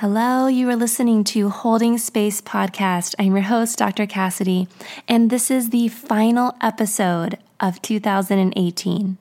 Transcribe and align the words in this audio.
Hello, 0.00 0.46
you 0.46 0.70
are 0.70 0.76
listening 0.76 1.24
to 1.24 1.48
Holding 1.48 1.98
Space 1.98 2.40
Podcast. 2.40 3.16
I'm 3.18 3.32
your 3.32 3.42
host, 3.42 3.78
Dr. 3.78 4.06
Cassidy, 4.06 4.68
and 5.08 5.28
this 5.28 5.50
is 5.50 5.70
the 5.70 5.88
final 5.88 6.54
episode 6.60 7.36
of 7.58 7.82
2018. 7.82 9.18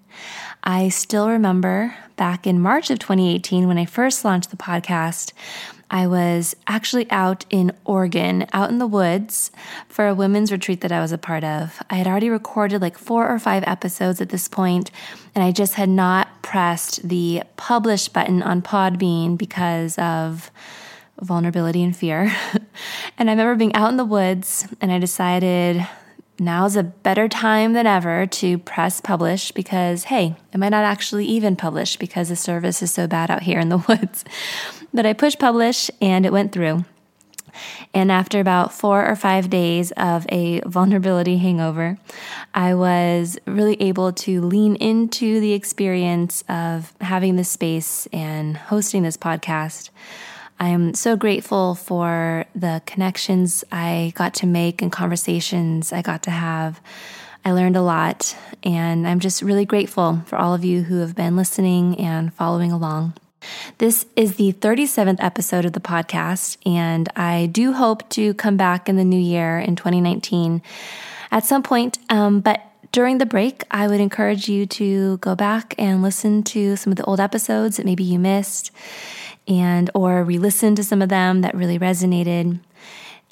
I 0.63 0.89
still 0.89 1.29
remember 1.29 1.95
back 2.15 2.45
in 2.45 2.61
March 2.61 2.91
of 2.91 2.99
2018 2.99 3.67
when 3.67 3.79
I 3.79 3.85
first 3.85 4.23
launched 4.23 4.51
the 4.51 4.55
podcast, 4.55 5.33
I 5.89 6.07
was 6.07 6.55
actually 6.67 7.09
out 7.09 7.45
in 7.49 7.71
Oregon, 7.85 8.45
out 8.51 8.69
in 8.69 8.77
the 8.77 8.87
woods 8.87 9.51
for 9.87 10.07
a 10.07 10.15
women's 10.15 10.51
retreat 10.51 10.81
that 10.81 10.91
I 10.91 10.99
was 10.99 11.11
a 11.11 11.17
part 11.17 11.43
of. 11.43 11.81
I 11.89 11.95
had 11.95 12.07
already 12.07 12.29
recorded 12.29 12.81
like 12.81 12.97
four 12.97 13.27
or 13.27 13.39
five 13.39 13.63
episodes 13.65 14.19
at 14.19 14.29
this 14.29 14.47
point, 14.47 14.91
and 15.33 15.43
I 15.43 15.51
just 15.51 15.75
had 15.75 15.89
not 15.89 16.41
pressed 16.41 17.07
the 17.07 17.43
publish 17.55 18.09
button 18.09 18.43
on 18.43 18.61
Podbean 18.61 19.37
because 19.37 19.97
of 19.97 20.51
vulnerability 21.21 21.83
and 21.83 21.95
fear. 21.95 22.35
and 23.17 23.29
I 23.29 23.33
remember 23.33 23.55
being 23.55 23.73
out 23.73 23.89
in 23.89 23.97
the 23.97 24.05
woods, 24.05 24.67
and 24.81 24.91
I 24.91 24.99
decided 24.99 25.87
now's 26.39 26.75
a 26.75 26.83
better 26.83 27.27
time 27.27 27.73
than 27.73 27.87
ever 27.87 28.27
to 28.27 28.57
press 28.59 29.01
publish 29.01 29.51
because, 29.51 30.05
hey, 30.05 30.35
it 30.53 30.57
might 30.57 30.69
not 30.69 30.83
actually 30.83 31.25
even 31.25 31.55
publish 31.55 31.97
because 31.97 32.29
the 32.29 32.35
service 32.35 32.81
is 32.81 32.93
so 32.93 33.07
bad 33.07 33.31
out 33.31 33.43
here 33.43 33.59
in 33.59 33.69
the 33.69 33.77
woods. 33.87 34.23
But 34.97 35.05
I 35.05 35.13
pushed 35.13 35.37
publish 35.37 35.91
and 36.01 36.25
it 36.25 36.33
went 36.33 36.51
through. 36.51 36.83
And 37.93 38.11
after 38.11 38.39
about 38.39 38.73
four 38.73 39.05
or 39.05 39.15
five 39.15 39.47
days 39.47 39.91
of 39.91 40.25
a 40.29 40.61
vulnerability 40.61 41.37
hangover, 41.37 41.99
I 42.55 42.73
was 42.73 43.37
really 43.45 43.79
able 43.79 44.11
to 44.13 44.41
lean 44.41 44.75
into 44.77 45.39
the 45.39 45.53
experience 45.53 46.43
of 46.49 46.95
having 46.99 47.35
this 47.35 47.47
space 47.47 48.07
and 48.11 48.57
hosting 48.57 49.03
this 49.03 49.17
podcast. 49.17 49.91
I 50.59 50.69
am 50.69 50.95
so 50.95 51.15
grateful 51.15 51.75
for 51.75 52.45
the 52.55 52.81
connections 52.87 53.63
I 53.71 54.13
got 54.15 54.33
to 54.33 54.47
make 54.47 54.81
and 54.81 54.91
conversations 54.91 55.93
I 55.93 56.01
got 56.01 56.23
to 56.23 56.31
have. 56.31 56.81
I 57.45 57.51
learned 57.51 57.75
a 57.77 57.83
lot, 57.83 58.35
and 58.63 59.07
I'm 59.07 59.19
just 59.19 59.43
really 59.43 59.63
grateful 59.63 60.23
for 60.25 60.37
all 60.37 60.55
of 60.55 60.65
you 60.65 60.81
who 60.81 61.01
have 61.01 61.15
been 61.15 61.35
listening 61.35 61.99
and 61.99 62.33
following 62.33 62.71
along. 62.71 63.13
This 63.77 64.05
is 64.15 64.35
the 64.35 64.53
37th 64.53 65.17
episode 65.19 65.65
of 65.65 65.73
the 65.73 65.79
podcast, 65.79 66.57
and 66.65 67.07
I 67.15 67.47
do 67.47 67.73
hope 67.73 68.07
to 68.09 68.33
come 68.33 68.57
back 68.57 68.89
in 68.89 68.95
the 68.95 69.05
new 69.05 69.19
year 69.19 69.59
in 69.59 69.75
2019 69.75 70.61
at 71.31 71.45
some 71.45 71.63
point. 71.63 71.99
Um, 72.09 72.39
but 72.39 72.61
during 72.91 73.17
the 73.17 73.25
break, 73.25 73.63
I 73.69 73.87
would 73.87 73.99
encourage 73.99 74.49
you 74.49 74.65
to 74.65 75.17
go 75.17 75.35
back 75.35 75.75
and 75.77 76.01
listen 76.01 76.43
to 76.43 76.75
some 76.75 76.91
of 76.91 76.97
the 76.97 77.05
old 77.05 77.19
episodes 77.19 77.77
that 77.77 77.85
maybe 77.85 78.03
you 78.03 78.19
missed 78.19 78.71
and 79.47 79.89
or 79.93 80.23
re-listen 80.23 80.75
to 80.75 80.83
some 80.83 81.01
of 81.01 81.09
them 81.09 81.41
that 81.41 81.55
really 81.55 81.79
resonated. 81.79 82.59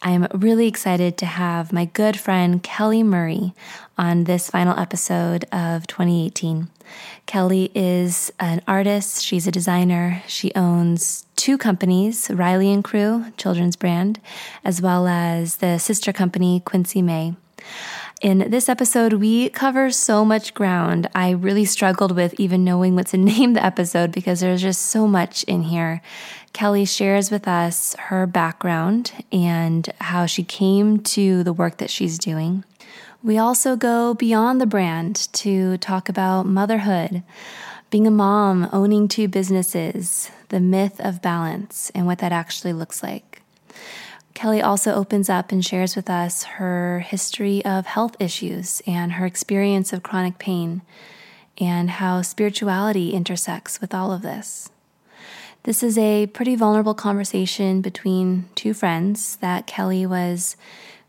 I'm 0.05 0.27
really 0.35 0.67
excited 0.67 1.17
to 1.17 1.25
have 1.25 1.73
my 1.73 1.85
good 1.85 2.19
friend 2.19 2.61
Kelli 2.61 3.03
Murray 3.03 3.55
on 3.97 4.25
this 4.25 4.51
final 4.51 4.77
episode 4.77 5.45
of 5.51 5.87
2018. 5.87 6.67
Kelli 7.25 7.71
is 7.73 8.31
an 8.39 8.61
artist, 8.67 9.23
she's 9.25 9.47
a 9.47 9.51
designer. 9.51 10.21
She 10.27 10.53
owns 10.53 11.25
two 11.35 11.57
companies, 11.57 12.27
Rylee 12.27 12.71
and 12.71 12.83
Cru, 12.83 13.31
children's 13.35 13.75
brand, 13.75 14.19
as 14.63 14.79
well 14.79 15.07
as 15.07 15.55
the 15.55 15.79
sister 15.79 16.13
company 16.13 16.61
Quincy 16.63 17.01
Mae. 17.01 17.33
In 18.21 18.49
this 18.49 18.69
episode, 18.69 19.13
we 19.13 19.49
cover 19.49 19.89
so 19.91 20.23
much 20.23 20.53
ground. 20.53 21.09
I 21.13 21.31
really 21.31 21.65
struggled 21.65 22.15
with 22.15 22.39
even 22.39 22.63
knowing 22.63 22.95
what 22.95 23.07
to 23.07 23.17
name 23.33 23.53
the 23.53 23.65
episode 23.65 24.11
because 24.11 24.39
there's 24.39 24.61
just 24.61 24.83
so 24.83 25.07
much 25.07 25.43
in 25.45 25.63
here. 25.63 26.01
Kelli 26.55 26.87
shares 26.87 27.31
with 27.31 27.49
us 27.49 27.97
her 28.07 28.25
background 28.25 29.11
and 29.29 29.89
how 29.99 30.25
she 30.25 30.41
came 30.41 30.99
to 31.01 31.43
the 31.43 31.51
work 31.51 31.79
that 31.79 31.89
she's 31.89 32.17
doing. 32.17 32.63
We 33.21 33.37
also 33.37 33.75
go 33.75 34.13
beyond 34.13 34.61
the 34.61 34.65
brand 34.65 35.27
to 35.33 35.77
talk 35.79 36.07
about 36.07 36.45
motherhood, 36.45 37.23
being 37.89 38.07
a 38.07 38.11
mom, 38.11 38.69
owning 38.71 39.09
two 39.09 39.27
businesses, 39.27 40.31
the 40.47 40.61
myth 40.61 41.01
of 41.01 41.21
balance, 41.21 41.91
and 41.93 42.05
what 42.05 42.19
that 42.19 42.31
actually 42.31 42.71
looks 42.71 43.03
like. 43.03 43.41
Kelli 44.33 44.63
also 44.63 44.93
opens 44.93 45.29
up 45.29 45.51
and 45.51 45.63
shares 45.63 45.93
with 45.93 46.09
us 46.09 46.43
her 46.43 46.99
history 47.01 47.65
of 47.65 47.85
health 47.85 48.15
issues 48.17 48.81
and 48.87 49.11
her 49.13 49.25
experience 49.25 49.91
of 49.91 50.03
chronic 50.03 50.37
pain 50.37 50.83
and 51.57 51.89
how 51.89 52.21
spirituality 52.21 53.11
intersects 53.11 53.81
with 53.81 53.93
all 53.93 54.13
of 54.13 54.21
this. 54.21 54.69
This 55.65 55.81
is 55.81 55.97
a 55.97 56.27
pretty 56.27 56.55
vulnerable 56.55 56.93
conversation 56.93 57.81
between 57.81 58.47
two 58.53 58.75
friends 58.75 59.37
that 59.37 59.65
Kelli 59.65 60.05
was 60.05 60.55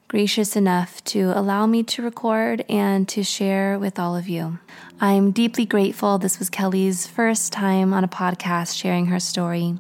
gracious 0.08 0.56
enough 0.56 1.04
to 1.04 1.38
allow 1.38 1.66
me 1.66 1.82
to 1.82 2.00
record 2.00 2.64
and 2.66 3.06
to 3.10 3.22
share 3.22 3.78
with 3.78 3.98
all 3.98 4.16
of 4.16 4.30
you. 4.30 4.58
I'm 4.98 5.30
deeply 5.30 5.66
grateful. 5.66 6.16
This 6.16 6.38
was 6.38 6.48
Kelli's 6.48 7.06
first 7.06 7.52
time 7.52 7.92
on 7.92 8.02
a 8.02 8.08
podcast 8.08 8.80
sharing 8.80 9.06
her 9.06 9.20
story. 9.20 9.76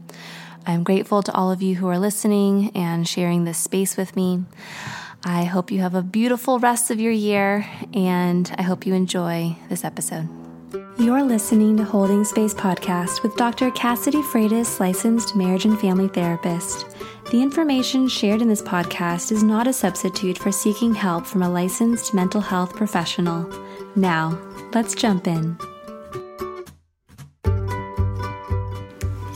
I'm 0.66 0.84
grateful 0.84 1.22
to 1.22 1.32
all 1.32 1.50
of 1.50 1.62
you 1.62 1.76
who 1.76 1.88
are 1.88 1.98
listening 1.98 2.70
and 2.74 3.08
sharing 3.08 3.44
this 3.44 3.56
space 3.56 3.96
with 3.96 4.14
me. 4.14 4.44
I 5.24 5.44
hope 5.44 5.70
you 5.70 5.80
have 5.80 5.94
a 5.94 6.02
beautiful 6.02 6.58
rest 6.58 6.90
of 6.90 7.00
your 7.00 7.12
year, 7.12 7.66
and 7.94 8.54
I 8.58 8.62
hope 8.62 8.84
you 8.84 8.92
enjoy 8.92 9.56
this 9.70 9.84
episode. 9.84 10.45
You're 11.06 11.22
listening 11.22 11.76
to 11.76 11.84
Holding 11.84 12.24
Space 12.24 12.52
Podcast 12.52 13.22
with 13.22 13.36
Dr. 13.36 13.70
Cassidy 13.70 14.22
Freitas, 14.22 14.80
licensed 14.80 15.36
marriage 15.36 15.64
and 15.64 15.78
family 15.78 16.08
therapist. 16.08 16.84
The 17.30 17.40
information 17.40 18.08
shared 18.08 18.42
in 18.42 18.48
this 18.48 18.60
podcast 18.60 19.30
is 19.30 19.44
not 19.44 19.68
a 19.68 19.72
substitute 19.72 20.36
for 20.36 20.50
seeking 20.50 20.92
help 20.92 21.24
from 21.24 21.42
a 21.42 21.48
licensed 21.48 22.12
mental 22.12 22.40
health 22.40 22.74
professional. 22.74 23.48
Now, 23.94 24.36
let's 24.74 24.96
jump 24.96 25.28
in. 25.28 25.56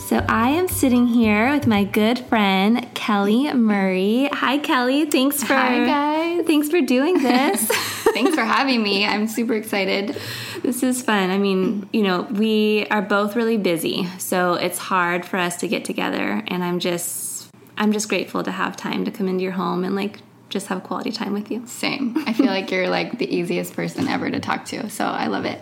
So, 0.09 0.27
I 0.29 0.49
am 0.49 0.67
sitting 0.67 1.07
here 1.07 1.53
with 1.53 1.69
my 1.69 1.85
good 1.85 2.19
friend 2.19 2.79
Kelli 2.97 3.55
Murray. 3.55 4.29
Hi, 4.33 4.59
Kelli. 4.59 5.09
Thanks 5.09 5.45
for 5.45 5.55
Hi, 5.55 5.87
guys. 5.87 6.47
Thanks 6.49 6.69
for 6.69 6.81
doing 6.81 7.23
this. 7.23 7.65
Thanks 8.13 8.35
for 8.35 8.43
having 8.43 8.83
me. 8.83 9.07
I'm 9.07 9.29
super 9.29 9.55
excited. 9.55 10.21
This 10.63 10.83
is 10.83 11.03
fun. 11.03 11.31
I 11.31 11.39
mean, 11.39 11.89
you 11.93 12.03
know, 12.03 12.23
we 12.23 12.87
are 12.91 13.03
both 13.03 13.37
really 13.37 13.57
busy, 13.57 14.07
so 14.19 14.55
it's 14.55 14.79
hard 14.79 15.25
for 15.25 15.37
us 15.37 15.57
to 15.59 15.69
get 15.69 15.85
together, 15.85 16.43
and 16.47 16.63
I'm 16.63 16.79
just 16.79 17.51
I'm 17.77 17.93
just 17.93 18.09
grateful 18.09 18.43
to 18.43 18.51
have 18.51 18.77
time 18.77 19.05
to 19.07 19.11
come 19.11 19.27
into 19.27 19.43
your 19.43 19.53
home 19.53 19.85
and 19.85 19.97
like 19.97 20.19
just 20.51 20.67
have 20.67 20.83
quality 20.83 21.11
time 21.11 21.33
with 21.33 21.51
you. 21.51 21.67
Same. 21.67 22.15
I 22.27 22.33
feel 22.35 22.47
like 22.47 22.71
you're 22.71 22.91
like 22.91 23.19
the 23.19 23.35
easiest 23.35 23.75
person 23.75 24.07
ever 24.07 24.31
to 24.31 24.39
talk 24.39 24.67
to. 24.67 24.91
So 24.91 25.07
I 25.07 25.29
love 25.29 25.47
it. 25.47 25.61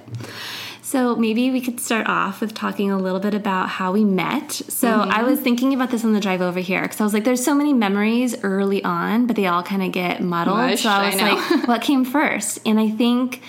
So 0.82 1.14
maybe 1.14 1.50
we 1.50 1.60
could 1.60 1.80
start 1.80 2.08
off 2.08 2.40
with 2.40 2.54
talking 2.54 2.90
a 2.90 2.96
little 2.96 3.20
bit 3.20 3.34
about 3.34 3.68
how 3.68 3.92
we 3.92 4.04
met. 4.04 4.52
So 4.52 4.88
mm-hmm. 4.88 5.10
I 5.10 5.22
was 5.22 5.38
thinking 5.38 5.74
about 5.74 5.90
this 5.90 6.02
on 6.02 6.14
the 6.14 6.20
drive 6.20 6.40
over 6.40 6.60
here 6.60 6.80
because 6.80 7.00
I 7.00 7.04
was 7.04 7.12
like, 7.12 7.24
there's 7.24 7.44
so 7.44 7.54
many 7.54 7.74
memories 7.74 8.42
early 8.42 8.82
on, 8.82 9.26
but 9.26 9.36
they 9.36 9.46
all 9.46 9.62
kind 9.62 9.82
of 9.82 9.92
get 9.92 10.22
muddled. 10.22 10.56
Mush, 10.56 10.82
so 10.82 10.88
I 10.88 11.10
was 11.10 11.20
I 11.20 11.34
like, 11.34 11.68
what 11.68 11.82
came 11.82 12.06
first? 12.06 12.60
And 12.64 12.80
I 12.80 12.88
think 12.88 13.42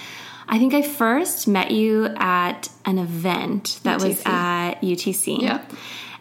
I 0.50 0.58
think 0.58 0.74
I 0.74 0.82
first 0.82 1.48
met 1.48 1.70
you 1.70 2.08
at 2.18 2.70
an 2.84 2.98
event 2.98 3.80
that 3.84 4.02
was 4.02 4.22
at 4.26 4.82
UTC. 4.82 5.42
Yep. 5.42 5.72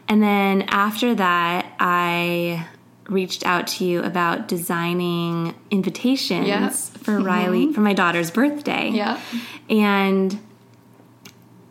And 0.06 0.22
then 0.22 0.62
after 0.68 1.14
that, 1.14 1.72
I 1.80 2.66
reached 3.08 3.44
out 3.46 3.66
to 3.66 3.86
you 3.86 4.02
about 4.02 4.48
designing 4.48 5.54
invitations 5.70 6.46
Yep. 6.46 6.72
for 6.72 7.18
Riley 7.18 7.64
mm-hmm. 7.64 7.72
for 7.72 7.80
my 7.80 7.94
daughter's 7.94 8.30
birthday. 8.30 8.90
Yeah. 8.90 9.18
And 9.70 10.38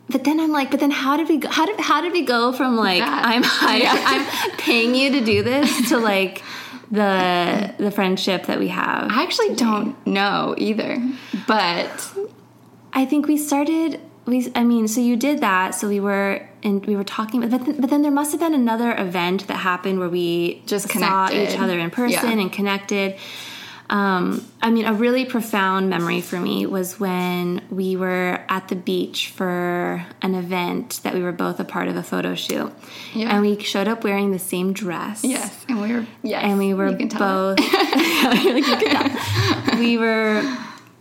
but 0.10 0.24
then 0.24 0.40
I'm 0.40 0.52
like, 0.52 0.72
but 0.72 0.80
then 0.80 0.90
how 0.90 1.18
did 1.18 1.28
we 1.28 1.38
go, 1.38 1.50
how 1.50 1.66
did 1.66 1.80
how 1.80 2.02
did 2.02 2.12
we 2.12 2.24
go 2.24 2.54
from 2.54 2.76
like 2.76 3.02
That. 3.02 3.24
I'm 3.24 3.82
Yeah. 3.82 3.94
I'm 4.06 4.58
paying 4.58 4.96
you 4.96 5.12
to 5.12 5.24
do 5.24 5.44
this 5.44 5.90
to 5.90 5.98
like 6.00 6.42
the 6.90 7.76
the 7.78 7.92
friendship 7.92 8.48
that 8.48 8.58
we 8.58 8.70
have? 8.70 9.12
I 9.12 9.22
actually 9.22 9.54
don't 9.56 9.96
know 10.08 10.56
either, 10.58 10.98
but 11.48 12.14
I 12.94 13.06
think 13.06 13.28
we 13.28 13.38
started. 13.38 14.00
We, 14.26 14.52
I 14.56 14.64
mean, 14.64 14.88
so 14.88 15.00
you 15.00 15.16
did 15.16 15.40
that. 15.40 15.74
So 15.76 15.88
we 15.88 16.00
were, 16.02 16.48
and 16.64 16.86
we 16.86 16.96
were 16.98 17.04
talking, 17.06 17.40
but 17.42 17.50
then, 17.52 17.80
but 17.80 17.90
then 17.90 18.02
there 18.02 18.12
must 18.12 18.32
have 18.32 18.42
been 18.42 18.54
another 18.54 18.94
event 18.98 19.48
that 19.48 19.56
happened 19.56 20.00
where 20.00 20.10
we 20.10 20.62
Just 20.66 20.90
saw 20.92 21.30
each 21.32 21.58
other 21.58 21.80
in 21.80 21.90
person 21.92 22.30
Yeah. 22.32 22.40
and 22.44 22.52
connected. 22.52 23.16
Um, 23.90 24.46
I 24.62 24.70
mean, 24.70 24.84
a 24.84 24.94
really 24.94 25.24
profound 25.24 25.90
memory 25.90 26.20
for 26.20 26.38
me 26.38 26.66
was 26.66 27.00
when 27.00 27.62
we 27.70 27.96
were 27.96 28.44
at 28.50 28.68
the 28.68 28.76
beach 28.76 29.30
for 29.30 30.06
an 30.22 30.36
event 30.36 31.00
that 31.04 31.14
we 31.14 31.22
were 31.22 31.32
both 31.32 31.62
a 31.62 31.64
part 31.64 31.88
of 31.88 31.96
a 31.96 32.04
photo 32.04 32.36
shoot, 32.36 32.74
Yeah. 33.14 33.30
and 33.34 33.42
we 33.42 33.58
showed 33.64 33.88
up 33.88 34.04
wearing 34.04 34.32
the 34.32 34.40
same 34.40 34.74
dress. 34.74 35.24
yes, 35.24 35.66
and 35.70 35.80
we 35.80 35.94
were 35.94 36.06
yes, 36.22 36.44
and 36.44 36.58
we 36.60 36.74
were 36.74 36.90
you 36.90 36.98
can 36.98 37.08
tell. 37.08 37.56
both 37.56 37.60
Like, 37.74 38.44
you 38.44 38.62
can 38.62 39.10
tell. 39.10 39.80
we 39.80 39.98
were 39.98 40.58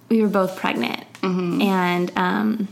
we 0.08 0.22
were 0.22 0.28
both 0.28 0.54
pregnant 0.56 1.02
Mm-hmm. 1.26 1.62
and 1.62 2.12
um, 2.16 2.68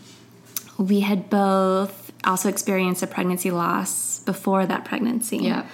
we 0.79 1.01
had 1.01 1.29
both 1.31 2.13
also 2.25 2.49
experienced 2.49 3.03
a 3.03 3.07
pregnancy 3.07 3.51
loss 3.51 4.21
before 4.21 4.65
that 4.67 4.85
pregnancy 4.85 5.39
Yeah. 5.39 5.67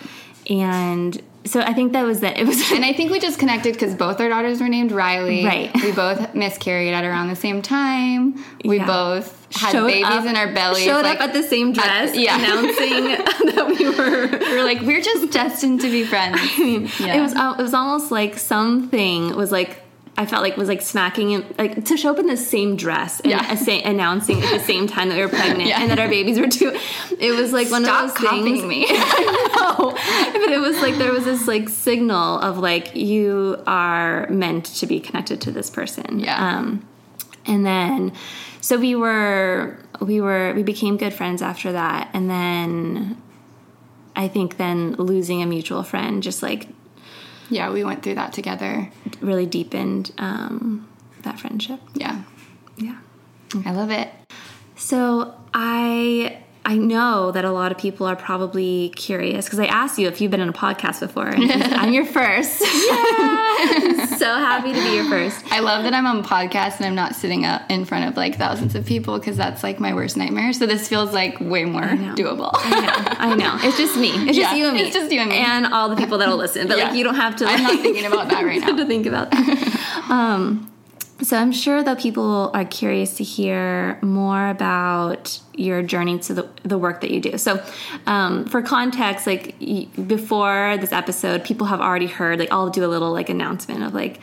and 0.49 1.21
so 1.45 1.61
i 1.61 1.73
think 1.73 1.93
that 1.95 2.05
was 2.05 2.21
that 2.21 2.37
it 2.39 2.47
was 2.47 2.59
And 2.77 2.85
I 2.85 2.93
think 2.93 3.11
we 3.11 3.19
just 3.21 3.39
connected 3.39 3.73
because 3.75 3.95
both 3.95 4.21
our 4.21 4.29
daughters 4.29 4.61
were 4.61 4.69
named 4.69 4.93
Riley. 4.93 5.45
Right. 5.45 5.71
We 5.75 5.93
both 5.93 6.35
miscarried 6.35 6.93
at 6.95 7.05
around 7.05 7.29
the 7.29 7.37
same 7.37 7.61
time. 7.63 8.43
We 8.65 8.77
Yeah. 8.79 8.87
both 8.87 9.27
had 9.55 9.73
Showed 9.73 9.87
babies 9.89 10.05
up- 10.07 10.25
in 10.27 10.37
our 10.37 10.53
bellies. 10.53 10.85
showed 10.85 11.03
like, 11.03 11.19
up 11.21 11.29
at 11.29 11.33
the 11.35 11.43
same 11.43 11.73
dress 11.73 12.15
yeah. 12.17 12.37
announcing 12.39 13.05
that 13.55 13.67
we 13.69 13.85
were 13.91 14.39
we 14.39 14.57
were 14.57 14.63
like, 14.65 14.81
we're 14.83 15.03
just 15.03 15.33
destined 15.33 15.81
to 15.83 15.91
be 15.91 16.05
friends. 16.05 16.41
Yeah. 16.59 17.17
It 17.17 17.21
was 17.21 17.33
it 17.33 17.63
was 17.63 17.75
almost 17.75 18.11
like 18.11 18.39
something 18.39 19.35
was 19.37 19.51
like 19.53 19.83
I 20.21 20.27
felt 20.27 20.43
like 20.43 20.59
was 20.59 20.69
like 20.69 20.83
smacking 20.83 21.31
in 21.31 21.47
like 21.57 21.83
to 21.87 21.97
show 21.97 22.11
up 22.11 22.19
in 22.19 22.27
the 22.27 22.37
same 22.37 22.77
dress 22.77 23.21
and 23.21 23.31
Yeah. 23.31 23.81
announcing 23.87 24.43
at 24.43 24.51
the 24.51 24.61
same 24.63 24.87
time 24.87 25.09
that 25.09 25.15
we 25.17 25.23
were 25.23 25.29
pregnant 25.31 25.67
Yeah. 25.67 25.81
and 25.81 25.91
that 25.91 25.99
our 25.99 26.09
babies 26.09 26.39
were 26.39 26.47
two. 26.47 26.77
It 27.19 27.35
was 27.35 27.55
like 27.55 27.71
one 27.71 27.85
Stop 27.85 28.05
of 28.05 28.09
those 28.15 28.19
copying 28.29 28.45
things. 28.45 28.65
me. 28.65 28.81
no, 28.91 29.93
but 29.95 30.51
it 30.51 30.61
was 30.61 30.77
like 30.83 30.97
there 30.99 31.11
was 31.11 31.25
this 31.25 31.49
like 31.49 31.71
signal 31.71 32.39
of 32.41 32.59
like 32.59 32.95
you 32.95 33.63
are 33.67 34.29
meant 34.29 34.67
to 34.67 34.87
be 34.87 35.01
connected 35.01 35.41
to 35.41 35.51
this 35.51 35.71
person. 35.71 36.19
Yeah. 36.21 36.37
Um, 36.59 36.87
and 37.47 37.65
then 37.65 38.13
so 38.61 38.77
we 38.79 38.95
were 38.95 39.79
we 40.03 40.21
were 40.21 40.53
we 40.55 40.63
became 40.63 40.99
good 40.99 41.15
friends 41.15 41.41
after 41.41 41.73
that, 41.73 42.11
and 42.13 42.29
then 42.29 43.17
I 44.15 44.29
think 44.29 44.59
then 44.59 44.97
losing 44.97 45.41
a 45.41 45.47
mutual 45.47 45.83
friend 45.83 46.23
just 46.23 46.43
like 46.43 46.69
yeah, 47.51 47.71
we 47.71 47.85
went 47.85 48.03
through 48.03 48.15
that 48.15 48.33
together. 48.33 48.91
really 49.21 49.47
deepened 49.47 50.13
um, 50.19 50.89
that 51.23 51.39
friendship. 51.39 51.81
Yeah. 51.95 52.23
Yeah. 52.77 52.99
I 53.67 53.73
love 53.73 53.91
it. 53.91 54.09
So 54.77 55.35
I 55.53 56.43
I 56.71 56.77
know 56.77 57.33
that 57.33 57.45
a 57.45 57.51
lot 57.51 57.73
of 57.73 57.79
people 57.79 58.07
are 58.07 58.15
probably 58.15 58.91
curious 58.95 59.45
because 59.47 59.59
I 59.59 59.67
asked 59.67 59.99
you 59.99 60.07
if 60.07 60.21
you've 60.21 60.31
been 60.31 60.41
on 60.41 60.51
a 60.51 60.53
podcast 60.53 61.01
before, 61.01 61.27
and 61.27 61.51
I'm 61.51 61.93
your 61.93 62.05
first. 62.05 62.59
so 62.61 62.65
happy 64.37 64.73
to 64.73 64.81
be 64.81 64.95
your 64.95 65.05
first. 65.07 65.45
I 65.51 65.59
love 65.59 65.83
that 65.83 65.95
I'm 65.95 66.07
on 66.07 66.19
a 66.21 66.23
podcast 66.23 66.77
and 66.77 66.87
I'm 66.87 66.95
not 66.95 67.17
sitting 67.17 67.45
up 67.45 67.63
in 67.69 67.85
front 67.85 68.09
of 68.09 68.17
like 68.17 68.37
thousands 68.37 68.77
of 68.77 68.87
people 68.87 69.19
because 69.19 69.37
that's 69.37 69.65
like 69.65 69.81
my 69.81 69.95
worst 69.95 70.17
nightmare. 70.17 70.53
So 70.53 70.65
this 70.67 70.87
feels 70.89 71.13
like 71.13 71.41
way 71.41 71.65
more 71.65 71.93
know. 71.93 72.15
doable. 72.15 72.53
I 72.55 72.81
know, 72.81 73.17
I 73.19 73.35
know. 73.35 73.59
It's 73.69 73.77
just 73.77 73.97
me. 73.97 74.11
It's 74.29 74.39
just 74.39 74.57
you 74.57 74.67
and 74.67 74.77
me. 74.77 74.83
it's 74.83 74.95
just 74.95 75.11
you 75.11 75.19
and 75.19 75.31
me. 75.31 75.39
and 75.39 75.67
all 75.67 75.89
the 75.89 75.97
people 75.97 76.19
that'll 76.19 76.37
listen. 76.37 76.69
But 76.69 76.79
Yeah. 76.79 76.85
like, 76.91 76.95
you 76.97 77.03
don't 77.03 77.17
have 77.17 77.35
to. 77.37 77.47
I'm 77.47 77.65
not 77.65 77.81
thinking 77.81 78.05
about 78.07 78.29
that 78.29 78.45
right 78.45 78.61
now. 78.65 78.77
to 78.77 78.87
think 78.87 79.07
about 79.07 79.33
that. 79.33 80.07
um, 80.09 80.71
so 81.23 81.37
I'm 81.37 81.53
sure 81.53 81.83
that 81.83 81.99
people 81.99 82.51
are 82.55 82.65
curious 82.65 83.17
to 83.19 83.25
hear 83.25 83.99
more 84.03 84.49
about 84.49 85.41
your 85.55 85.83
journey 85.83 86.19
to 86.21 86.35
the, 86.35 86.49
the 86.63 86.79
work 86.79 87.01
that 87.03 87.11
you 87.11 87.21
do. 87.21 87.37
So 87.39 87.63
um, 88.07 88.45
for 88.47 88.63
context, 88.63 89.27
like 89.27 89.55
before 90.07 90.77
this 90.81 90.93
episode, 90.93 91.45
people 91.45 91.67
have 91.67 91.81
already 91.81 92.07
heard. 92.07 92.39
Like 92.39 92.51
I'll 92.53 92.71
do 92.71 92.85
a 92.85 92.89
little 92.89 93.13
like 93.13 93.29
announcement 93.29 93.83
of 93.83 93.95
like 93.95 94.21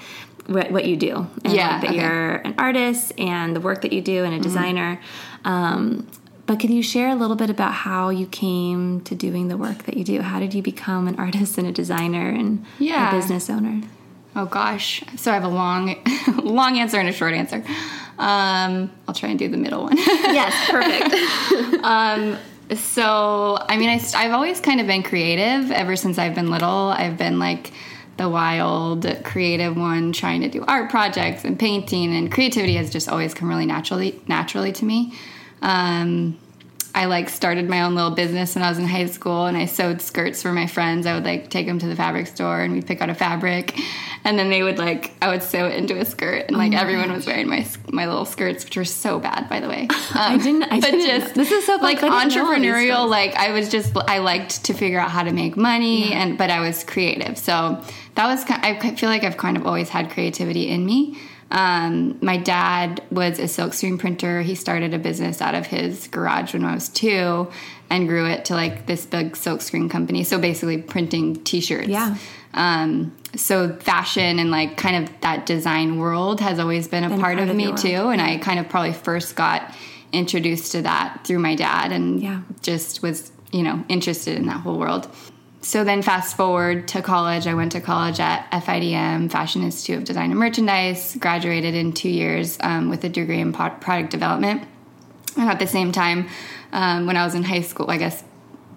what, 0.48 0.72
what 0.72 0.86
you 0.86 0.96
do 0.98 1.28
and 1.44 1.54
Yeah, 1.54 1.74
like, 1.74 1.82
that 1.82 1.90
okay. 1.92 2.00
you're 2.02 2.36
an 2.38 2.56
artist 2.58 3.14
and 3.20 3.56
the 3.56 3.60
work 3.62 3.82
that 3.82 3.94
you 3.94 4.02
do 4.02 4.24
and 4.24 4.32
Mm-hmm. 4.34 4.40
a 4.42 4.44
designer. 4.44 5.02
Um, 5.46 6.08
but 6.46 6.60
can 6.62 6.72
you 6.72 6.82
share 6.82 7.10
a 7.10 7.16
little 7.16 7.36
bit 7.36 7.50
about 7.50 7.74
how 7.74 8.08
you 8.10 8.26
came 8.26 9.02
to 9.02 9.14
doing 9.16 9.50
the 9.50 9.58
work 9.58 9.84
that 9.84 9.98
you 9.98 10.06
do? 10.06 10.22
How 10.22 10.40
did 10.40 10.54
you 10.54 10.62
become 10.62 11.08
an 11.10 11.20
artist 11.20 11.58
and 11.58 11.68
a 11.68 11.72
designer 11.74 12.30
and 12.30 12.66
Yeah. 12.80 13.10
a 13.10 13.16
business 13.20 13.50
owner? 13.50 13.82
Oh 14.38 14.46
gosh. 14.46 15.04
So 15.16 15.32
I 15.32 15.34
have 15.34 15.44
a 15.44 15.50
long, 15.50 15.96
long 16.44 16.78
answer 16.78 17.00
and 17.00 17.10
a 17.10 17.12
short 17.12 17.34
answer. 17.34 17.64
Um, 18.20 18.92
I'll 19.08 19.16
try 19.16 19.30
and 19.30 19.40
do 19.40 19.50
the 19.50 19.58
middle 19.58 19.84
one. 19.84 19.98
Yes, 19.98 20.70
perfect. 20.70 21.84
So, 22.76 23.58
I 23.70 23.78
mean, 23.78 23.88
I, 23.88 23.96
have 23.96 24.34
always 24.34 24.60
kind 24.60 24.82
of 24.82 24.88
been 24.88 25.02
creative 25.02 25.72
ever 25.72 25.96
since 25.96 26.18
I've 26.18 26.36
been 26.36 26.52
little. 26.52 26.90
I've 26.90 27.18
been 27.18 27.40
like 27.40 27.72
the 28.18 28.28
wild, 28.28 29.06
creative 29.24 29.78
one, 29.78 30.12
trying 30.12 30.42
to 30.42 30.50
do 30.50 30.66
art 30.68 30.90
projects 30.90 31.46
and 31.46 31.58
painting, 31.58 32.14
and 32.14 32.30
creativity 32.30 32.74
has 32.74 32.90
just 32.90 33.08
always 33.08 33.34
come 33.34 33.48
really 33.48 33.66
naturally, 33.66 34.22
naturally 34.28 34.74
to 34.74 34.84
me. 34.84 35.14
Um, 35.62 36.38
I 36.98 37.06
like 37.06 37.30
started 37.30 37.70
my 37.70 37.84
own 37.84 37.94
little 37.94 38.10
business 38.12 38.56
when 38.56 38.64
I 38.64 38.70
was 38.70 38.80
in 38.80 38.86
high 38.86 39.06
school, 39.06 39.46
and 39.46 39.56
I 39.56 39.66
sewed 39.66 40.02
skirts 40.02 40.42
for 40.42 40.52
my 40.52 40.66
friends. 40.66 41.06
I 41.06 41.14
would 41.14 41.26
like 41.26 41.52
take 41.52 41.68
them 41.68 41.78
to 41.78 41.88
the 41.88 41.96
fabric 41.96 42.26
store, 42.26 42.62
and 42.62 42.74
we'd 42.74 42.88
pick 42.88 43.02
out 43.02 43.10
a 43.12 43.14
fabric, 43.14 43.80
and 44.24 44.40
then 44.40 44.50
they 44.50 44.64
would 44.64 44.80
like 44.80 45.12
I 45.22 45.30
would 45.30 45.44
sew 45.44 45.68
it 45.68 45.76
into 45.76 46.00
a 46.00 46.06
skirt, 46.06 46.46
and 46.48 46.58
like 46.58 46.74
everyone 46.74 47.12
was 47.14 47.28
wearing 47.28 47.48
my 47.48 47.68
my 47.92 48.08
little 48.08 48.26
skirts, 48.26 48.66
which 48.66 48.78
were 48.78 48.84
so 48.84 49.20
bad, 49.20 49.48
by 49.48 49.60
the 49.60 49.70
way. 49.70 49.84
Um, 49.84 49.88
I 50.16 50.38
didn't. 50.38 50.64
I 50.64 50.80
but 50.82 50.92
didn't 50.92 51.06
just 51.22 51.36
this 51.36 51.52
is 51.52 51.68
so 51.68 51.76
like 51.76 52.00
I 52.04 52.24
didn't 52.24 52.36
know 52.36 52.46
all 52.48 52.56
these 52.56 52.68
entrepreneurial 52.68 53.08
like 53.08 53.36
i 53.36 53.52
was 53.52 53.70
just 53.70 53.96
i 54.08 54.20
liked 54.20 54.66
to 54.66 54.74
figure 54.74 55.00
out 55.00 55.12
how 55.12 55.24
to 55.24 55.32
make 55.32 55.56
money 55.56 56.14
and 56.14 56.38
but 56.38 56.50
i 56.50 56.60
was 56.60 56.84
creative 56.84 57.38
so 57.38 57.82
that 58.16 58.28
was 58.28 58.44
i 58.48 58.96
feel 58.96 59.10
like 59.10 59.24
i've 59.24 59.38
kind 59.38 59.58
of 59.58 59.66
always 59.66 59.90
had 59.90 60.10
creativity 60.10 60.70
in 60.70 60.86
me 60.86 61.18
um, 61.52 62.18
my 62.22 62.38
dad 62.38 63.02
was 63.10 63.40
a 63.40 63.48
silk 63.48 63.74
screen 63.74 63.98
printer. 63.98 64.42
He 64.42 64.54
started 64.56 64.94
a 64.94 65.00
business 65.00 65.42
out 65.42 65.56
of 65.56 65.66
his 65.66 66.08
garage 66.08 66.54
when 66.54 66.66
i 66.66 66.74
was 66.74 66.90
two 66.90 67.48
and 67.90 68.08
grew 68.08 68.26
it 68.26 68.44
to 68.46 68.54
like 68.54 68.86
this 68.86 69.06
big 69.06 69.36
silk 69.38 69.62
screen 69.62 69.88
company. 69.88 70.24
So 70.26 70.38
basically 70.40 70.82
printing 70.82 71.42
t-shirts. 71.44 71.88
Yeah. 71.88 72.18
um, 72.54 73.16
so 73.36 73.76
fashion 73.78 74.40
and 74.40 74.52
like 74.52 74.76
kind 74.78 75.04
of 75.08 75.22
that 75.22 75.46
design 75.46 75.98
world 76.00 76.42
has 76.42 76.60
always 76.60 76.88
been 76.88 77.04
a 77.06 77.10
Been 77.10 77.20
part, 77.22 77.38
part 77.38 77.44
of, 77.44 77.50
of 77.50 77.56
me 77.56 77.72
too. 77.74 78.10
And 78.10 78.22
i 78.22 78.38
kind 78.38 78.60
of 78.60 78.68
probably 78.68 78.94
first 78.94 79.36
got 79.38 79.74
introduced 80.12 80.72
to 80.74 80.82
that 80.82 81.22
through 81.26 81.40
my 81.40 81.56
dad 81.56 81.92
and 81.92 82.22
Yeah. 82.22 82.42
just 82.62 83.02
was 83.02 83.32
you 83.54 83.64
know 83.64 83.86
interested 83.88 84.38
in 84.38 84.48
that 84.48 84.60
whole 84.62 84.78
world 84.78 85.08
so 85.68 85.84
then 85.84 86.02
fast 86.02 86.38
forward 86.38 86.88
to 86.88 87.02
college 87.02 87.48
i 87.48 87.54
went 87.54 87.72
to 87.72 87.82
college 87.82 88.20
at 88.20 88.50
fidm 88.52 89.30
fashion 89.30 89.62
institute 89.64 89.98
of 89.98 90.04
design 90.04 90.32
and 90.32 90.40
merchandise 90.40 91.16
graduated 91.20 91.76
in 91.76 91.92
two 91.92 92.10
years 92.10 92.58
um, 92.62 92.90
with 92.90 93.04
a 93.04 93.10
degree 93.10 93.40
in 93.40 93.52
product 93.54 94.10
development 94.10 94.68
and 95.38 95.50
at 95.50 95.60
the 95.60 95.68
same 95.68 95.92
time, 95.92 96.28
um, 96.74 97.06
when 97.06 97.16
I 97.16 97.24
was 97.24 97.36
in 97.36 97.44
high 97.44 97.62
school, 97.62 97.90
I 97.90 97.98
guess 97.98 98.24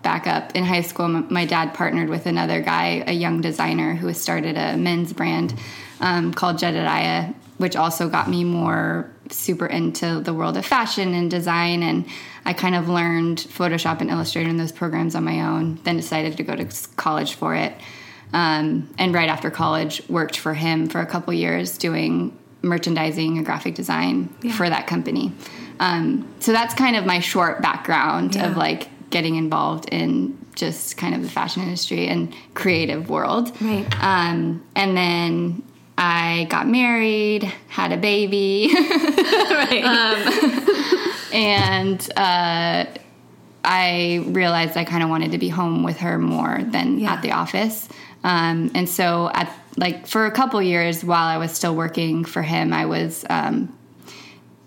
back 0.02 0.26
up 0.26 0.54
in 0.54 0.64
high 0.64 0.82
school, 0.82 1.08
my 1.08 1.44
dad 1.46 1.74
partnered 1.74 2.08
with 2.08 2.26
another 2.26 2.60
guy, 2.60 3.02
a 3.06 3.12
young 3.12 3.40
designer 3.40 3.94
who 3.94 4.12
started 4.12 4.56
a 4.56 4.76
men's 4.76 5.12
brand 5.12 5.54
um, 6.00 6.32
called 6.32 6.56
Jedidiah, 6.56 7.34
which 7.58 7.76
also 7.76 8.08
got 8.08 8.28
me 8.28 8.44
more 8.44 9.10
super 9.30 9.66
into 9.66 10.20
the 10.20 10.34
world 10.34 10.56
of 10.56 10.66
fashion 10.66 11.14
and 11.14 11.30
design. 11.30 11.82
And 11.82 12.06
I 12.44 12.52
kind 12.52 12.74
of 12.74 12.88
learned 12.88 13.38
Photoshop 13.38 14.00
and 14.00 14.10
Illustrator 14.10 14.48
in 14.48 14.56
those 14.56 14.72
programs 14.72 15.14
on 15.14 15.24
my 15.24 15.40
own, 15.42 15.78
then 15.84 15.96
decided 15.96 16.36
to 16.36 16.42
go 16.42 16.56
to 16.56 16.66
college 16.96 17.34
for 17.34 17.54
it. 17.54 17.74
Um, 18.32 18.88
and 18.98 19.12
right 19.12 19.28
after 19.28 19.50
college, 19.50 20.02
worked 20.08 20.36
for 20.38 20.54
him 20.54 20.88
for 20.88 21.00
a 21.00 21.06
couple 21.06 21.32
years 21.34 21.76
doing 21.78 22.36
merchandising 22.62 23.36
and 23.36 23.44
graphic 23.46 23.74
design 23.74 24.28
for 24.56 24.68
that 24.68 24.86
company. 24.86 25.32
Um, 25.80 26.28
so 26.40 26.52
that's 26.52 26.74
kind 26.74 26.94
of 26.96 27.06
my 27.06 27.20
short 27.20 27.62
background 27.62 28.34
Yeah. 28.34 28.50
of 28.50 28.56
like 28.56 28.88
getting 29.10 29.36
involved 29.36 29.88
in 29.90 30.36
just 30.54 30.96
kind 30.96 31.14
of 31.14 31.22
the 31.22 31.28
fashion 31.28 31.62
industry 31.62 32.06
and 32.06 32.32
creative 32.54 33.08
world. 33.08 33.50
Right. 33.60 33.86
Um, 34.02 34.62
and 34.76 34.96
then 34.96 35.62
I 36.02 36.46
got 36.48 36.66
married, 36.66 37.42
had 37.68 37.92
a 37.92 37.98
baby, 37.98 38.70
right. 38.74 39.84
and 41.34 42.00
uh, 42.16 42.86
I 43.62 44.24
realized 44.26 44.78
I 44.78 44.84
kind 44.84 45.02
of 45.02 45.10
wanted 45.10 45.32
to 45.32 45.38
be 45.38 45.50
home 45.50 45.82
with 45.82 45.98
her 45.98 46.18
more 46.18 46.60
than 46.62 46.98
Yeah. 46.98 47.12
at 47.12 47.22
the 47.22 47.32
office. 47.32 47.86
Um, 48.24 48.70
and 48.74 48.88
so, 48.88 49.30
at 49.34 49.54
like 49.76 50.06
for 50.06 50.24
a 50.24 50.30
couple 50.30 50.62
years 50.62 51.04
while 51.04 51.26
I 51.26 51.36
was 51.36 51.52
still 51.52 51.76
working 51.76 52.24
for 52.24 52.40
him, 52.42 52.72
I 52.72 52.86
was 52.86 53.24
um, 53.28 53.76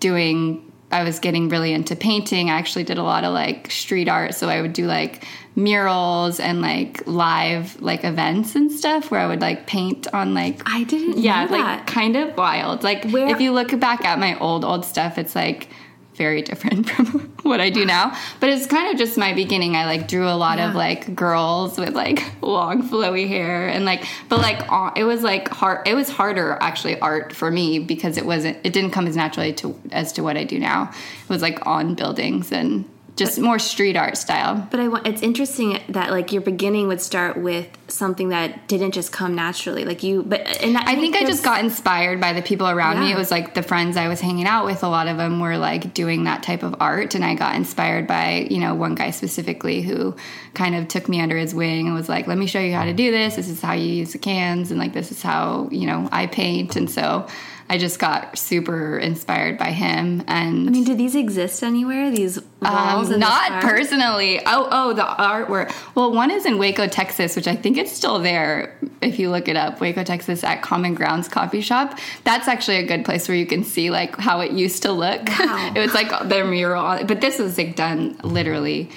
doing. 0.00 0.70
I 0.92 1.02
was 1.02 1.18
getting 1.18 1.48
really 1.48 1.72
into 1.72 1.96
painting. 1.96 2.50
I 2.50 2.54
actually 2.58 2.84
did 2.84 2.98
a 2.98 3.02
lot 3.02 3.24
of 3.24 3.32
like 3.34 3.68
street 3.72 4.08
art, 4.08 4.34
so 4.36 4.48
I 4.48 4.62
would 4.62 4.72
do 4.72 4.86
like 4.86 5.24
murals 5.56 6.40
and 6.40 6.60
like 6.60 7.06
live 7.06 7.80
like 7.80 8.04
events 8.04 8.56
and 8.56 8.72
stuff 8.72 9.10
where 9.10 9.20
I 9.20 9.26
would 9.26 9.40
like 9.40 9.66
paint 9.66 10.12
on 10.12 10.34
like 10.34 10.60
I 10.66 10.84
didn't 10.84 11.18
yeah, 11.18 11.44
like 11.44 11.86
kind 11.86 12.16
of 12.16 12.36
wild. 12.36 12.82
Like 12.82 13.10
Where- 13.10 13.28
if 13.28 13.40
you 13.40 13.52
look 13.52 13.78
back 13.78 14.04
at 14.04 14.18
my 14.18 14.38
old 14.38 14.64
old 14.64 14.84
stuff, 14.84 15.18
it's 15.18 15.34
like 15.36 15.68
very 16.14 16.42
different 16.42 16.88
from 16.90 17.32
what 17.42 17.60
I 17.60 17.70
do 17.70 17.84
now. 17.84 18.16
But 18.40 18.50
it's 18.50 18.66
kind 18.66 18.92
of 18.92 18.98
just 18.98 19.18
my 19.18 19.32
beginning. 19.34 19.76
I 19.76 19.84
like 19.86 20.08
drew 20.08 20.28
a 20.28 20.34
lot 20.34 20.58
of 20.58 20.74
like 20.74 21.14
girls 21.14 21.78
with 21.78 21.94
like 21.94 22.22
long 22.42 22.88
flowy 22.88 23.28
hair 23.28 23.68
and 23.68 23.84
like 23.84 24.06
but 24.28 24.40
like 24.40 24.70
uh, 24.70 24.90
it 24.96 25.04
was 25.04 25.22
like 25.22 25.48
hard 25.48 25.86
it 25.86 25.94
was 25.94 26.08
harder 26.08 26.58
actually 26.60 26.98
art 27.00 27.32
for 27.32 27.50
me 27.50 27.78
because 27.78 28.16
it 28.16 28.26
wasn't 28.26 28.56
it 28.64 28.72
didn't 28.72 28.90
come 28.90 29.06
as 29.06 29.16
naturally 29.16 29.52
to 29.54 29.78
as 29.92 30.12
to 30.14 30.22
what 30.22 30.36
I 30.36 30.44
do 30.44 30.58
now. 30.58 30.90
It 31.22 31.28
was 31.28 31.42
like 31.42 31.64
on 31.66 31.94
buildings 31.94 32.50
and 32.50 32.88
just 33.16 33.38
more 33.38 33.60
street 33.60 33.96
art 33.96 34.16
style. 34.16 34.66
But 34.70 34.80
I 34.80 34.88
want, 34.88 35.06
it's 35.06 35.22
interesting 35.22 35.80
that 35.90 36.10
like 36.10 36.32
your 36.32 36.42
beginning 36.42 36.88
would 36.88 37.00
start 37.00 37.36
with 37.36 37.68
something 37.86 38.30
that 38.30 38.66
didn't 38.66 38.90
just 38.90 39.12
come 39.12 39.36
naturally. 39.36 39.84
Like 39.84 40.02
you, 40.02 40.24
but 40.24 40.40
and 40.62 40.76
I 40.76 40.96
think 40.96 41.14
I 41.14 41.24
just 41.24 41.44
got 41.44 41.62
inspired 41.62 42.20
by 42.20 42.32
the 42.32 42.42
people 42.42 42.68
around 42.68 42.98
me. 42.98 43.12
It 43.12 43.16
was 43.16 43.30
like 43.30 43.54
the 43.54 43.62
friends 43.62 43.96
I 43.96 44.08
was 44.08 44.20
hanging 44.20 44.46
out 44.46 44.64
with, 44.66 44.82
a 44.82 44.88
lot 44.88 45.06
of 45.06 45.16
them 45.16 45.38
were 45.38 45.56
like 45.56 45.94
doing 45.94 46.24
that 46.24 46.42
type 46.42 46.64
of 46.64 46.74
art. 46.80 47.14
And 47.14 47.24
I 47.24 47.34
got 47.34 47.54
inspired 47.54 48.08
by, 48.08 48.48
you 48.50 48.58
know, 48.58 48.74
one 48.74 48.96
guy 48.96 49.10
specifically 49.10 49.82
who 49.82 50.16
kind 50.54 50.74
of 50.74 50.88
took 50.88 51.08
me 51.08 51.20
under 51.20 51.36
his 51.36 51.54
wing 51.54 51.86
and 51.86 51.94
was 51.94 52.08
like, 52.08 52.26
let 52.26 52.36
me 52.36 52.46
show 52.46 52.60
you 52.60 52.74
how 52.74 52.84
to 52.84 52.92
do 52.92 53.12
this. 53.12 53.36
This 53.36 53.48
is 53.48 53.60
how 53.60 53.74
you 53.74 53.86
use 53.86 54.12
the 54.12 54.18
cans. 54.18 54.72
And 54.72 54.80
like, 54.80 54.92
this 54.92 55.12
is 55.12 55.22
how, 55.22 55.68
you 55.70 55.86
know, 55.86 56.08
I 56.10 56.26
paint. 56.26 56.74
And 56.74 56.90
so 56.90 57.28
I 57.68 57.78
just 57.78 57.98
got 57.98 58.38
super 58.38 58.98
inspired 58.98 59.56
by 59.56 59.70
him. 59.70 60.22
And 60.26 60.68
I 60.68 60.70
mean, 60.70 60.84
do 60.84 60.94
these 60.94 61.14
exist 61.14 61.62
anywhere? 61.62 62.10
These 62.10 62.40
walls? 62.60 63.10
um, 63.10 63.18
not 63.18 63.62
personally. 63.62 64.40
Oh, 64.44 64.68
oh, 64.70 64.92
the 64.92 65.02
artwork. 65.02 65.74
Well, 65.94 66.12
one 66.12 66.30
is 66.30 66.44
in 66.44 66.58
Waco, 66.58 66.86
Texas, 66.86 67.36
which 67.36 67.48
I 67.48 67.56
think 67.56 67.78
it's 67.78 67.90
still 67.90 68.18
there 68.18 68.78
if 69.00 69.18
you 69.18 69.30
look 69.30 69.48
it 69.48 69.56
up. 69.56 69.80
Waco, 69.80 70.04
Texas, 70.04 70.44
at 70.44 70.60
Common 70.60 70.94
Grounds 70.94 71.26
Coffee 71.26 71.62
Shop. 71.62 71.98
That's 72.24 72.48
actually 72.48 72.76
a 72.76 72.86
good 72.86 73.04
place 73.04 73.28
where 73.28 73.36
you 73.36 73.46
can 73.46 73.64
see 73.64 73.90
like 73.90 74.16
how 74.18 74.40
it 74.40 74.52
used 74.52 74.82
to 74.82 74.92
look. 74.92 75.26
Wow. 75.26 75.72
it 75.76 75.80
was 75.80 75.94
like 75.94 76.28
their 76.28 76.44
mural, 76.44 77.04
but 77.04 77.22
this 77.22 77.38
was 77.38 77.56
like 77.56 77.76
done 77.76 78.18
literally 78.22 78.90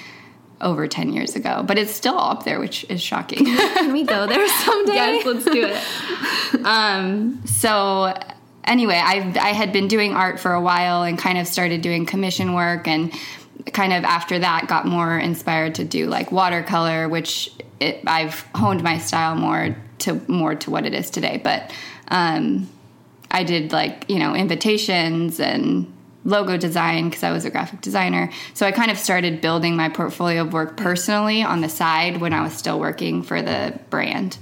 over 0.60 0.86
10 0.86 1.12
years 1.12 1.36
ago. 1.36 1.64
But 1.66 1.78
it's 1.78 1.92
still 1.92 2.18
up 2.18 2.44
there, 2.44 2.60
which 2.60 2.84
is 2.90 3.00
shocking. 3.00 3.44
Can 3.46 3.92
we 3.92 4.04
go 4.04 4.26
there 4.26 4.46
someday? 4.64 4.94
yes, 4.94 5.26
let's 5.26 5.44
do 5.44 5.66
it. 5.66 6.64
um, 6.66 7.42
so 7.46 8.14
anyway, 8.68 9.00
I 9.02 9.32
I 9.40 9.52
had 9.52 9.72
been 9.72 9.88
doing 9.88 10.12
art 10.12 10.38
for 10.38 10.52
a 10.52 10.60
while 10.60 11.02
and 11.02 11.18
kind 11.18 11.38
of 11.38 11.48
started 11.48 11.80
doing 11.80 12.06
commission 12.06 12.52
work 12.54 12.86
and 12.86 13.12
kind 13.72 13.92
of 13.92 14.04
after 14.04 14.38
that 14.38 14.68
got 14.68 14.86
more 14.86 15.18
inspired 15.18 15.74
to 15.76 15.84
do 15.84 16.06
like 16.06 16.30
watercolor, 16.30 17.08
which 17.08 17.50
it, 17.80 18.02
I've 18.06 18.40
honed 18.54 18.82
my 18.82 18.98
style 18.98 19.34
more 19.34 19.76
to 20.00 20.20
more 20.28 20.54
to 20.54 20.70
what 20.70 20.86
it 20.86 20.94
is 20.94 21.10
today. 21.10 21.40
But 21.42 21.72
um, 22.08 22.68
I 23.30 23.44
did 23.44 23.72
like 23.72 24.08
you 24.08 24.18
know 24.18 24.34
invitations 24.34 25.40
and 25.40 25.92
logo 26.24 26.56
design 26.58 27.08
because 27.08 27.22
I 27.22 27.30
was 27.30 27.44
a 27.44 27.50
graphic 27.50 27.80
designer. 27.80 28.30
So 28.54 28.66
I 28.66 28.72
kind 28.72 28.90
of 28.90 28.98
started 28.98 29.40
building 29.40 29.76
my 29.76 29.88
portfolio 29.88 30.42
of 30.42 30.52
work 30.52 30.76
personally 30.76 31.42
on 31.42 31.62
the 31.62 31.68
side 31.68 32.20
when 32.20 32.34
I 32.34 32.42
was 32.42 32.52
still 32.52 32.78
working 32.78 33.22
for 33.22 33.40
the 33.40 33.78
brand. 33.88 34.36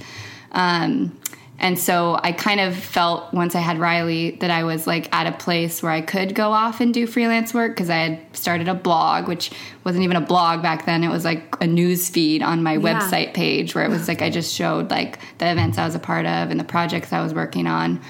Um, 0.52 1.18
and 1.58 1.78
so 1.78 2.18
I 2.22 2.32
kind 2.32 2.60
of 2.60 2.76
felt 2.76 3.32
once 3.32 3.54
I 3.54 3.60
had 3.60 3.78
Riley 3.78 4.32
that 4.40 4.50
I 4.50 4.64
was 4.64 4.86
like 4.86 5.12
at 5.14 5.26
a 5.26 5.32
place 5.32 5.82
where 5.82 5.90
I 5.92 6.02
could 6.02 6.34
go 6.34 6.52
off 6.52 6.80
and 6.80 6.92
do 6.92 7.06
freelance 7.06 7.54
work 7.54 7.72
because 7.72 7.88
I 7.88 7.96
had 7.96 8.36
started 8.36 8.68
a 8.68 8.74
blog, 8.74 9.26
which 9.26 9.50
wasn't 9.82 10.04
even 10.04 10.16
a 10.16 10.20
blog 10.20 10.62
back 10.62 10.84
then. 10.84 11.02
It 11.02 11.08
was 11.08 11.24
like 11.24 11.56
a 11.62 11.66
news 11.66 12.10
feed 12.10 12.42
on 12.42 12.62
my 12.62 12.74
Yeah. 12.74 13.00
website 13.00 13.32
page 13.32 13.74
where 13.74 13.84
it 13.84 13.88
was 13.88 14.06
like 14.06 14.20
I 14.20 14.28
just 14.28 14.54
showed 14.54 14.90
like 14.90 15.18
the 15.38 15.50
events 15.50 15.78
I 15.78 15.86
was 15.86 15.94
a 15.94 15.98
part 15.98 16.26
of 16.26 16.50
and 16.50 16.60
the 16.60 16.64
projects 16.64 17.12
I 17.12 17.22
was 17.22 17.32
working 17.32 17.66
on. 17.66 18.00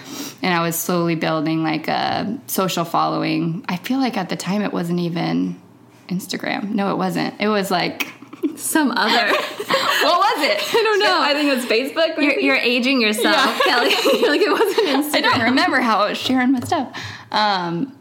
And 0.42 0.52
I 0.52 0.60
was 0.62 0.74
slowly 0.76 1.14
building 1.14 1.62
like 1.62 1.86
a 1.86 2.38
social 2.48 2.84
following. 2.84 3.64
I 3.68 3.76
feel 3.76 3.98
like 3.98 4.16
at 4.16 4.28
the 4.28 4.36
time 4.36 4.62
it 4.62 4.72
wasn't 4.72 4.98
even 5.00 5.60
Instagram. 6.08 6.70
No, 6.70 6.90
it 6.92 6.96
wasn't. 6.96 7.34
It 7.40 7.48
was 7.48 7.70
like 7.70 8.08
Some 8.56 8.90
other. 8.92 9.26
what 9.26 9.38
was 9.38 10.44
it? 10.44 10.58
I 10.74 10.82
don't 10.82 10.98
know. 11.00 11.20
I 11.20 11.32
think 11.34 11.50
it 11.50 11.56
was 11.56 11.64
Facebook. 11.66 12.20
you're, 12.22 12.38
you're 12.38 12.56
aging 12.56 13.00
yourself, 13.00 13.36
Kelli. 13.60 13.90
you're 14.20 14.30
like 14.30 14.40
it 14.40 14.50
wasn't 14.50 14.88
Instagram. 14.88 15.14
I 15.14 15.20
don't 15.20 15.40
remember 15.42 15.80
how 15.80 16.00
I 16.00 16.10
was 16.10 16.18
sharing 16.18 16.52
my 16.52 16.60
stuff. 16.60 16.98
Um, 17.30 17.96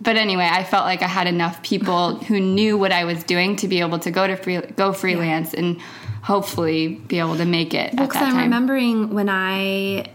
but 0.00 0.16
anyway, 0.16 0.48
I 0.50 0.64
felt 0.64 0.84
like 0.84 1.02
I 1.02 1.08
had 1.08 1.26
enough 1.26 1.62
people 1.62 2.16
who 2.16 2.40
knew 2.40 2.78
what 2.78 2.92
I 2.92 3.04
was 3.04 3.22
doing 3.24 3.56
to 3.56 3.68
be 3.68 3.80
able 3.80 3.98
to 4.00 4.10
go 4.10 4.26
to 4.26 4.36
free, 4.36 4.58
go 4.58 4.92
freelance 4.92 5.52
and 5.52 5.80
hopefully 6.22 6.88
be 6.88 7.18
able 7.18 7.36
to 7.36 7.44
make 7.44 7.74
it 7.74 7.92
at 7.94 7.96
Because 7.96 8.22
I'm 8.22 8.36
remembering 8.36 9.12
when 9.12 9.28
I, 9.28 10.10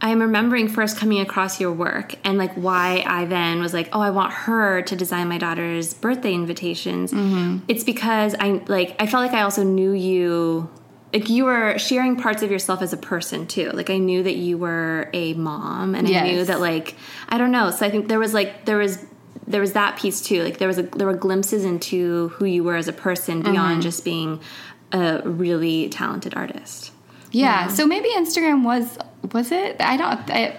I'm 0.00 0.20
remembering 0.20 0.68
first 0.68 0.96
coming 0.96 1.20
across 1.20 1.60
your 1.60 1.72
work 1.72 2.14
and 2.24 2.38
like 2.38 2.54
why 2.54 3.02
I 3.06 3.24
then 3.24 3.60
was 3.60 3.74
like, 3.74 3.88
oh, 3.92 4.00
I 4.00 4.10
want 4.10 4.32
her 4.32 4.82
to 4.82 4.94
design 4.96 5.28
my 5.28 5.38
daughter's 5.38 5.92
birthday 5.92 6.32
invitations. 6.34 7.12
Mm-hmm. 7.12 7.64
It's 7.66 7.82
because 7.84 8.34
I 8.38 8.62
like 8.68 8.94
I 9.00 9.06
felt 9.06 9.24
like 9.24 9.34
I 9.34 9.42
also 9.42 9.62
knew 9.64 9.92
you. 9.92 10.70
Like 11.12 11.30
you 11.30 11.46
were 11.46 11.78
sharing 11.78 12.16
parts 12.16 12.42
of 12.42 12.50
yourself 12.50 12.82
as 12.82 12.92
a 12.92 12.96
person 12.98 13.46
too. 13.46 13.70
Like 13.70 13.88
I 13.90 13.96
knew 13.96 14.22
that 14.22 14.36
you 14.36 14.58
were 14.58 15.08
a 15.14 15.32
mom, 15.34 15.94
and 15.94 16.06
I 16.06 16.22
knew 16.24 16.44
that 16.44 16.60
like 16.60 16.94
I 17.30 17.38
don't 17.38 17.50
know. 17.50 17.70
So 17.70 17.86
I 17.86 17.90
think 17.90 18.08
there 18.08 18.18
was 18.18 18.34
like 18.34 18.66
there 18.66 18.76
was 18.76 19.04
there 19.46 19.62
was 19.62 19.72
that 19.72 19.98
piece 19.98 20.20
too. 20.20 20.42
Like 20.44 20.58
there 20.58 20.68
was 20.68 20.76
a 20.78 20.82
there 20.82 21.06
were 21.06 21.16
glimpses 21.16 21.64
into 21.64 22.28
who 22.28 22.44
you 22.44 22.62
were 22.62 22.76
as 22.76 22.88
a 22.88 22.92
person 22.92 23.42
Mm-hmm. 23.42 23.52
beyond 23.52 23.82
just 23.82 24.04
being 24.04 24.38
a 24.92 25.22
really 25.24 25.88
talented 25.88 26.34
artist. 26.34 26.92
yeah, 27.30 27.68
So 27.68 27.86
maybe 27.86 28.08
Instagram 28.10 28.62
was 28.62 28.98
was 29.32 29.52
it? 29.52 29.76
I 29.80 29.96
don't. 29.96 30.30
I, 30.30 30.56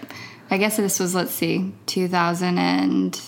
I 0.52 0.58
guess 0.58 0.78
this 0.78 1.00
was 1.00 1.14
let's 1.16 1.32
see, 1.32 1.72
2000 1.88 2.58
and 2.58 3.20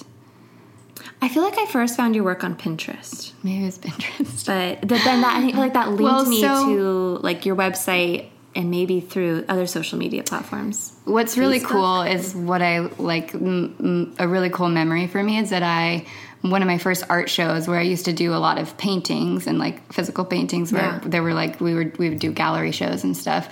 I 1.22 1.30
feel 1.30 1.44
like 1.44 1.58
I 1.58 1.66
first 1.68 1.96
found 1.96 2.16
your 2.16 2.24
work 2.24 2.44
on 2.44 2.56
Pinterest, 2.56 3.32
maybe 3.44 3.64
it 3.64 3.66
was 3.66 3.78
Pinterest. 3.78 4.46
but 4.46 4.88
th- 4.90 5.04
then 5.04 5.22
that 5.22 5.36
I 5.38 5.42
think 5.42 5.56
like 5.56 5.74
that 5.74 5.90
linked 5.90 6.04
Well, 6.04 6.26
me 6.26 6.42
so- 6.42 6.66
to 6.68 7.20
like 7.24 7.46
your 7.46 7.56
website 7.56 8.28
and 8.54 8.70
maybe 8.70 9.00
through 9.00 9.46
other 9.48 9.66
social 9.66 9.98
media 9.98 10.24
platforms. 10.24 10.94
What's 11.06 11.38
really 11.38 11.60
Facebook? 11.60 11.68
cool 11.68 12.02
is 12.02 12.36
what 12.36 12.62
I 12.62 12.80
like. 12.80 13.34
M- 13.34 13.76
m- 13.80 14.16
a 14.20 14.28
really 14.28 14.50
cool 14.50 14.68
memory 14.68 15.08
for 15.08 15.24
me 15.24 15.38
is 15.38 15.52
that 15.52 15.64
I 15.64 16.06
one 16.42 16.62
of 16.64 16.68
my 16.68 16.80
first 16.80 17.04
art 17.08 17.30
shows 17.30 17.68
where 17.68 17.78
I 17.80 17.84
used 17.84 18.06
to 18.06 18.14
do 18.14 18.34
a 18.34 18.42
lot 18.42 18.58
of 18.58 18.76
paintings 18.78 19.46
and 19.48 19.58
like 19.60 19.94
physical 19.94 20.26
paintings 20.26 20.74
where 20.74 20.82
Yeah. 20.82 21.00
there 21.06 21.24
were 21.24 21.34
like 21.36 21.62
we 21.62 21.74
were 21.76 21.94
we 21.98 22.10
would 22.10 22.20
do 22.20 22.32
gallery 22.32 22.72
shows 22.72 23.04
and 23.04 23.16
stuff. 23.16 23.48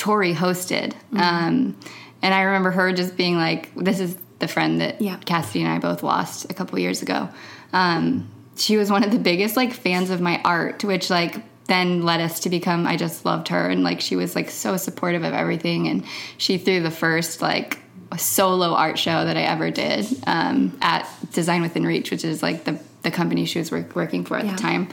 Tori 0.00 0.34
hosted, 0.34 0.92
Mm-hmm. 1.12 1.16
um, 1.18 1.76
and 2.22 2.34
I 2.34 2.42
remember 2.42 2.70
her 2.70 2.92
just 2.92 3.16
being 3.16 3.36
like, 3.36 3.74
"This 3.74 4.00
is 4.00 4.16
the 4.38 4.48
friend 4.48 4.80
that 4.80 5.00
Yeah. 5.00 5.16
Cassidy 5.26 5.62
and 5.62 5.70
I 5.72 5.78
both 5.78 6.02
lost 6.02 6.50
a 6.50 6.54
couple 6.54 6.78
years 6.78 7.02
ago." 7.02 7.28
Um, 7.72 8.28
she 8.56 8.76
was 8.76 8.90
one 8.90 9.04
of 9.04 9.10
the 9.10 9.18
biggest 9.18 9.56
like 9.56 9.72
fans 9.72 10.10
of 10.10 10.20
my 10.20 10.40
art, 10.44 10.82
which 10.84 11.10
like 11.10 11.36
then 11.66 12.02
led 12.02 12.20
us 12.20 12.40
to 12.40 12.50
become 12.50 12.86
I 12.86 12.96
just 12.96 13.24
loved 13.24 13.48
her 13.48 13.68
and 13.68 13.84
like 13.84 14.00
she 14.00 14.16
was 14.16 14.34
like 14.34 14.50
so 14.50 14.76
supportive 14.76 15.22
of 15.22 15.32
everything 15.34 15.86
and 15.86 16.04
she 16.36 16.58
threw 16.58 16.80
the 16.82 16.90
first 16.90 17.40
like 17.42 17.78
solo 18.18 18.72
art 18.74 18.98
show 18.98 19.24
that 19.24 19.36
I 19.36 19.42
ever 19.42 19.70
did 19.70 20.04
um, 20.26 20.76
at 20.82 21.08
Design 21.32 21.62
Within 21.62 21.86
Reach, 21.86 22.10
which 22.10 22.24
is 22.24 22.42
like 22.42 22.64
the 22.64 22.78
the 23.02 23.10
company 23.10 23.44
she 23.46 23.58
was 23.60 23.70
work, 23.70 23.94
working 23.94 24.24
for 24.24 24.36
at 24.38 24.44
Yeah. 24.46 24.52
the 24.56 24.58
time. 24.58 24.88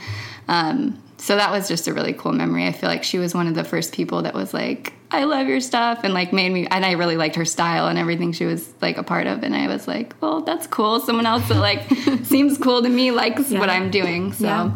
Um, 0.47 1.01
so 1.17 1.35
that 1.35 1.51
was 1.51 1.67
just 1.67 1.87
a 1.87 1.93
really 1.93 2.13
cool 2.13 2.31
memory. 2.31 2.67
I 2.67 2.71
feel 2.71 2.89
like 2.89 3.03
she 3.03 3.17
was 3.17 3.33
one 3.33 3.47
of 3.47 3.55
the 3.55 3.63
first 3.65 3.91
people 3.91 4.21
that 4.21 4.33
was 4.35 4.53
like, 4.53 4.93
"I 5.11 5.23
love 5.23 5.47
your 5.47 5.61
stuff," 5.61 6.01
and 6.03 6.13
like 6.13 6.33
made 6.33 6.51
me. 6.51 6.67
And 6.67 6.85
I 6.85 6.91
really 6.93 7.17
liked 7.17 7.35
her 7.35 7.45
style 7.45 7.87
and 7.87 7.97
everything 7.97 8.31
she 8.33 8.45
was 8.45 8.73
like 8.81 8.97
a 8.97 9.03
part 9.03 9.27
of. 9.27 9.43
And 9.43 9.55
I 9.55 9.67
was 9.67 9.87
like, 9.87 10.15
"Well, 10.21 10.41
that's 10.41 10.67
cool. 10.67 10.99
Someone 10.99 11.25
else 11.25 11.47
that 11.49 11.59
like 11.59 11.89
seems 12.23 12.57
cool 12.57 12.81
to 12.83 12.89
me 12.89 13.11
likes 13.11 13.49
what 13.51 13.69
I'm 13.69 13.89
doing." 13.91 14.33
So, 14.33 14.45
Yeah. 14.45 14.71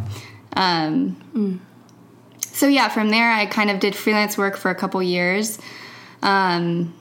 um, 0.55 1.61
so 2.39 2.67
yeah, 2.67 2.89
from 2.89 3.09
there 3.09 3.31
I 3.31 3.45
kind 3.45 3.69
of 3.69 3.79
did 3.79 3.95
freelance 3.95 4.37
work 4.37 4.57
for 4.57 4.69
a 4.71 4.75
couple 4.75 5.01
years. 5.01 5.57
Um, 6.21 6.93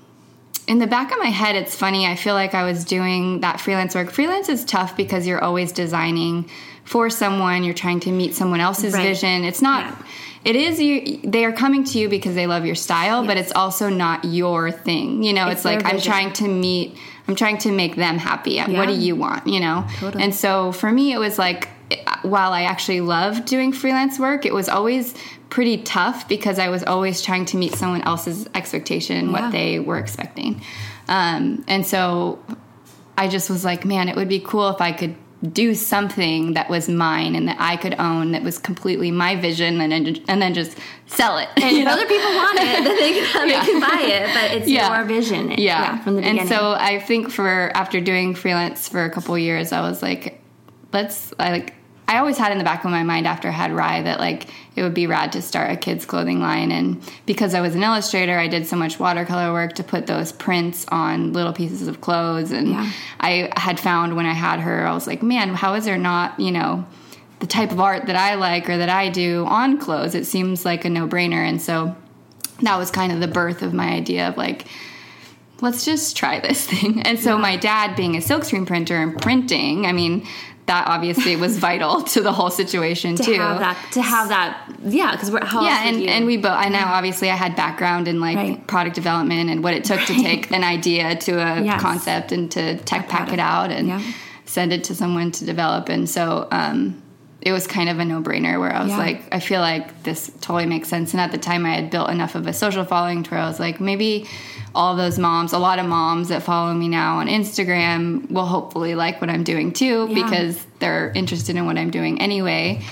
in 0.66 0.78
the 0.78 0.87
back 0.87 1.10
of 1.10 1.18
my 1.18 1.26
head, 1.30 1.56
it's 1.56 1.75
funny. 1.75 2.06
I 2.06 2.14
feel 2.14 2.34
like 2.34 2.54
I 2.54 2.64
was 2.64 2.84
doing 2.84 3.40
that 3.40 3.60
freelance 3.60 3.94
work. 3.94 4.10
Freelance 4.10 4.49
is 4.49 4.64
tough 4.64 4.96
because 4.96 5.26
you're 5.26 5.42
always 5.42 5.72
designing 5.72 6.49
for 6.90 7.09
someone. 7.09 7.62
You're 7.62 7.73
trying 7.75 8.00
to 8.00 8.11
meet 8.11 8.35
someone 8.35 8.61
else's 8.61 8.92
Right. 8.94 9.02
vision. 9.06 9.44
It's 9.44 9.62
not. 9.62 9.85
Yeah. 9.85 9.97
It 10.42 10.56
is 10.56 10.80
you. 10.80 11.20
They 11.23 11.44
are 11.44 11.52
coming 11.52 11.85
to 11.85 11.99
you 11.99 12.09
because 12.09 12.35
they 12.35 12.47
love 12.49 12.64
your 12.66 12.75
style, 12.75 13.25
but 13.25 13.37
it's 13.37 13.52
also 13.52 13.88
not 13.88 14.25
your 14.25 14.70
thing. 14.73 15.23
You 15.23 15.32
know, 15.35 15.47
It's 15.49 15.59
it's, 15.61 15.64
like 15.64 15.82
their 15.85 15.92
I'm 15.92 16.00
trying 16.00 16.32
to 16.35 16.49
meet. 16.49 16.97
I'm 17.28 17.37
trying 17.37 17.59
to 17.59 17.70
make 17.70 17.94
them 17.94 18.18
happy. 18.18 18.59
What 18.61 18.87
do 18.87 18.94
you 18.94 19.14
want? 19.14 19.47
You 19.47 19.61
know. 19.61 19.85
Totally. 20.00 20.25
And 20.25 20.35
so 20.35 20.73
for 20.73 20.90
me, 20.90 21.12
it 21.12 21.18
was 21.18 21.38
like 21.38 21.68
while 22.23 22.52
I 22.52 22.62
actually 22.62 23.00
loved 23.02 23.44
doing 23.44 23.73
freelance 23.73 24.18
work, 24.18 24.44
it 24.44 24.52
was 24.54 24.68
always 24.68 25.14
pretty 25.49 25.78
tough 25.78 26.26
because 26.28 26.59
I 26.59 26.68
was 26.70 26.82
always 26.85 27.23
trying 27.23 27.44
to 27.47 27.56
meet 27.56 27.75
someone 27.75 28.02
else's 28.02 28.49
expectation 28.54 29.26
Yeah. 29.26 29.32
what 29.42 29.52
they 29.52 29.78
were 29.78 29.99
expecting. 29.99 30.61
Um, 31.09 31.64
and 31.68 31.87
so 31.87 32.38
I 33.18 33.28
just 33.28 33.49
was 33.50 33.64
like, 33.64 33.85
man, 33.85 34.09
it 34.09 34.16
would 34.16 34.28
be 34.28 34.40
cool 34.40 34.68
if 34.70 34.80
I 34.80 34.92
could 34.92 35.14
do 35.52 35.75
something 35.75 36.52
that 36.54 36.68
was 36.68 36.88
mine 36.88 37.35
and 37.35 37.49
that 37.49 37.56
I 37.59 37.76
could 37.76 37.99
own 37.99 38.32
that 38.32 38.42
was 38.42 38.59
completely 38.59 39.11
my 39.11 39.37
vision 39.37 39.80
and 39.80 39.90
then, 39.90 40.16
and 40.28 40.42
then 40.42 40.52
just 40.52 40.76
sell 41.06 41.38
it. 41.38 41.49
And 41.56 41.76
if 41.78 41.87
other 41.87 42.06
people 42.06 42.28
want 42.28 42.59
it, 42.59 42.85
then 42.85 42.97
they 42.97 43.12
can, 43.12 43.49
Yeah. 43.49 43.64
they 43.64 43.73
can 43.73 43.80
buy 43.80 44.02
it. 44.02 44.35
But 44.35 44.59
it's 44.59 44.68
Yeah. 44.68 44.94
your 44.97 45.04
vision. 45.06 45.52
yeah. 45.56 45.99
from 46.02 46.16
the 46.16 46.20
beginning. 46.20 46.40
And 46.40 46.49
so 46.50 46.73
I 46.73 46.99
think 47.00 47.30
for 47.30 47.70
after 47.75 48.00
doing 48.00 48.35
freelance 48.35 48.87
for 48.88 49.04
a 49.04 49.11
couple 49.11 49.37
years, 49.38 49.73
I 49.73 49.80
was 49.80 50.02
like, 50.02 50.42
let's 50.92 51.32
I 51.38 51.50
like 51.52 51.75
I 52.11 52.19
always 52.19 52.37
had 52.37 52.50
in 52.50 52.59
the 52.59 52.64
back 52.64 52.85
of 52.85 52.90
my 52.90 53.05
mind 53.05 53.29
after 53.29 53.47
I 53.47 53.52
had 53.52 53.71
Rye 53.71 54.02
that 54.02 54.19
like 54.19 54.49
it 54.75 54.83
would 54.83 54.95
be 54.95 55.07
rad 55.07 55.31
to 55.33 55.43
start 55.43 55.71
a 55.71 55.76
kids 55.76 56.05
clothing 56.05 56.40
line 56.40 56.73
and 56.73 57.00
because 57.25 57.55
I 57.55 57.61
was 57.61 57.76
an 57.76 57.85
illustrator, 57.85 58.37
I 58.37 58.49
did 58.49 58.67
so 58.67 58.75
much 58.75 58.99
watercolor 58.99 59.52
work 59.52 59.75
to 59.75 59.85
put 59.85 60.09
those 60.09 60.33
prints 60.33 60.85
on 60.88 61.33
little 61.33 61.52
pieces 61.52 61.87
of 61.87 62.00
clothes 62.00 62.50
and 62.50 62.71
Yeah. 62.71 62.90
I 63.21 63.52
had 63.57 63.79
found 63.79 64.17
when 64.17 64.26
I 64.26 64.33
had 64.33 64.59
her, 64.59 64.88
I 64.88 64.93
was 64.93 65.07
like, 65.07 65.23
man, 65.23 65.55
how 65.55 65.75
is 65.75 65.85
there 65.85 65.97
not, 65.97 66.40
you 66.40 66.50
know, 66.50 66.85
the 67.38 67.47
type 67.47 67.71
of 67.71 67.79
art 67.79 68.07
that 68.07 68.17
I 68.17 68.35
like 68.35 68.69
or 68.69 68.76
that 68.76 68.88
I 68.88 69.09
do 69.09 69.47
on 69.47 69.79
clothes? 69.79 70.17
It 70.17 70.26
seems 70.26 70.64
like 70.64 70.85
a 70.85 70.90
no-brainer 70.90 71.49
and 71.49 71.62
so 71.62 71.95
that 72.62 72.76
was 72.76 72.90
kind 72.90 73.12
of 73.12 73.21
the 73.21 73.29
birth 73.29 73.62
of 73.62 73.73
my 73.73 73.87
idea 73.93 74.29
of 74.29 74.37
like 74.37 74.67
let's 75.62 75.85
just 75.85 76.17
try 76.17 76.40
this 76.40 76.67
thing. 76.71 77.02
And 77.02 77.19
so 77.19 77.38
my 77.38 77.57
dad 77.57 77.97
being 77.97 78.17
a 78.17 78.21
silkscreen 78.21 78.67
printer 78.67 78.97
and 78.97 79.21
printing, 79.21 79.87
I 79.87 79.93
mean, 79.93 80.26
that 80.67 80.87
obviously 80.87 81.35
was 81.37 81.59
vital 81.69 82.02
to 82.02 82.21
the 82.21 82.33
whole 82.33 82.50
situation 82.50 83.17
to 83.17 83.23
too. 83.25 83.35
have 83.35 83.59
that, 83.59 83.88
to 83.93 84.02
have 84.02 84.29
that, 84.29 84.71
yeah, 84.85 85.12
because 85.12 85.31
we're 85.31 85.45
how 85.45 85.62
yeah, 85.64 85.85
and, 85.88 86.00
you? 86.00 86.07
and 86.09 86.26
we 86.26 86.37
both. 86.37 86.52
I 86.52 86.69
know, 86.69 86.79
obviously, 86.85 87.31
I 87.31 87.35
had 87.37 87.57
background 87.57 88.07
in 88.09 88.21
like 88.21 88.37
Right. 88.37 88.67
product 88.67 88.95
development 88.95 89.50
and 89.50 89.64
what 89.64 89.75
it 89.75 89.85
took 89.85 90.00
to 90.02 90.14
take 90.14 90.50
an 90.52 90.62
idea 90.64 91.17
to 91.17 91.33
a 91.33 91.62
Yes. 91.62 91.81
concept 91.81 92.31
and 92.33 92.50
to 92.52 92.76
tech 92.79 93.09
pack 93.09 93.33
it 93.33 93.38
out 93.40 93.71
and 93.71 93.88
Yeah. 93.88 94.00
send 94.45 94.73
it 94.73 94.85
to 94.85 94.95
someone 94.95 95.33
to 95.33 95.45
develop. 95.45 95.88
And 95.88 96.09
so 96.09 96.47
um, 96.50 97.02
it 97.42 97.52
was 97.52 97.66
kind 97.66 97.88
of 97.88 97.99
a 97.99 98.04
no 98.04 98.20
brainer 98.20 98.61
where 98.61 98.73
I 98.73 98.80
was 98.82 98.90
Yeah. 98.90 98.99
like, 98.99 99.23
I 99.32 99.40
feel 99.40 99.61
like 99.61 100.02
this 100.02 100.30
totally 100.40 100.66
makes 100.66 100.88
sense. 100.88 101.12
And 101.14 101.20
at 101.20 101.32
the 101.32 101.38
time, 101.38 101.64
I 101.64 101.70
had 101.75 101.90
built 101.90 102.11
enough 102.11 102.35
of 102.35 102.47
a 102.47 102.52
social 102.52 102.85
following 102.85 103.23
to 103.23 103.30
where 103.30 103.40
I 103.40 103.47
was 103.49 103.59
like, 103.59 103.80
maybe 103.80 104.26
all 104.75 104.94
those 104.94 105.18
moms, 105.18 105.52
a 105.52 105.59
lot 105.59 105.78
of 105.78 105.87
moms 105.87 106.28
that 106.28 106.42
follow 106.42 106.73
me 106.75 106.87
now 106.87 107.16
on 107.18 107.26
Instagram 107.28 108.30
will 108.30 108.44
hopefully 108.47 108.94
like 108.94 109.20
what 109.20 109.30
I'm 109.30 109.42
doing 109.42 109.73
too 109.73 110.06
Yeah. 110.11 110.23
because 110.23 110.64
they're 110.80 111.11
interested 111.14 111.56
in 111.56 111.66
what 111.66 111.76
I'm 111.78 111.90
doing 111.90 112.20
anyway. 112.20 112.82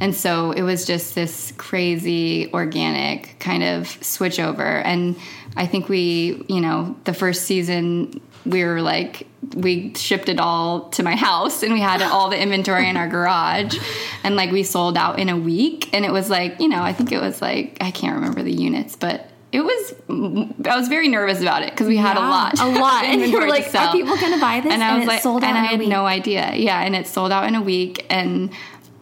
And 0.00 0.14
so 0.14 0.52
it 0.52 0.62
was 0.62 0.84
just 0.86 1.14
this 1.14 1.52
crazy 1.56 2.50
organic 2.52 3.36
kind 3.40 3.62
of 3.62 3.88
switch 4.02 4.40
over. 4.40 4.62
And 4.64 5.16
I 5.56 5.66
think 5.66 5.88
we, 5.88 6.44
you 6.48 6.60
know, 6.60 6.96
the 7.04 7.12
first 7.14 7.42
season 7.46 8.20
we 8.48 8.64
were 8.64 8.82
like 8.82 9.26
we 9.54 9.94
shipped 9.94 10.28
it 10.28 10.40
all 10.40 10.88
to 10.90 11.02
my 11.02 11.14
house 11.14 11.62
and 11.62 11.72
we 11.72 11.80
had 11.80 12.02
all 12.02 12.28
the 12.28 12.40
inventory 12.40 12.88
in 12.88 12.96
our 12.96 13.08
garage 13.08 13.78
and 14.24 14.36
like 14.36 14.50
we 14.50 14.62
sold 14.62 14.96
out 14.96 15.18
in 15.18 15.28
a 15.28 15.36
week 15.36 15.92
and 15.94 16.04
it 16.04 16.12
was 16.12 16.28
like, 16.28 16.60
you 16.60 16.68
know, 16.68 16.82
I 16.82 16.92
think 16.92 17.12
it 17.12 17.20
was 17.20 17.40
like 17.40 17.78
I 17.80 17.90
can't 17.90 18.14
remember 18.16 18.42
the 18.42 18.52
units, 18.52 18.96
but 18.96 19.30
it 19.50 19.60
was 19.60 19.94
I 20.66 20.76
was 20.76 20.88
very 20.88 21.08
nervous 21.08 21.40
about 21.40 21.62
it 21.62 21.70
because 21.70 21.86
we 21.86 21.96
had 21.96 22.16
a 22.16 22.20
lot, 22.20 22.58
a 22.60 22.66
lot. 22.80 23.04
of 23.04 23.10
And 23.10 23.20
you 23.22 23.32
were 23.32 23.46
to 23.46 23.50
like, 23.50 23.74
are 23.74 23.92
people 23.92 24.16
gonna 24.16 24.40
buy 24.40 24.60
this? 24.60 24.72
And 24.72 24.82
I 24.82 24.96
was 24.96 25.04
it 25.04 25.08
like, 25.08 25.22
sold 25.22 25.44
out 25.44 25.50
and 25.50 25.58
i 25.58 25.64
had 25.64 25.80
no 25.80 26.06
idea. 26.06 26.54
Yeah, 26.54 26.80
and 26.80 26.94
it 26.94 27.06
sold 27.06 27.32
out 27.32 27.46
in 27.46 27.54
a 27.54 27.62
week. 27.62 28.04
And 28.10 28.50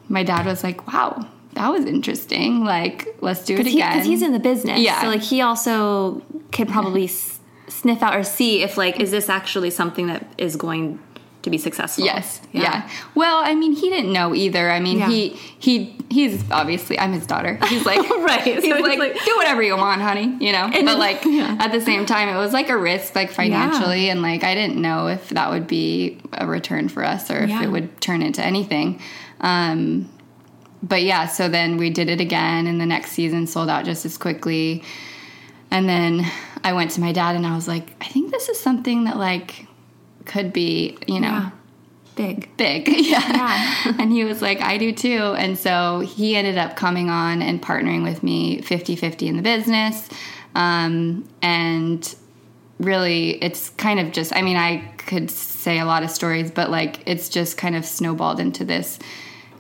my 0.08 0.22
dad 0.22 0.46
was 0.46 0.62
like, 0.62 0.86
"Wow, 0.92 1.26
that 1.56 1.70
was 1.70 1.84
interesting. 1.84 2.64
Like, 2.64 3.16
let's 3.21 3.44
do 3.44 3.54
it 3.54 3.60
again 3.60 3.75
because 3.75 4.04
he, 4.04 4.10
he's 4.12 4.23
in 4.23 4.32
the 4.32 4.38
business. 4.38 4.78
Yeah. 4.78 5.00
So 5.00 5.08
like 5.08 5.23
he 5.23 5.40
also 5.40 6.23
could 6.52 6.68
probably 6.68 7.08
sniff 7.80 8.02
out 8.02 8.17
or 8.17 8.23
see 8.23 8.62
if 8.62 8.76
like 8.76 9.00
is 9.00 9.10
this 9.10 9.28
actually 9.28 9.71
something 9.71 10.06
that 10.08 10.26
is 10.39 10.56
going 10.56 10.99
to 11.43 11.50
be 11.50 11.58
successful. 11.58 12.04
Yes. 12.04 12.41
Yeah. 12.50 12.91
Well, 13.15 13.41
I 13.45 13.54
mean, 13.54 13.73
he 13.73 13.89
didn't 13.89 14.12
know 14.12 14.34
either. 14.34 14.69
I 14.69 14.80
mean, 14.80 14.99
Yeah. 14.99 15.08
he 15.08 15.28
he 15.58 15.97
he's 16.10 16.43
obviously 16.50 16.99
I'm 16.99 17.12
his 17.12 17.25
daughter. 17.26 17.58
He's 17.69 17.86
like 17.86 18.00
Right. 18.10 18.43
He's 18.43 18.65
So 18.65 18.71
like, 18.80 18.99
like- 18.99 19.25
do 19.25 19.36
whatever 19.36 19.62
you 19.62 19.76
want, 19.76 20.00
honey. 20.02 20.36
You 20.41 20.50
know. 20.52 20.69
But 20.73 20.84
then- 20.84 20.99
like 20.99 21.25
yeah. 21.25 21.56
at 21.60 21.71
the 21.71 21.80
same 21.80 22.04
time, 22.04 22.28
it 22.28 22.36
was 22.36 22.52
like 22.52 22.69
a 22.69 22.76
risk, 22.76 23.15
like 23.15 23.30
financially, 23.30 24.10
and 24.10 24.23
like 24.23 24.43
I 24.43 24.54
didn't 24.56 24.80
know 24.82 25.06
if 25.06 25.28
that 25.30 25.50
would 25.50 25.69
be 25.69 26.19
a 26.32 26.47
return 26.47 26.89
for 26.89 27.04
us 27.04 27.30
or 27.30 27.39
if 27.45 27.50
Yeah. 27.50 27.62
it 27.62 27.69
would 27.71 28.00
turn 28.00 28.23
into 28.23 28.43
anything. 28.45 29.00
Um, 29.41 30.08
but 30.82 31.02
yeah, 31.04 31.26
so 31.28 31.49
then 31.49 31.76
we 31.76 31.91
did 31.91 32.08
it 32.10 32.21
again, 32.21 32.67
and 32.67 32.80
the 32.80 32.86
next 32.86 33.12
season 33.12 33.47
sold 33.47 33.69
out 33.69 33.84
just 33.84 34.04
as 34.04 34.19
quickly. 34.19 34.82
And 35.71 35.89
then 35.89 36.25
I 36.64 36.73
went 36.73 36.90
to 36.92 37.00
my 37.00 37.12
dad 37.12 37.36
and 37.36 37.47
I 37.47 37.54
was 37.54 37.69
like, 37.69 37.95
I 38.00 38.06
think 38.06 38.30
this 38.30 38.49
is 38.49 38.58
something 38.58 39.04
that 39.04 39.16
like 39.16 39.66
could 40.25 40.52
be, 40.52 40.99
you 41.06 41.21
know, 41.21 41.28
Yeah. 41.28 41.50
Big. 42.16 42.56
big. 42.56 42.88
yeah. 43.06 43.21
Yeah. 43.84 43.95
and 43.99 44.10
he 44.10 44.25
was 44.25 44.40
like, 44.40 44.60
I 44.62 44.78
do 44.78 44.90
too. 44.92 45.34
And 45.36 45.58
so 45.58 46.00
he 46.00 46.34
ended 46.34 46.56
up 46.58 46.75
coming 46.75 47.10
on 47.10 47.42
and 47.42 47.60
partnering 47.62 48.02
with 48.02 48.23
me 48.23 48.62
50 48.62 48.97
50 48.97 49.28
in 49.28 49.36
the 49.36 49.42
business. 49.42 50.08
Um, 50.54 51.28
and 51.42 52.14
really, 52.80 53.32
it's 53.42 53.69
kind 53.71 54.00
of 54.00 54.12
just, 54.12 54.34
I 54.34 54.40
mean, 54.42 54.56
I 54.56 54.78
could 54.97 55.30
say 55.30 55.78
a 55.78 55.84
lot 55.84 56.02
of 56.02 56.10
stories, 56.10 56.50
but 56.50 56.71
like 56.71 57.00
it's 57.06 57.28
just 57.28 57.58
kind 57.58 57.76
of 57.76 57.84
snowballed 57.84 58.40
into 58.40 58.64
this 58.64 58.99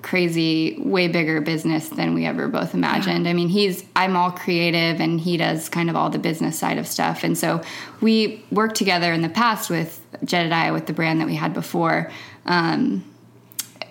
crazy, 0.06 0.76
way 0.78 1.08
bigger 1.08 1.40
business 1.40 1.88
than 1.88 2.14
we 2.14 2.24
ever 2.26 2.46
both 2.46 2.74
imagined. 2.74 3.26
I 3.26 3.32
mean, 3.32 3.48
he's, 3.48 3.84
I'm 3.96 4.16
all 4.16 4.30
creative 4.30 5.00
and 5.00 5.20
he 5.20 5.36
does 5.36 5.68
kind 5.68 5.90
of 5.90 5.96
all 5.96 6.10
the 6.10 6.18
business 6.20 6.56
side 6.56 6.78
of 6.78 6.86
stuff. 6.86 7.24
And 7.24 7.36
so 7.36 7.60
we 8.00 8.44
worked 8.52 8.76
together 8.76 9.12
in 9.12 9.22
the 9.22 9.28
past 9.28 9.68
with 9.68 10.00
Jedidiah, 10.24 10.72
with 10.72 10.86
the 10.86 10.92
brand 10.92 11.20
that 11.20 11.26
we 11.26 11.34
had 11.34 11.52
before. 11.52 12.12
Um, 12.46 13.04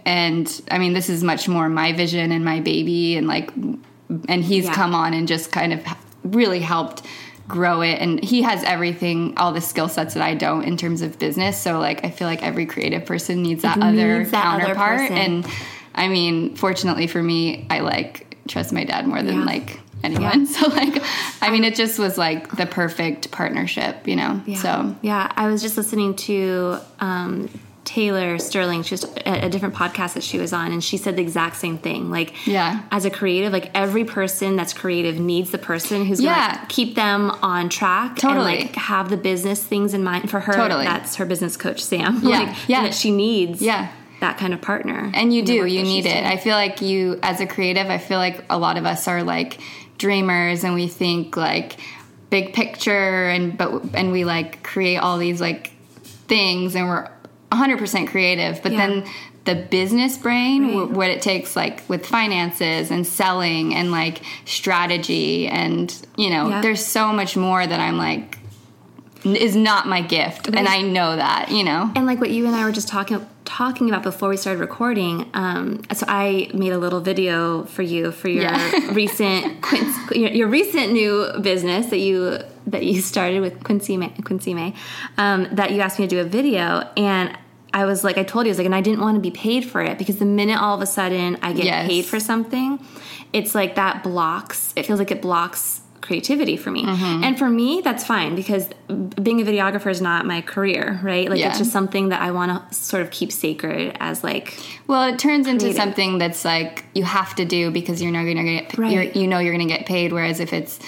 and 0.06 0.62
I 0.71 0.78
mean, 0.78 0.93
this 0.93 1.10
is 1.10 1.23
much 1.23 1.47
more 1.49 1.67
my 1.67 1.91
vision 1.91 2.32
and 2.32 2.45
my 2.45 2.60
baby, 2.62 3.17
and 3.17 3.28
like, 3.28 3.51
and 3.56 4.43
he's 4.43 4.65
Yeah. 4.65 4.73
come 4.73 4.93
on 4.95 5.13
and 5.13 5.28
just 5.28 5.51
kind 5.51 5.73
of 5.73 5.82
really 6.23 6.60
helped 6.60 7.01
grow 7.47 7.82
it. 7.82 7.99
And 7.99 8.23
he 8.23 8.41
has 8.43 8.63
everything, 8.63 9.34
all 9.38 9.51
the 9.51 9.62
skill 9.62 9.88
sets 9.89 10.13
that 10.13 10.23
I 10.23 10.34
don't 10.36 10.63
in 10.63 10.78
terms 10.78 11.01
of 11.01 11.19
business. 11.19 11.60
So 11.62 11.80
like, 11.80 12.06
I 12.06 12.10
feel 12.10 12.28
like 12.28 12.41
every 12.41 12.65
creative 12.65 13.06
person 13.06 13.41
needs 13.43 13.63
that 13.63 13.78
other 13.82 14.19
Needs 14.19 14.32
that 14.32 14.45
other 14.45 14.73
counterpart. 14.73 14.99
person. 14.99 15.17
and 15.17 15.45
I 15.96 16.08
mean, 16.10 16.56
fortunately 16.56 17.08
for 17.08 17.24
me, 17.24 17.66
I 17.70 17.80
like 17.80 18.36
trust 18.48 18.72
my 18.74 18.84
dad 18.84 19.08
more 19.08 19.24
than 19.24 19.40
Yeah. 19.40 19.46
like 19.46 19.80
anyone. 20.04 20.46
So 20.56 20.68
like, 20.68 21.02
I 21.42 21.50
mean, 21.50 21.64
it 21.64 21.76
just 21.76 21.98
was 21.98 22.18
like 22.18 22.52
the 22.58 22.66
perfect 22.66 23.32
partnership, 23.32 24.08
you 24.08 24.16
know. 24.16 24.42
Yeah. 24.46 24.58
So 24.58 24.96
yeah, 25.02 25.32
I 25.36 25.48
was 25.48 25.62
just 25.62 25.78
listening 25.78 26.16
to 26.18 26.78
um, 27.00 27.50
Taylor 27.86 28.38
Sterling. 28.40 28.84
She 28.84 28.94
was 28.94 29.04
a, 29.04 29.46
a 29.46 29.50
different 29.50 29.74
podcast 29.76 30.14
that 30.16 30.24
she 30.24 30.38
was 30.38 30.54
on, 30.54 30.72
and 30.72 30.84
she 30.84 30.98
said 30.98 31.16
the 31.16 31.22
exact 31.22 31.56
same 31.56 31.78
thing. 31.78 32.10
Like, 32.10 32.46
Yeah. 32.48 32.82
as 32.92 33.06
a 33.06 33.10
creative, 33.10 33.54
like 33.54 33.72
every 33.74 34.04
person 34.06 34.56
that's 34.56 34.74
creative 34.74 35.20
needs 35.20 35.52
the 35.52 35.58
person 35.60 36.06
who's 36.06 36.22
Yeah. 36.22 36.56
gonna 36.56 36.66
keep 36.68 36.96
them 36.96 37.32
on 37.42 37.70
track 37.70 38.18
Totally. 38.18 38.58
and 38.58 38.66
like 38.68 38.76
have 38.76 39.10
the 39.10 39.18
business 39.18 39.64
things 39.64 39.94
in 39.94 40.04
mind 40.04 40.30
for 40.30 40.40
her. 40.42 40.54
Totally. 40.54 40.86
That's 40.86 41.16
her 41.16 41.26
business 41.26 41.56
coach, 41.58 41.82
Sam. 41.84 42.20
Yeah. 42.24 42.40
like, 42.40 42.56
Yeah. 42.68 42.82
that 42.84 42.94
she 42.94 43.12
needs. 43.12 43.62
Yeah. 43.62 43.88
That 44.21 44.38
kind 44.38 44.54
of 44.54 44.62
partner. 44.62 45.12
And 45.13 45.34
you 45.34 45.43
do, 45.43 45.65
you 45.65 45.84
need 45.84 46.06
it. 46.06 46.12
doing. 46.13 46.25
I 46.25 46.38
feel 46.38 46.54
like 46.56 46.82
you, 46.82 47.19
as 47.23 47.41
a 47.41 47.45
creative, 47.45 47.88
I 47.88 47.97
feel 47.97 48.17
like 48.17 48.43
a 48.49 48.58
lot 48.58 48.78
of 48.78 48.86
us 48.86 49.08
are 49.08 49.23
like 49.23 49.60
dreamers 49.97 50.63
and 50.63 50.73
we 50.73 50.88
think 50.88 51.36
like 51.38 51.78
big 52.30 52.54
picture 52.54 53.28
and, 53.30 53.58
but, 53.58 53.84
and 53.93 54.12
we 54.12 54.25
like 54.25 54.63
create 54.63 54.97
all 54.97 55.17
these 55.17 55.39
like 55.41 55.71
things 56.28 56.75
and 56.75 56.88
we're 56.88 57.10
100% 57.51 58.08
creative. 58.08 58.62
But 58.63 58.71
Yeah. 58.73 58.78
then 58.88 59.04
the 59.45 59.56
business 59.56 60.17
brain, 60.17 60.63
Right. 60.75 60.88
wh- 60.88 60.91
what 60.97 61.10
it 61.10 61.21
takes 61.21 61.56
like 61.56 61.84
with 61.88 62.06
finances 62.06 62.89
and 62.91 63.06
selling 63.06 63.75
and 63.75 63.91
like 63.91 64.21
strategy 64.45 65.47
and, 65.47 65.93
you 66.17 66.30
know, 66.32 66.49
Yeah. 66.49 66.62
there's 66.62 66.84
so 66.86 67.13
much 67.13 67.38
more 67.38 67.65
that 67.65 67.80
I'm 67.80 67.97
like, 67.97 68.39
is 69.26 69.56
not 69.56 69.88
my 69.88 70.02
gift. 70.02 70.48
And 70.48 70.68
I 70.68 70.82
know 70.82 71.16
that, 71.16 71.50
you 71.52 71.64
know? 71.64 71.92
And 71.96 72.06
like 72.06 72.20
what 72.20 72.30
you 72.30 72.46
and 72.46 72.56
I 72.56 72.64
were 72.64 72.72
just 72.72 72.88
talking 72.88 73.26
talking 73.46 73.88
about 73.90 74.04
before 74.04 74.28
we 74.30 74.38
started 74.38 74.60
recording, 74.60 75.30
um, 75.34 75.82
so 75.94 76.06
I 76.10 76.50
made 76.54 76.72
a 76.74 76.78
little 76.80 77.00
video 77.00 77.64
for 77.66 77.84
you 77.84 78.12
for 78.12 78.28
your 78.28 78.44
Yeah. 78.44 78.90
recent 78.94 79.62
quince, 79.62 79.96
your, 80.12 80.32
your 80.32 80.48
recent 80.48 80.92
new 80.94 81.30
business 81.42 81.88
that 81.88 82.00
you 82.00 82.40
that 82.68 82.84
you 82.84 83.02
started 83.02 83.42
with 83.42 83.64
Quincy 83.64 83.98
Mae, 83.98 84.10
Quincy 84.24 84.54
Mae 84.56 84.74
um, 85.18 85.48
that 85.52 85.72
you 85.72 85.82
asked 85.82 86.00
me 86.00 86.08
to 86.08 86.10
do 86.16 86.20
a 86.22 86.24
video, 86.24 86.90
and 86.98 87.38
I 87.74 87.86
was 87.86 88.04
like, 88.04 88.18
I 88.18 88.24
told 88.24 88.46
you, 88.46 88.50
I 88.50 88.54
was 88.54 88.58
like, 88.58 88.66
and 88.66 88.74
I 88.76 88.82
didn't 88.82 89.02
want 89.02 89.16
to 89.16 89.22
be 89.22 89.32
paid 89.32 89.64
for 89.66 89.82
it 89.82 89.98
because 90.00 90.18
the 90.18 90.26
minute 90.26 90.60
all 90.60 90.76
of 90.76 90.82
a 90.82 90.86
sudden 90.88 91.38
I 91.44 91.54
get 91.54 91.66
Yes. 91.66 91.88
paid 91.88 92.06
for 92.06 92.20
something, 92.20 92.80
it's 93.34 93.54
like 93.54 93.76
that 93.76 94.02
blocks. 94.02 94.74
It 94.76 94.86
feels 94.88 94.98
like 94.98 95.12
it 95.12 95.22
blocks 95.22 95.82
creativity 96.06 96.56
for 96.56 96.72
me. 96.72 96.84
Mm-hmm. 96.86 97.24
And 97.24 97.38
for 97.38 97.50
me, 97.50 97.82
that's 97.84 98.06
fine 98.06 98.36
because 98.36 98.70
being 98.88 99.41
a 99.41 99.44
videographer 99.46 99.89
is 99.91 100.02
not 100.02 100.26
my 100.26 100.41
career, 100.41 101.00
right? 101.04 101.30
Like 101.30 101.39
Yeah. 101.39 101.50
it's 101.50 101.58
just 101.58 101.72
something 101.72 102.10
that 102.10 102.22
I 102.22 102.32
want 102.32 102.52
to 102.70 102.76
sort 102.76 103.02
of 103.04 103.10
keep 103.12 103.32
sacred 103.32 103.98
as 104.00 104.24
like 104.24 104.58
Well, 104.88 105.12
it 105.12 105.18
turns 105.20 105.48
into 105.48 105.65
Creative. 105.65 105.82
something 105.82 106.18
that's 106.18 106.46
like 106.46 106.86
you 106.94 107.04
have 107.04 107.36
to 107.36 107.46
do 107.46 107.72
because 107.72 108.02
you're 108.02 108.12
not 108.12 108.24
going 108.24 108.38
to 108.38 108.44
get 108.44 108.78
Right. 108.78 108.91
you're, 108.94 109.04
you 109.04 109.28
know 109.28 109.39
you're 109.39 109.56
going 109.56 109.68
to 109.68 109.74
get 109.74 109.86
paid. 109.86 110.13
Whereas 110.13 110.39
if 110.39 110.54
it's 110.54 110.80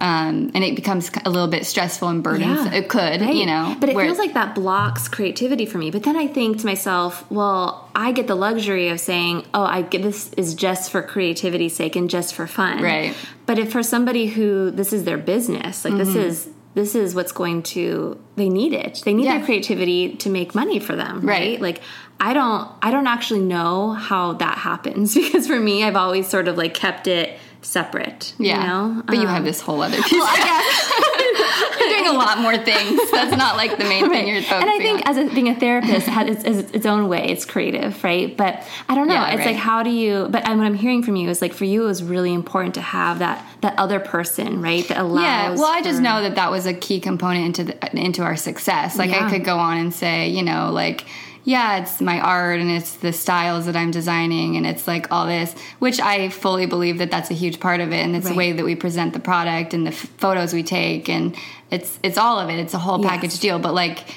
um, 0.00 0.50
and 0.54 0.62
it 0.64 0.76
becomes 0.76 1.10
a 1.24 1.30
little 1.30 1.48
bit 1.48 1.66
stressful 1.66 2.08
and 2.08 2.22
burdensome. 2.22 2.72
It 2.72 2.88
could, 2.88 3.20
Right. 3.20 3.34
you 3.34 3.46
know, 3.46 3.76
But 3.80 3.88
it 3.88 3.96
where- 3.96 4.04
feels 4.06 4.18
like 4.18 4.34
that 4.34 4.54
blocks 4.54 5.08
creativity 5.08 5.66
for 5.66 5.78
me. 5.78 5.90
But 5.90 6.04
then 6.04 6.16
I 6.16 6.26
think 6.28 6.58
to 6.60 6.66
myself, 6.66 7.24
well, 7.30 7.88
I 7.94 8.12
get 8.12 8.26
the 8.28 8.34
luxury 8.36 8.88
of 8.88 9.00
saying, 9.00 9.44
oh, 9.54 9.64
I 9.64 9.82
get 9.82 10.02
this 10.02 10.30
is 10.36 10.54
just 10.54 10.90
for 10.90 11.02
creativity's 11.02 11.74
sake 11.74 11.96
and 11.96 12.08
just 12.08 12.34
for 12.34 12.46
fun. 12.46 12.80
Right. 12.82 13.14
But 13.46 13.58
if 13.58 13.72
for 13.72 13.82
somebody 13.82 14.26
who 14.26 14.70
this 14.70 14.92
is 14.92 15.04
their 15.04 15.18
business, 15.18 15.84
like 15.84 15.96
this 15.96 16.10
Mm-hmm. 16.10 16.18
is 16.18 16.48
this 16.74 16.94
is 16.94 17.12
what's 17.12 17.32
going 17.32 17.62
to 17.64 18.16
they 18.36 18.48
need 18.48 18.72
it. 18.72 19.02
They 19.04 19.12
need 19.14 19.24
Yeah. 19.24 19.38
their 19.38 19.44
creativity 19.46 20.14
to 20.16 20.30
make 20.30 20.54
money 20.54 20.78
for 20.78 20.94
them, 20.94 21.22
Right. 21.22 21.40
right? 21.40 21.60
Like 21.60 21.80
I 22.20 22.34
don't 22.34 22.68
I 22.82 22.90
don't 22.92 23.06
actually 23.08 23.40
know 23.40 23.92
how 23.92 24.34
that 24.34 24.58
happens 24.58 25.14
because 25.22 25.48
for 25.48 25.58
me 25.58 25.82
I've 25.82 25.96
always 25.96 26.28
sort 26.28 26.46
of 26.46 26.56
like 26.56 26.74
kept 26.74 27.08
it 27.08 27.36
separate. 27.62 28.34
yeah. 28.38 28.60
You 28.60 28.66
know? 28.68 29.02
But 29.06 29.16
you 29.16 29.22
Um, 29.22 29.28
have 29.28 29.44
this 29.44 29.60
whole 29.60 29.82
other 29.82 29.96
piece. 30.02 30.12
you're 31.80 31.88
doing 31.88 32.06
a 32.06 32.12
lot 32.12 32.38
more 32.38 32.56
things. 32.56 33.00
That's 33.10 33.36
not 33.36 33.56
like 33.56 33.78
the 33.78 33.84
main 33.84 34.08
thing 34.08 34.28
you're 34.28 34.42
focusing 34.42 34.62
and 34.62 34.70
I 34.70 34.78
think 34.78 35.06
on. 35.08 35.16
as 35.16 35.30
a, 35.30 35.34
being 35.34 35.48
a 35.48 35.54
therapist 35.58 36.06
has 36.06 36.28
its, 36.28 36.44
its, 36.44 36.72
its 36.72 36.86
own 36.86 37.08
way. 37.08 37.26
It's 37.28 37.44
creative, 37.44 38.02
right? 38.04 38.36
But 38.36 38.62
I 38.88 38.94
don't 38.94 39.08
know. 39.08 39.14
Yeah, 39.14 39.28
it's 39.30 39.38
right. 39.38 39.46
like 39.48 39.56
how 39.56 39.82
do 39.82 39.90
you? 39.90 40.28
But 40.30 40.46
I, 40.46 40.54
what 40.54 40.66
I'm 40.66 40.74
hearing 40.74 41.02
from 41.02 41.16
you 41.16 41.28
is 41.28 41.42
like 41.42 41.52
for 41.52 41.64
you, 41.64 41.82
it 41.84 41.86
was 41.86 42.02
really 42.02 42.32
important 42.32 42.74
to 42.74 42.80
have 42.80 43.18
that 43.20 43.44
that 43.60 43.78
other 43.78 44.00
person, 44.00 44.62
right? 44.62 44.86
That 44.88 44.98
allows. 44.98 45.22
Yeah, 45.24 45.50
well, 45.54 45.66
I 45.72 45.82
just 45.82 45.96
for- 45.98 46.02
know 46.02 46.22
that 46.22 46.36
that 46.36 46.50
was 46.50 46.66
a 46.66 46.74
key 46.74 47.00
component 47.00 47.44
into 47.46 47.64
the, 47.64 47.96
into 48.00 48.22
our 48.22 48.36
success. 48.36 48.96
Like 48.98 49.10
Yeah. 49.10 49.26
I 49.26 49.30
could 49.30 49.44
go 49.44 49.58
on 49.58 49.78
and 49.78 49.92
say, 49.92 50.28
you 50.28 50.42
know, 50.42 50.70
like 50.72 51.04
yeah, 51.48 51.78
it's 51.78 51.98
my 52.02 52.20
art 52.20 52.60
and 52.60 52.70
it's 52.70 52.96
the 52.96 53.10
styles 53.10 53.64
that 53.64 53.74
I'm 53.74 53.90
designing 53.90 54.58
and 54.58 54.66
it's 54.66 54.86
like 54.86 55.10
all 55.10 55.26
this, 55.26 55.54
which 55.78 55.98
I 55.98 56.28
fully 56.28 56.66
believe 56.66 56.98
that 56.98 57.10
that's 57.10 57.30
a 57.30 57.34
huge 57.34 57.58
part 57.58 57.80
of 57.80 57.90
it 57.90 58.00
and 58.04 58.14
it's 58.14 58.28
the 58.28 58.34
way 58.34 58.52
that 58.52 58.62
we 58.66 58.74
present 58.74 59.14
the 59.14 59.18
product 59.20 59.72
and 59.72 59.86
the 59.86 59.92
f- 59.92 60.10
photos 60.18 60.52
we 60.52 60.62
take 60.62 61.08
and 61.08 61.34
it's 61.70 61.98
it's 62.02 62.18
all 62.18 62.38
of 62.38 62.50
it. 62.50 62.58
It's 62.58 62.74
a 62.74 62.78
whole 62.78 63.00
Yes. 63.00 63.10
package 63.10 63.38
deal, 63.40 63.58
but 63.58 63.72
like 63.72 64.14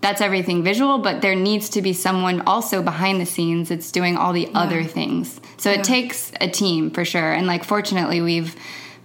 that's 0.00 0.22
everything 0.22 0.62
visual, 0.64 0.96
but 0.96 1.20
there 1.20 1.34
needs 1.34 1.68
to 1.76 1.82
be 1.82 1.92
someone 1.92 2.40
also 2.46 2.80
behind 2.82 3.20
the 3.20 3.26
scenes 3.26 3.68
that's 3.68 3.92
doing 3.92 4.16
all 4.16 4.32
the 4.32 4.48
other 4.54 4.82
things. 4.82 5.38
So 5.58 5.70
it 5.70 5.84
takes 5.84 6.32
a 6.40 6.48
team 6.48 6.90
for 6.92 7.04
sure. 7.04 7.30
And 7.30 7.46
like 7.46 7.62
fortunately 7.64 8.22
we've 8.22 8.56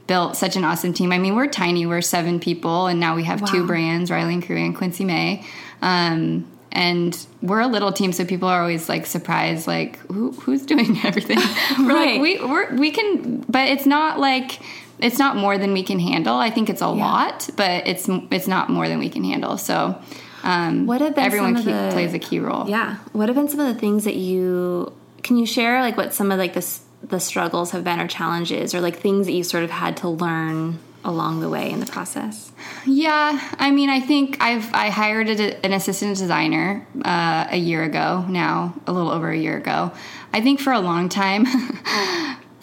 built 0.07 0.38
such 0.38 0.55
an 0.55 0.63
awesome 0.63 0.93
team. 0.93 1.11
I 1.11 1.17
mean, 1.17 1.35
we're 1.35 1.47
tiny, 1.47 1.85
we're 1.85 2.01
seven 2.01 2.39
people, 2.39 2.88
and 2.88 3.01
now 3.01 3.17
we 3.17 3.25
have 3.25 3.43
two 3.51 3.67
brands, 3.67 4.09
Rylee 4.09 4.35
and 4.35 4.45
Cru 4.45 4.55
and 4.55 4.73
Quincy 4.73 5.03
Mae. 5.03 5.43
Um, 5.81 6.49
and 6.75 7.17
we're 7.41 7.61
a 7.61 7.67
little 7.67 7.91
team, 7.91 8.11
so 8.11 8.25
people 8.25 8.47
are 8.49 8.59
always 8.61 8.88
like 8.89 9.05
surprised, 9.05 9.65
like 9.67 9.97
Who, 10.11 10.31
who's 10.33 10.65
doing 10.65 10.97
everything? 11.03 11.38
we're 11.79 11.88
Right. 11.93 12.11
like 12.13 12.21
we 12.21 12.39
we're, 12.39 12.75
we 12.75 12.91
can, 12.91 13.39
but 13.49 13.67
it's 13.69 13.85
not 13.85 14.19
like 14.19 14.59
it's 14.99 15.17
not 15.17 15.35
more 15.35 15.57
than 15.57 15.73
we 15.73 15.83
can 15.83 15.99
handle. 15.99 16.35
I 16.35 16.49
think 16.51 16.69
it's 16.69 16.81
a 16.81 16.88
lot, 16.88 17.49
but 17.57 17.88
it's 17.88 18.07
it's 18.31 18.47
not 18.47 18.69
more 18.69 18.88
than 18.88 18.99
we 18.99 19.09
can 19.09 19.23
handle. 19.23 19.57
So 19.57 19.97
um, 20.43 20.85
What 20.85 21.01
have 21.01 21.15
been 21.15 21.25
everyone 21.25 21.57
some 21.57 21.59
of 21.59 21.65
key, 21.65 21.71
the- 21.88 21.91
plays 21.93 22.13
a 22.13 22.19
key 22.19 22.39
role. 22.39 22.69
Yeah. 22.69 22.97
What 23.13 23.29
have 23.29 23.35
been 23.35 23.47
some 23.49 23.59
of 23.61 23.73
the 23.73 23.79
things 23.79 24.03
that 24.03 24.15
you 24.15 24.93
can 25.23 25.38
you 25.38 25.45
share 25.45 25.81
like 25.81 25.97
what 25.97 26.13
some 26.13 26.31
of 26.31 26.38
like 26.39 26.53
the 26.53 26.79
the 27.03 27.19
struggles 27.19 27.71
have 27.71 27.83
been 27.83 27.99
or 27.99 28.07
challenges 28.07 28.73
or 28.73 28.81
like 28.81 28.97
things 28.97 29.25
that 29.27 29.33
you 29.33 29.43
sort 29.43 29.63
of 29.63 29.69
had 29.71 29.97
to 29.97 30.09
learn 30.09 30.79
along 31.05 31.39
the 31.39 31.49
way 31.49 31.71
in 31.71 31.79
the 31.79 31.85
process? 31.85 32.51
Yeah, 32.85 33.39
I 33.57 33.71
mean, 33.71 33.89
I 33.89 34.01
think 34.01 34.37
I've 34.41 34.73
I 34.73 34.89
hired 34.89 35.29
a, 35.29 35.65
an 35.65 35.71
assistant 35.71 36.17
designer 36.17 36.85
uh, 37.03 37.47
a 37.49 37.57
year 37.57 37.83
ago 37.83 38.25
now, 38.27 38.73
a 38.87 38.91
little 38.91 39.11
over 39.11 39.29
a 39.29 39.37
year 39.37 39.57
ago. 39.57 39.91
I 40.33 40.41
think 40.41 40.59
for 40.59 40.73
a 40.73 40.79
long 40.79 41.07
time. 41.07 41.45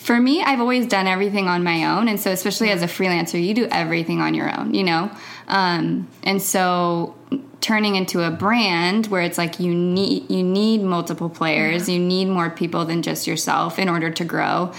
For 0.03 0.19
me, 0.19 0.43
I've 0.43 0.59
always 0.59 0.87
done 0.87 1.07
everything 1.07 1.47
on 1.47 1.63
my 1.63 1.85
own, 1.85 2.09
and 2.09 2.19
so 2.19 2.33
especially 2.33 2.71
as 2.71 2.83
a 2.83 2.89
freelancer, 2.89 3.41
you 3.41 3.55
do 3.55 3.69
everything 3.71 4.21
on 4.21 4.35
your 4.35 4.53
own, 4.59 4.75
you 4.75 4.83
know. 4.83 5.13
Um, 5.47 6.09
and 6.25 6.43
so, 6.43 7.15
turning 7.61 7.95
into 7.95 8.21
a 8.21 8.31
brand 8.33 9.07
where 9.07 9.23
it's 9.23 9.39
like 9.39 9.61
you 9.61 9.73
need 9.73 10.29
you 10.29 10.43
need 10.43 10.83
multiple 10.83 11.31
players, 11.31 11.89
you 11.89 12.01
need 12.01 12.27
more 12.27 12.51
people 12.51 12.85
than 12.85 13.03
just 13.03 13.29
yourself 13.29 13.79
in 13.79 13.89
order 13.89 14.11
to 14.11 14.25
grow. 14.25 14.73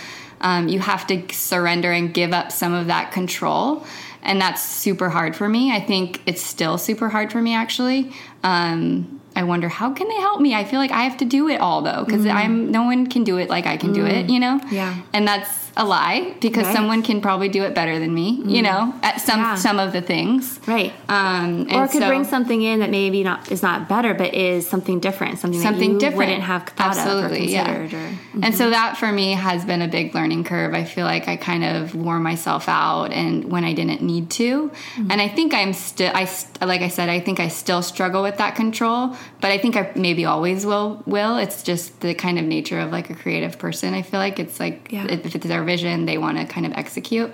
Um, 0.44 0.68
you 0.68 0.80
have 0.80 1.08
to 1.08 1.24
surrender 1.34 1.92
and 1.92 2.14
give 2.14 2.34
up 2.34 2.52
some 2.52 2.74
of 2.74 2.88
that 2.88 3.12
control. 3.12 3.86
And 4.22 4.40
that's 4.40 4.64
super 4.64 5.10
hard 5.10 5.36
for 5.36 5.50
me. 5.50 5.72
I 5.72 5.80
think 5.80 6.22
it's 6.26 6.42
still 6.42 6.78
super 6.78 7.10
hard 7.10 7.32
for 7.32 7.42
me 7.42 7.54
actually. 7.56 8.12
Um, 8.44 9.20
i 9.36 9.44
wonder 9.44 9.68
how 9.68 9.92
can 9.92 10.08
they 10.08 10.16
help 10.16 10.40
me? 10.40 10.54
I 10.54 10.64
feel 10.64 10.80
like 10.80 10.92
i 10.92 11.04
have 11.04 11.18
to 11.18 11.26
do 11.26 11.50
it 11.50 11.60
all 11.60 11.82
though 11.82 12.04
because 12.06 12.26
i'm 12.28 12.72
no 12.72 12.84
one 12.84 13.08
can 13.08 13.24
do 13.24 13.38
it 13.38 13.50
like 13.50 13.66
i 13.66 13.78
can 13.78 13.92
do 13.92 14.06
it 14.06 14.30
you 14.30 14.40
know? 14.40 14.62
Yeah. 14.70 14.96
and 15.12 15.28
that's 15.28 15.72
a 15.76 15.86
lie 15.86 16.34
because 16.40 16.66
Right. 16.66 16.76
someone 16.76 17.02
can 17.02 17.20
probably 17.22 17.50
do 17.50 17.64
it 17.64 17.74
better 17.74 17.98
than 18.00 18.14
me 18.14 18.42
you 18.46 18.62
mm. 18.62 18.64
know 18.64 18.94
at 19.02 19.20
some 19.22 19.40
Yeah. 19.40 19.56
some 19.56 19.80
of 19.80 19.92
the 19.92 20.02
things 20.02 20.60
Right. 20.68 20.94
um, 21.10 21.68
or 21.72 21.88
could 21.88 22.02
so- 22.02 22.08
bring 22.08 22.24
something 22.24 22.62
in 22.62 22.80
that 22.80 22.90
maybe 22.92 23.24
not 23.24 23.52
is 23.52 23.62
not 23.64 23.90
better, 23.90 24.14
but 24.14 24.34
is 24.34 24.68
something 24.68 25.00
different, 25.00 25.40
something, 25.40 25.60
something 25.62 25.98
different 25.98 26.18
wouldn't 26.30 26.44
have 26.44 26.64
thought 26.70 26.96
Absolutely, 26.98 27.38
of 27.44 27.48
or 27.50 27.52
yeah. 27.52 27.66
considered. 27.66 27.94
Or, 27.94 28.40
And 28.44 28.56
so 28.56 28.64
mm-hmm. 28.66 28.72
that 28.72 28.98
for 28.98 29.12
me 29.12 29.32
has 29.34 29.66
been 29.66 29.82
a 29.82 29.88
big 29.88 30.14
learning 30.16 30.44
curve. 30.44 30.74
I 30.74 30.84
feel 30.84 31.06
like 31.06 31.28
I 31.28 31.36
kind 31.36 31.64
of 31.64 31.96
wore 31.96 32.20
myself 32.20 32.70
out 32.70 33.12
and 33.12 33.52
when 33.52 33.64
I 33.64 33.74
didn't 33.74 34.02
need 34.02 34.30
to. 34.32 34.70
Mm-hmm. 34.70 35.12
And 35.12 35.22
I 35.22 35.28
think 35.28 35.54
I'm 35.54 35.74
still 35.74 36.12
I 36.14 36.26
st- 36.26 36.62
like 36.68 36.82
I 36.82 36.88
said 36.88 37.10
I 37.10 37.20
think 37.20 37.40
I 37.40 37.48
still 37.50 37.82
struggle 37.82 38.22
with 38.24 38.38
that 38.38 38.56
control, 38.56 39.16
but 39.42 39.52
I 39.52 39.58
think 39.58 39.76
I 39.76 39.92
maybe 39.96 40.26
always 40.26 40.66
will 40.66 41.02
will. 41.06 41.38
It's 41.38 41.64
just 41.64 42.00
the 42.02 42.14
kind 42.14 42.38
of 42.40 42.46
nature 42.46 42.80
of 42.80 42.92
like 42.92 43.10
a 43.10 43.16
creative 43.16 43.58
person. 43.60 43.94
I 43.94 44.02
feel 44.02 44.20
like 44.20 44.40
it's 44.40 44.60
like 44.60 44.88
Yeah. 44.92 45.06
if 45.10 45.36
it's 45.36 45.46
their 45.64 45.76
vision, 45.78 46.06
they 46.06 46.18
want 46.18 46.38
to 46.38 46.46
kind 46.46 46.66
of 46.66 46.74
execute. 46.74 47.34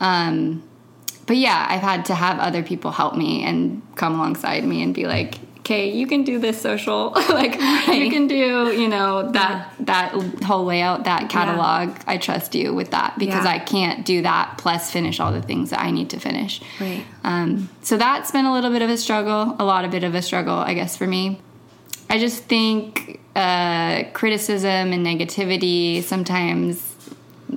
Um 0.00 0.62
but 1.24 1.36
yeah, 1.36 1.66
I've 1.68 1.80
had 1.82 2.06
to 2.06 2.14
have 2.14 2.38
other 2.40 2.62
people 2.64 2.90
help 2.90 3.16
me 3.16 3.44
and 3.44 3.80
come 3.94 4.14
alongside 4.16 4.64
me 4.64 4.82
and 4.82 4.92
be 4.92 5.06
like, 5.06 5.36
"Okay, 5.60 5.92
you 5.92 6.08
can 6.08 6.24
do 6.24 6.40
this 6.40 6.60
social. 6.60 7.10
like 7.28 7.54
you 7.86 8.10
can 8.10 8.26
do, 8.26 8.72
you 8.76 8.88
know, 8.88 9.30
that 9.30 9.72
that 9.80 10.12
whole 10.44 10.64
layout, 10.64 11.04
that 11.04 11.30
catalog. 11.30 11.96
I 12.08 12.18
trust 12.18 12.56
you 12.56 12.74
with 12.74 12.90
that 12.90 13.16
because 13.18 13.44
Yeah. 13.44 13.52
I 13.52 13.58
can't 13.60 14.04
do 14.04 14.22
that 14.22 14.58
plus 14.58 14.90
finish 14.90 15.20
all 15.20 15.32
the 15.32 15.42
things 15.42 15.70
that 15.70 15.80
I 15.80 15.92
need 15.92 16.10
to 16.10 16.18
finish." 16.18 16.60
Right. 16.80 17.04
Um, 17.22 17.68
so 17.82 17.96
that's 17.96 18.32
been 18.32 18.44
a 18.44 18.52
little 18.52 18.70
bit 18.72 18.82
of 18.82 18.90
a 18.90 18.96
struggle, 18.96 19.54
a 19.60 19.64
lot 19.64 19.84
of 19.84 19.92
bit 19.92 20.02
of 20.02 20.16
a 20.16 20.22
struggle, 20.22 20.56
I 20.56 20.74
guess, 20.74 20.96
for 20.96 21.06
me. 21.06 21.40
I 22.10 22.18
just 22.18 22.44
think 22.44 23.20
uh, 23.36 24.02
criticism 24.12 24.92
and 24.92 25.06
negativity 25.06 26.02
sometimes 26.02 26.91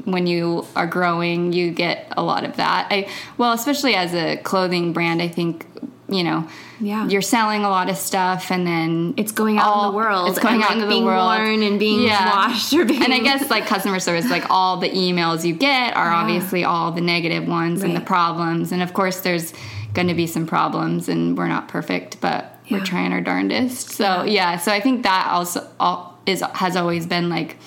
when 0.06 0.28
you 0.28 0.66
are 0.76 0.88
growing, 0.88 1.52
you 1.54 1.72
get 1.72 2.08
a 2.16 2.24
lot 2.24 2.44
of 2.44 2.56
that. 2.58 2.88
I 2.92 3.10
well, 3.38 3.52
especially 3.54 3.96
as 3.96 4.14
a 4.14 4.38
clothing 4.38 4.94
brand, 4.94 5.22
I 5.22 5.28
think 5.28 5.66
you 6.08 6.24
know, 6.24 6.48
Yeah. 6.80 7.08
you're 7.08 7.24
selling 7.24 7.64
a 7.66 7.70
lot 7.70 7.90
of 7.90 7.98
stuff, 7.98 8.52
and 8.52 8.66
then 8.68 9.16
It's 9.18 9.32
going 9.32 9.58
out 9.58 9.86
in 9.88 9.92
the 9.92 9.98
world 9.98 10.30
It's 10.30 10.38
going 10.38 10.56
and, 10.56 10.64
out 10.64 10.70
like, 10.70 10.76
into 10.76 10.86
the 10.86 10.92
being 10.92 11.04
world, 11.06 11.40
worn 11.40 11.64
and 11.64 11.80
being 11.80 12.08
washed 12.08 12.72
or 12.74 12.86
being- 12.86 13.02
And 13.04 13.12
I 13.12 13.18
guess 13.22 13.50
like 13.50 13.66
customer 13.66 14.00
service, 14.00 14.30
like 14.30 14.46
all 14.52 14.78
the 14.78 14.90
emails 14.92 15.44
you 15.44 15.54
get 15.56 15.98
are 15.98 16.12
obviously 16.12 16.64
all 16.64 16.92
the 16.92 17.02
negative 17.02 17.48
ones 17.48 17.82
and 17.82 17.96
the 17.96 18.02
problems, 18.02 18.72
and 18.72 18.84
of 18.84 18.94
course 18.94 19.22
there's 19.22 19.52
going 19.96 20.08
to 20.08 20.14
be 20.14 20.28
some 20.28 20.46
problems, 20.46 21.10
and 21.10 21.36
we're 21.36 21.48
not 21.48 21.70
perfect, 21.70 22.22
but 22.22 22.60
Yeah. 22.68 22.78
we're 22.78 22.84
trying 22.86 23.12
our 23.12 23.22
darndest. 23.22 23.90
So 23.90 24.24
yeah, 24.26 24.58
so 24.58 24.72
I 24.72 24.80
think 24.82 25.02
that 25.04 25.30
also 25.32 25.66
all, 25.80 26.20
is 26.28 26.44
has 26.54 26.76
always 26.76 27.08
been 27.08 27.30
like 27.30 27.58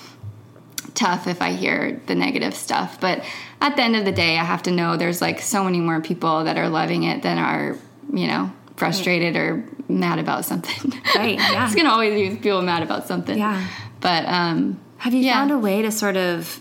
tough 0.98 1.26
if 1.26 1.40
I 1.40 1.52
hear 1.52 2.00
the 2.06 2.14
negative 2.14 2.54
stuff. 2.54 3.00
But 3.00 3.22
at 3.60 3.76
the 3.76 3.82
end 3.82 3.96
of 3.96 4.04
the 4.04 4.12
day, 4.12 4.36
I 4.38 4.44
have 4.44 4.62
to 4.64 4.70
know 4.70 4.96
there's 4.96 5.20
like 5.22 5.40
so 5.40 5.62
many 5.64 5.80
more 5.80 6.00
people 6.00 6.44
that 6.44 6.58
are 6.58 6.68
loving 6.68 7.04
it 7.04 7.22
than 7.22 7.38
are, 7.38 7.76
you 8.12 8.26
know, 8.26 8.50
frustrated 8.76 9.36
or 9.36 9.64
mad 9.88 10.18
about 10.18 10.44
something. 10.44 10.92
Right, 11.14 11.38
yeah. 11.38 11.66
it's 11.66 11.74
gonna 11.74 11.90
always 11.90 12.14
be 12.14 12.36
people 12.36 12.62
mad 12.62 12.82
about 12.82 13.06
something. 13.06 13.38
Yeah. 13.38 13.66
But 14.00 14.26
um 14.26 14.80
Have 14.98 15.14
you 15.14 15.20
Yeah. 15.20 15.34
found 15.34 15.50
a 15.52 15.58
way 15.58 15.82
to 15.82 15.90
sort 15.92 16.16
of? 16.16 16.60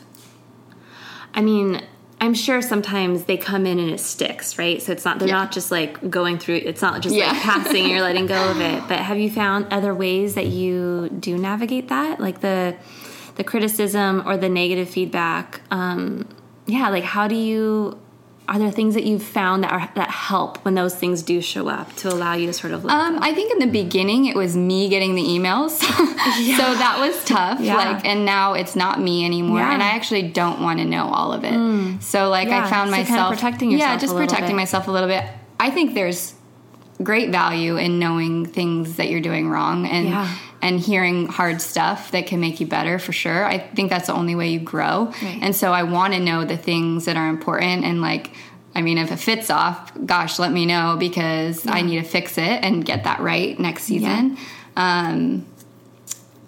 I 1.34 1.42
mean, 1.42 1.82
I'm 2.20 2.34
sure 2.34 2.62
sometimes 2.64 3.26
they 3.26 3.38
come 3.38 3.66
in 3.68 3.78
and 3.80 3.92
it 3.92 4.00
sticks, 4.00 4.58
right? 4.58 4.82
So 4.82 4.92
it's 4.92 5.06
not 5.06 5.20
they're 5.20 5.28
Yeah. 5.28 5.36
not 5.36 5.52
just 5.52 5.70
like 5.72 6.10
going 6.10 6.40
through. 6.40 6.56
It's 6.66 6.82
not 6.82 7.02
just 7.02 7.16
Yeah. 7.16 7.32
like 7.32 7.42
passing 7.42 7.84
and 7.86 7.92
you're 7.92 8.02
letting 8.02 8.26
go 8.26 8.50
of 8.52 8.60
it. 8.62 8.84
But 8.88 9.00
have 9.00 9.20
you 9.20 9.30
found 9.30 9.68
other 9.72 9.94
ways 9.94 10.34
that 10.36 10.48
you 10.48 11.10
do 11.20 11.38
navigate 11.38 11.90
that, 11.90 12.20
like 12.20 12.42
the 12.42 12.76
the 13.38 13.44
criticism 13.44 14.24
or 14.28 14.36
the 14.38 14.50
negative 14.50 14.90
feedback? 14.90 15.62
Um, 15.72 16.28
yeah, 16.66 16.90
like 16.90 17.04
how 17.04 17.28
do 17.28 17.36
you 17.36 17.98
are 18.50 18.58
there 18.58 18.72
things 18.72 18.94
that 18.94 19.04
you've 19.04 19.24
found 19.24 19.66
that 19.66 19.72
are 19.74 19.92
that 19.96 20.10
help 20.10 20.58
when 20.64 20.74
those 20.74 20.96
things 20.96 21.22
do 21.22 21.42
show 21.42 21.68
up 21.68 21.94
to 21.98 22.08
allow 22.08 22.34
you 22.34 22.48
to 22.48 22.54
sort 22.54 22.72
of? 22.74 22.86
Um, 22.86 23.20
I 23.22 23.34
think 23.34 23.52
in 23.52 23.60
the 23.60 23.68
beginning 23.68 24.26
it 24.26 24.36
was 24.38 24.56
me 24.56 24.88
getting 24.88 25.16
the 25.16 25.22
emails, 25.22 25.72
so 25.80 25.84
that 26.76 26.96
was 27.00 27.24
tough. 27.26 27.60
Yeah. 27.60 27.76
Like, 27.76 28.06
and 28.06 28.24
now 28.26 28.54
it's 28.54 28.74
not 28.76 29.02
me 29.02 29.26
anymore, 29.26 29.60
Yeah. 29.60 29.74
and 29.74 29.84
I 29.84 29.88
actually 29.90 30.24
don't 30.30 30.62
want 30.62 30.80
to 30.80 30.86
know 30.86 31.08
all 31.10 31.34
of 31.34 31.44
it. 31.44 32.02
So, 32.02 32.30
like, 32.30 32.48
Yeah, 32.48 32.66
I 32.66 32.70
found 32.70 32.90
so 32.90 32.96
kind 32.96 33.04
of 33.04 33.10
myself 33.10 33.34
protecting 33.34 33.72
Yeah, 33.72 33.78
yourself 33.78 33.98
a 33.98 34.02
just 34.02 34.16
protecting 34.16 34.48
bit. 34.56 34.56
myself 34.56 34.88
a 34.88 34.92
little 34.92 35.10
bit. 35.10 35.26
I 35.60 35.70
think 35.70 35.94
there's 35.94 36.34
great 37.04 37.32
value 37.32 37.76
in 37.76 38.00
knowing 38.00 38.46
things 38.46 38.96
that 38.96 39.10
you're 39.10 39.22
doing 39.22 39.50
wrong 39.50 39.86
and 39.86 40.08
Yeah. 40.08 40.34
And 40.62 40.80
hearing 40.80 41.28
hard 41.28 41.62
stuff 41.62 42.12
that 42.12 42.28
can 42.28 42.40
make 42.40 42.60
you 42.60 42.68
better 42.68 43.00
for 43.00 43.14
sure. 43.14 43.46
I 43.46 43.60
think 43.60 43.90
that's 43.90 44.08
the 44.08 44.14
only 44.14 44.36
way 44.36 44.50
you 44.50 44.60
grow. 44.60 45.06
Right. 45.22 45.40
And 45.42 45.56
so 45.56 45.72
I 45.72 45.84
want 45.84 46.14
to 46.14 46.20
know 46.20 46.46
the 46.46 46.58
things 46.58 47.06
that 47.06 47.18
are 47.18 47.28
important 47.28 47.86
and 47.86 48.02
like 48.02 48.32
I 48.76 48.82
mean 48.82 48.98
if 48.98 49.12
it 49.12 49.18
fits 49.18 49.50
off, 49.50 49.92
gosh, 50.06 50.40
let 50.40 50.52
me 50.52 50.66
know 50.66 50.98
because 51.00 51.66
I 51.66 51.82
need 51.82 51.98
to 51.98 52.04
fix 52.04 52.38
it 52.38 52.64
and 52.64 52.86
get 52.86 53.06
that 53.06 53.20
right 53.20 53.60
next 53.60 53.84
season. 53.84 54.38
Um 54.76 55.46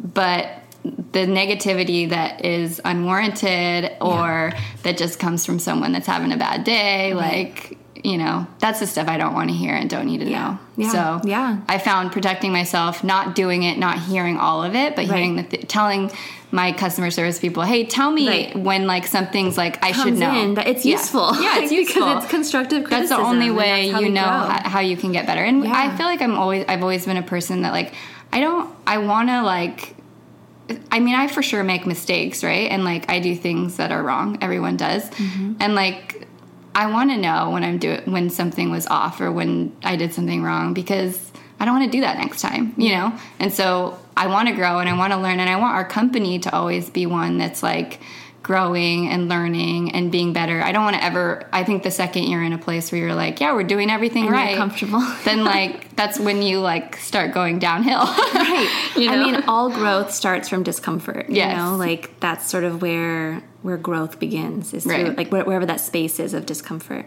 but 0.02 0.56
the 0.84 1.26
negativity 1.26 2.10
that 2.10 2.46
is 2.46 2.80
unwarranted 2.86 3.98
or 4.00 4.54
that 4.84 4.98
just 4.98 5.20
comes 5.20 5.46
from 5.46 5.60
someone 5.60 5.92
that's 5.92 6.08
having 6.08 6.32
a 6.32 6.38
bad 6.38 6.64
day 6.64 7.14
like 7.14 7.79
you 8.04 8.18
know 8.18 8.48
that's 8.60 8.80
the 8.80 8.88
stuff 8.88 9.08
i 9.10 9.18
don't 9.18 9.34
want 9.34 9.50
to 9.50 9.56
hear 9.56 9.74
and 9.76 9.90
don't 9.90 10.06
need 10.06 10.20
to 10.20 10.26
know 10.30 10.58
Yeah. 10.78 10.92
so 10.92 11.22
Yeah. 11.28 11.58
i 11.68 11.78
found 11.78 12.12
protecting 12.14 12.52
myself 12.54 13.04
not 13.04 13.36
doing 13.36 13.64
it 13.64 13.78
not 13.78 14.00
hearing 14.00 14.38
all 14.38 14.64
of 14.64 14.74
it 14.76 14.96
but 14.96 15.06
hearing 15.06 15.36
the 15.36 15.44
th- 15.44 15.68
telling 15.68 16.10
my 16.52 16.72
customer 16.72 17.12
service 17.12 17.40
people 17.40 17.64
hey 17.64 17.86
tell 17.86 18.10
me 18.10 18.28
Right. 18.28 18.56
when 18.56 18.88
like 18.88 19.06
something's 19.06 19.58
like 19.58 19.84
i 19.84 19.92
should 19.92 20.14
know 20.16 20.34
in 20.34 20.54
that 20.54 20.68
it's 20.68 20.86
Yeah. 20.86 20.94
useful. 20.96 21.36
yeah 21.42 21.60
it's 21.60 21.72
useful 21.74 22.02
because 22.06 22.24
it's 22.24 22.32
constructive 22.32 22.90
that's 22.90 23.10
the 23.10 23.18
only 23.18 23.52
way 23.52 23.88
you 23.88 24.10
know 24.10 24.22
grow. 24.24 24.70
how 24.70 24.80
you 24.80 24.96
can 24.96 25.12
get 25.12 25.26
better 25.28 25.44
and 25.44 25.64
Yeah. 25.66 25.74
i 25.76 25.96
feel 25.98 26.06
like 26.06 26.22
i'm 26.22 26.38
always 26.38 26.66
i've 26.70 26.82
always 26.82 27.06
been 27.06 27.18
a 27.18 27.22
person 27.24 27.64
that 27.64 27.74
like 27.74 27.94
i 28.32 28.40
don't 28.40 28.74
i 28.88 28.98
want 29.00 29.28
to 29.30 29.42
like 29.44 29.96
I 30.92 31.00
mean, 31.00 31.16
I 31.16 31.26
for 31.28 31.42
sure 31.42 31.64
make 31.64 31.88
mistakes, 31.88 32.44
right? 32.44 32.70
And 32.70 32.84
like 32.86 33.10
I 33.10 33.20
do 33.20 33.36
things 33.36 33.78
that 33.78 33.92
are 33.92 34.04
wrong. 34.04 34.38
Everyone 34.40 34.78
does. 34.78 35.10
Mm-hmm. 35.10 35.54
And 35.60 35.74
like 35.74 36.28
I 36.80 36.86
want 36.86 37.12
to 37.12 37.18
know 37.18 37.50
when 37.50 37.66
I'm 37.66 37.78
doing 37.78 38.10
when 38.10 38.30
something 38.30 38.72
was 38.72 38.88
off 38.88 39.20
or 39.20 39.34
when 39.34 39.76
I 39.84 39.98
did 39.98 40.14
something 40.14 40.42
wrong 40.42 40.74
because 40.74 41.30
I 41.60 41.66
don't 41.66 41.78
want 41.78 41.92
to 41.92 41.98
do 41.98 42.00
that 42.02 42.18
next 42.18 42.40
time, 42.40 42.74
you 42.78 42.92
know? 42.92 43.20
And 43.38 43.52
so 43.52 44.00
I 44.16 44.28
want 44.28 44.48
to 44.48 44.56
grow 44.56 44.80
and 44.80 44.88
I 44.88 44.98
want 44.98 45.12
to 45.12 45.20
learn 45.20 45.42
and 45.42 45.50
I 45.50 45.58
want 45.58 45.76
our 45.76 45.84
company 45.84 46.40
to 46.40 46.56
always 46.56 46.90
be 46.90 47.06
one 47.06 47.38
that's 47.38 47.62
like 47.62 48.00
growing 48.50 49.08
and 49.10 49.30
learning 49.30 49.92
and 49.92 50.12
being 50.12 50.34
better. 50.34 50.60
I 50.60 50.72
don't 50.72 50.84
want 50.84 50.96
to 50.96 51.04
ever 51.04 51.48
I 51.54 51.64
think 51.64 51.84
the 51.84 51.92
second 51.92 52.24
you're 52.24 52.42
in 52.42 52.52
a 52.52 52.58
place 52.58 52.92
where 52.92 53.00
you're 53.00 53.14
like, 53.14 53.40
yeah, 53.40 53.54
we're 53.54 53.62
doing 53.62 53.92
everything 53.92 54.24
And 54.24 54.32
you're 54.32 54.44
right. 54.44 54.58
comfortable. 54.58 55.02
then 55.24 55.44
like 55.44 55.96
that's 55.96 56.20
when 56.20 56.42
you 56.42 56.60
like 56.60 56.96
start 56.98 57.32
going 57.32 57.60
downhill. 57.60 58.00
right. 58.34 58.94
You 58.96 59.12
know? 59.12 59.22
I 59.22 59.24
mean, 59.24 59.44
all 59.48 59.70
growth 59.70 60.12
starts 60.12 60.50
from 60.50 60.64
discomfort. 60.64 61.28
Yes. 61.30 61.52
You 61.52 61.64
know, 61.64 61.78
like 61.78 62.20
that's 62.22 62.50
sort 62.50 62.64
of 62.64 62.82
where 62.82 63.44
where 63.62 63.78
growth 63.78 64.18
begins 64.20 64.74
is 64.74 64.84
through 64.84 64.94
Right. 64.94 65.16
like 65.16 65.32
wherever 65.32 65.68
that 65.68 65.80
space 65.80 66.20
is 66.20 66.34
of 66.34 66.48
discomfort. 66.48 67.06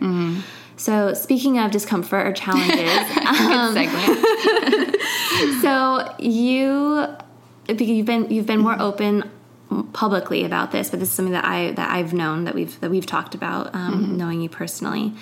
So 0.77 1.13
speaking 1.13 1.59
of 1.59 1.73
discomfort 1.73 2.25
or 2.25 2.33
challenges, 2.33 3.01
um, 3.27 3.75
so 5.61 6.15
you 6.21 7.05
you've 7.69 8.07
been 8.07 8.31
you've 8.31 8.47
been 8.47 8.61
more 8.61 8.81
open 8.81 9.29
publicly 9.93 10.45
about 10.45 10.73
this, 10.73 10.91
but 10.91 11.01
this 11.01 11.09
is 11.09 11.15
something 11.15 11.33
that 11.33 11.45
I 11.45 11.73
that 11.73 11.91
I've 11.91 12.13
known 12.13 12.45
that 12.45 12.55
we've 12.55 12.79
that 12.81 12.91
we've 12.91 13.07
talked 13.07 13.35
about, 13.35 13.75
um, 13.75 14.17
knowing 14.17 14.41
you 14.41 14.49
personally, 14.49 15.15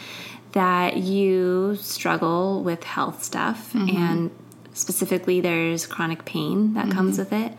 that 0.53 0.97
you 0.97 1.77
struggle 1.77 2.63
with 2.63 2.83
health 2.85 3.23
stuff, 3.23 3.75
and 3.75 4.31
specifically 4.73 5.41
there's 5.41 5.87
chronic 5.87 6.25
pain 6.25 6.75
that 6.75 6.91
comes 6.91 7.19
with 7.19 7.33
it. 7.33 7.53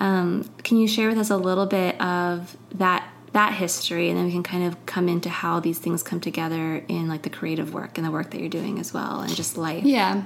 Um, 0.00 0.50
can 0.64 0.78
you 0.78 0.88
share 0.88 1.08
with 1.08 1.18
us 1.18 1.30
a 1.30 1.36
little 1.36 1.66
bit 1.66 2.00
of 2.00 2.56
that 2.74 3.08
that 3.32 3.54
history, 3.54 4.08
and 4.10 4.18
then 4.18 4.26
we 4.26 4.32
can 4.32 4.42
kind 4.42 4.64
of 4.64 4.84
come 4.86 5.08
into 5.08 5.30
how 5.30 5.60
these 5.60 5.78
things 5.78 6.02
come 6.02 6.20
together 6.20 6.84
in 6.88 7.08
like 7.08 7.22
the 7.22 7.30
creative 7.30 7.72
work 7.72 7.98
and 7.98 8.06
the 8.06 8.10
work 8.10 8.30
that 8.30 8.40
you're 8.40 8.48
doing 8.48 8.78
as 8.78 8.92
well, 8.92 9.20
and 9.20 9.34
just 9.34 9.56
life. 9.56 9.84
Yeah. 9.84 10.22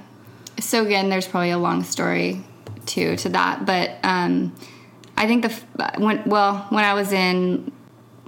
So 0.59 0.85
again, 0.85 1.09
there's 1.09 1.29
probably 1.29 1.51
a 1.51 1.59
long 1.59 1.85
story 1.85 2.43
too 2.87 3.17
to 3.17 3.29
that, 3.31 3.67
but 3.67 3.99
um, 4.03 4.55
I 5.17 5.27
think 5.27 5.43
the 5.43 5.93
when 5.99 6.23
well 6.27 6.67
when 6.71 6.85
I 6.85 6.95
was 6.95 7.13
in, 7.13 7.73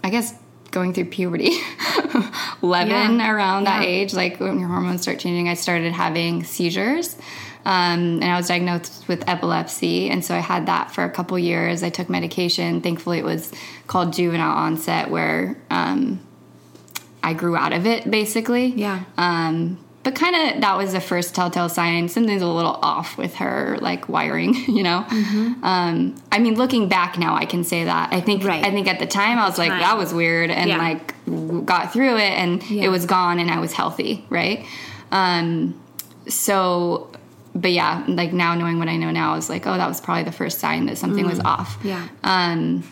I 0.03 0.11
guess 0.11 0.35
going 0.71 0.93
through 0.95 1.07
puberty, 1.07 1.53
eleven 2.63 3.19
Yeah. 3.19 3.31
around 3.33 3.65
that 3.65 3.85
age, 3.85 4.15
like 4.15 4.41
when 4.41 4.59
your 4.59 4.69
hormones 4.69 5.03
start 5.03 5.19
changing, 5.19 5.49
I 5.49 5.55
started 5.55 5.93
having 5.93 6.45
seizures. 6.45 7.17
Um, 7.65 8.23
and 8.23 8.25
I 8.25 8.37
was 8.39 8.49
diagnosed 8.49 9.07
with 9.09 9.29
epilepsy, 9.29 10.09
and 10.09 10.25
so 10.25 10.35
I 10.35 10.39
had 10.39 10.67
that 10.67 10.91
for 10.91 11.05
a 11.05 11.11
couple 11.11 11.39
years. 11.39 11.83
I 11.83 11.91
took 11.91 12.09
medication. 12.09 12.81
Thankfully, 12.81 13.19
it 13.19 13.25
was 13.25 13.53
called 13.87 14.15
juvenile 14.15 14.57
onset, 14.57 15.11
where 15.11 15.61
um, 15.69 16.21
I 17.23 17.35
grew 17.35 17.57
out 17.57 17.75
of 17.75 17.85
it 17.85 18.11
basically. 18.11 18.67
Yeah. 18.69 19.05
Um, 19.19 19.79
but 20.09 20.15
kind 20.15 20.55
of 20.55 20.63
that 20.63 20.75
was 20.79 20.93
the 20.93 21.03
first 21.03 21.35
telltale 21.35 21.69
sign. 21.69 22.09
Something's 22.09 22.41
a 22.41 22.47
little 22.47 22.79
off 22.81 23.19
with 23.19 23.35
her, 23.35 23.77
like 23.83 24.09
wiring, 24.09 24.55
you 24.67 24.83
know. 24.83 25.05
Mm-hmm. 25.07 25.63
Um, 25.63 26.15
I 26.33 26.39
mean, 26.39 26.55
looking 26.55 26.89
back 26.89 27.19
now, 27.19 27.35
I 27.35 27.45
can 27.45 27.63
say 27.63 27.85
that. 27.85 28.11
I 28.11 28.23
think. 28.23 28.43
Right. 28.43 28.65
I 28.65 28.71
think 28.71 28.89
at 28.89 29.01
the 29.01 29.07
time, 29.07 29.39
I 29.39 29.47
was 29.47 29.59
like, 29.59 29.69
time. 29.69 29.81
that 29.81 29.99
was 29.99 30.15
weird, 30.15 30.51
and 30.51 30.71
Yeah. 30.71 30.79
like 30.79 31.67
got 31.67 31.93
through 31.93 32.17
it, 32.17 32.33
and 32.33 32.63
Yeah. 32.71 32.85
it 32.85 32.89
was 32.89 33.05
gone, 33.05 33.39
and 33.39 33.51
I 33.51 33.61
was 33.61 33.75
healthy, 33.75 34.25
right? 34.31 34.65
Um, 35.13 35.79
so, 36.27 37.11
but 37.55 37.73
yeah, 37.73 38.03
like 38.09 38.33
now 38.33 38.55
knowing 38.55 38.79
what 38.79 38.89
I 38.89 38.97
know 38.97 39.11
now, 39.11 39.33
I 39.35 39.37
was 39.37 39.51
like, 39.51 39.67
oh, 39.67 39.77
that 39.77 39.89
was 39.89 40.01
probably 40.01 40.23
the 40.25 40.33
first 40.33 40.59
sign 40.59 40.87
that 40.87 40.97
something 40.97 41.27
was 41.27 41.41
off. 41.41 41.79
Mm. 41.81 41.85
Yeah. 41.85 42.09
Um, 42.25 42.83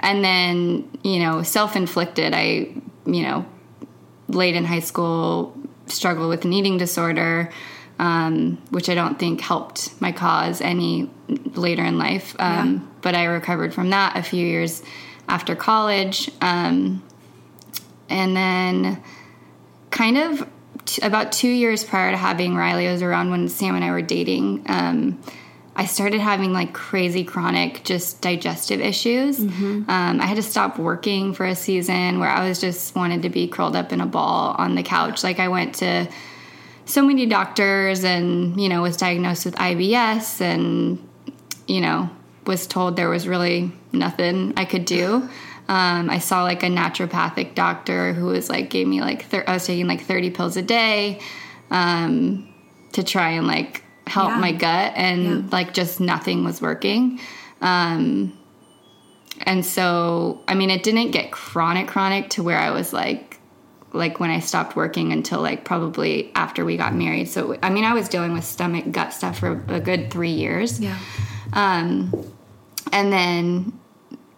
and 0.00 0.24
then, 0.24 0.90
you 1.04 1.20
know, 1.20 1.44
self 1.44 1.76
inflicted, 1.76 2.34
I, 2.34 2.66
you 3.06 3.22
know, 3.22 3.46
late 4.26 4.56
in 4.56 4.64
high 4.64 4.80
school 4.80 5.56
struggled 5.86 6.28
with 6.28 6.44
an 6.44 6.52
eating 6.52 6.78
disorder, 6.78 7.50
um, 7.98 8.58
which 8.70 8.88
I 8.88 8.94
don't 8.94 9.18
think 9.18 9.40
helped 9.40 10.00
my 10.00 10.12
cause 10.12 10.60
any 10.60 11.10
later 11.54 11.84
in 11.84 11.98
life. 11.98 12.34
Um, 12.38 12.72
Yeah. 12.72 12.78
But 13.02 13.14
I 13.14 13.24
recovered 13.24 13.74
from 13.74 13.90
that 13.90 14.16
a 14.16 14.22
few 14.22 14.44
years 14.46 14.82
after 15.28 15.54
college. 15.54 16.30
Um, 16.40 17.02
and 18.08 18.36
then, 18.36 19.02
kind 19.90 20.18
of 20.18 20.48
t- 20.84 21.02
about 21.02 21.32
two 21.32 21.48
years 21.48 21.84
prior 21.84 22.10
to 22.10 22.16
having 22.16 22.54
Riley, 22.56 22.88
I 22.88 22.92
was 22.92 23.02
around 23.02 23.30
when 23.30 23.48
Sam 23.48 23.74
and 23.74 23.84
I 23.84 23.90
were 23.90 24.02
dating. 24.02 24.64
I 25.76 25.86
started 25.86 26.20
having 26.20 26.52
like 26.52 26.72
crazy 26.72 27.24
chronic 27.24 27.82
just 27.84 28.20
digestive 28.20 28.80
issues. 28.80 29.40
Um, 29.88 30.20
I 30.20 30.26
had 30.26 30.36
to 30.36 30.42
stop 30.42 30.78
working 30.78 31.34
for 31.34 31.44
a 31.46 31.56
season 31.56 32.20
where 32.20 32.28
I 32.28 32.48
was 32.48 32.60
just 32.60 32.94
wanted 32.94 33.22
to 33.22 33.28
be 33.28 33.48
curled 33.48 33.74
up 33.74 33.92
in 33.92 34.00
a 34.00 34.06
ball 34.06 34.54
on 34.56 34.76
the 34.76 34.82
couch. 34.82 35.24
Like 35.24 35.40
I 35.40 35.48
went 35.48 35.74
to 35.76 36.08
so 36.86 37.02
many 37.02 37.26
doctors 37.26 38.04
and, 38.04 38.60
you 38.60 38.68
know, 38.68 38.82
was 38.82 38.96
diagnosed 38.96 39.44
with 39.44 39.54
IBS 39.56 40.40
and, 40.40 40.98
you 41.66 41.80
know, 41.80 42.08
was 42.46 42.66
told 42.66 42.96
there 42.96 43.08
was 43.08 43.26
really 43.26 43.72
nothing 43.92 44.52
I 44.56 44.66
could 44.66 44.84
do. 44.84 45.28
Um, 45.66 46.10
I 46.10 46.18
saw 46.18 46.42
like 46.42 46.62
a 46.62 46.66
naturopathic 46.66 47.54
doctor 47.54 48.12
who 48.12 48.26
was 48.26 48.50
like, 48.50 48.68
gave 48.68 48.86
me 48.86 49.00
like, 49.00 49.24
thir- 49.24 49.44
I 49.46 49.54
was 49.54 49.66
taking 49.66 49.86
like 49.86 50.02
30 50.02 50.30
pills 50.30 50.56
a 50.56 50.62
day 50.62 51.20
um, 51.70 52.52
to 52.92 53.02
try 53.02 53.30
and 53.30 53.46
like 53.46 53.83
help 54.06 54.30
Yeah. 54.30 54.38
my 54.38 54.52
gut 54.52 54.92
and 54.96 55.22
Yeah. 55.24 55.40
like 55.50 55.74
just 55.74 56.00
nothing 56.00 56.44
was 56.44 56.60
working. 56.60 57.20
Um, 57.62 58.32
and 59.46 59.64
so, 59.64 60.40
I 60.46 60.54
mean, 60.54 60.70
it 60.70 60.82
didn't 60.82 61.10
get 61.10 61.32
chronic, 61.32 61.88
chronic 61.88 62.30
to 62.30 62.42
where 62.42 62.58
I 62.58 62.70
was 62.70 62.92
like, 62.92 63.40
like 63.92 64.18
when 64.20 64.30
I 64.30 64.40
stopped 64.40 64.76
working 64.76 65.12
until 65.12 65.40
like 65.40 65.64
probably 65.64 66.30
after 66.34 66.64
we 66.64 66.76
got 66.76 66.94
married. 66.94 67.28
So, 67.28 67.56
I 67.62 67.70
mean, 67.70 67.84
I 67.84 67.94
was 67.94 68.08
dealing 68.08 68.32
with 68.32 68.44
stomach 68.44 68.90
gut 68.90 69.12
stuff 69.12 69.38
for 69.38 69.64
a 69.68 69.80
good 69.80 70.10
three 70.10 70.30
years. 70.32 70.80
Yeah. 70.80 70.98
Um, 71.52 72.12
and 72.92 73.12
then 73.12 73.72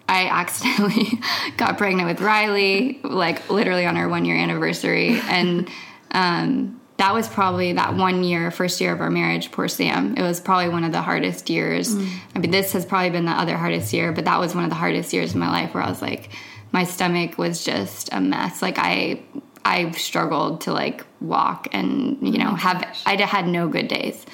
I 0.08 0.28
accidentally 0.28 1.20
got 1.56 1.78
pregnant 1.78 2.06
with 2.08 2.20
Riley, 2.20 3.00
like 3.02 3.48
literally 3.50 3.86
on 3.86 3.96
our 3.96 4.08
one 4.08 4.24
year 4.24 4.36
anniversary. 4.36 5.18
And 5.28 5.68
um, 6.12 6.75
that 6.98 7.12
was 7.12 7.28
probably 7.28 7.74
that 7.74 7.94
one 7.94 8.24
year, 8.24 8.50
first 8.50 8.80
year 8.80 8.92
of 8.92 9.00
our 9.00 9.10
marriage, 9.10 9.52
poor 9.52 9.68
Sam. 9.68 10.16
It 10.16 10.22
was 10.22 10.40
probably 10.40 10.68
one 10.68 10.84
of 10.84 10.92
the 10.92 11.02
hardest 11.02 11.50
years. 11.50 11.94
I 12.34 12.38
mean, 12.38 12.50
this 12.50 12.72
has 12.72 12.86
probably 12.86 13.10
been 13.10 13.26
the 13.26 13.32
other 13.32 13.56
hardest 13.56 13.92
year, 13.92 14.12
but 14.12 14.24
that 14.24 14.40
was 14.40 14.54
one 14.54 14.64
of 14.64 14.70
the 14.70 14.76
hardest 14.76 15.12
years 15.12 15.30
of 15.30 15.36
my 15.36 15.50
life 15.50 15.74
where 15.74 15.82
I 15.82 15.88
was 15.88 16.00
like, 16.00 16.30
my 16.72 16.84
stomach 16.84 17.38
was 17.38 17.64
just 17.64 18.12
a 18.12 18.20
mess. 18.20 18.62
Like, 18.62 18.78
I. 18.78 19.22
I 19.68 19.90
struggled 19.90 20.60
to 20.60 20.72
like 20.72 21.04
walk 21.20 21.66
and 21.72 22.18
you 22.22 22.38
know 22.38 22.54
have 22.54 22.86
I 23.04 23.20
had 23.20 23.48
no 23.48 23.66
good 23.66 23.88
days. 23.88 24.24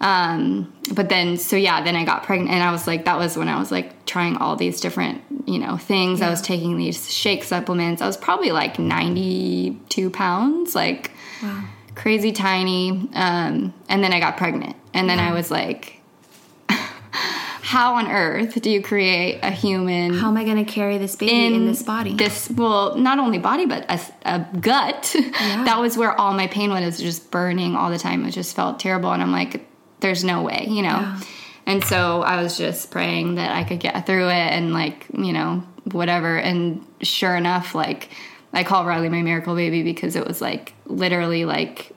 Um, 0.00 0.74
but 0.92 1.08
then, 1.08 1.36
so 1.36 1.54
yeah, 1.54 1.80
then 1.84 1.94
I 1.94 2.04
got 2.04 2.24
pregnant 2.24 2.50
and 2.50 2.60
I 2.60 2.72
was 2.72 2.88
like, 2.88 3.04
that 3.04 3.16
was 3.16 3.36
when 3.36 3.46
I 3.46 3.60
was 3.60 3.70
like 3.70 4.04
trying 4.04 4.36
all 4.36 4.56
these 4.56 4.80
different 4.80 5.22
you 5.46 5.58
know, 5.58 5.76
things. 5.76 6.20
Yeah. 6.20 6.28
I 6.28 6.30
was 6.30 6.40
taking 6.40 6.76
these 6.76 7.12
shake 7.12 7.44
supplements. 7.44 8.02
I 8.02 8.06
was 8.06 8.16
probably 8.16 8.52
like 8.52 8.78
92 8.78 10.10
pounds, 10.10 10.74
like 10.74 11.10
wow. 11.42 11.64
Crazy 11.94 12.32
tiny. 12.32 13.08
Um, 13.14 13.74
and 13.88 14.02
then 14.02 14.12
I 14.12 14.20
got 14.20 14.36
pregnant. 14.36 14.76
And 14.92 15.08
then 15.08 15.18
yeah. 15.18 15.30
I 15.30 15.32
was 15.32 15.50
like, 15.50 16.00
how 16.68 17.94
on 17.94 18.10
earth 18.10 18.60
do 18.60 18.70
you 18.70 18.82
create 18.82 19.40
a 19.42 19.50
human? 19.50 20.14
How 20.14 20.28
am 20.28 20.36
I 20.36 20.44
going 20.44 20.64
to 20.64 20.70
carry 20.70 20.98
this 20.98 21.16
baby 21.16 21.46
in, 21.46 21.54
in, 21.54 21.66
this 21.66 21.82
body? 21.82 22.14
This, 22.14 22.50
well, 22.50 22.96
not 22.96 23.18
only 23.18 23.38
body, 23.38 23.66
but 23.66 23.84
a, 23.90 24.00
a 24.24 24.46
gut. 24.60 25.14
Yeah. 25.44 25.64
that 25.64 25.80
was 25.80 25.98
where 25.98 26.18
all 26.18 26.32
my 26.32 26.46
pain 26.46 26.70
was, 26.70 26.84
was 26.84 26.98
just 26.98 27.30
burning 27.30 27.76
all 27.76 27.90
the 27.90 27.98
time. 27.98 28.24
It 28.24 28.30
just 28.30 28.54
felt 28.54 28.78
terrible. 28.78 29.10
And 29.12 29.20
I'm 29.22 29.32
like, 29.32 29.66
there's 30.00 30.24
no 30.24 30.42
way, 30.42 30.66
you 30.68 30.82
know? 30.82 30.88
Yeah. 30.88 31.20
And 31.66 31.84
so 31.84 32.22
I 32.22 32.42
was 32.42 32.56
just 32.56 32.90
praying 32.90 33.36
that 33.36 33.50
I 33.50 33.64
could 33.64 33.80
get 33.80 34.06
through 34.06 34.28
it 34.28 34.32
and 34.32 34.72
like, 34.72 35.06
you 35.12 35.32
know, 35.32 35.64
whatever. 35.90 36.36
And 36.36 36.86
sure 37.02 37.34
enough, 37.36 37.74
like 37.74 38.10
I 38.52 38.64
call 38.64 38.84
Riley 38.84 39.08
my 39.08 39.22
miracle 39.22 39.54
baby 39.54 39.82
because 39.82 40.16
it 40.16 40.26
was 40.26 40.40
like 40.40 40.73
literally 40.86 41.44
like 41.44 41.92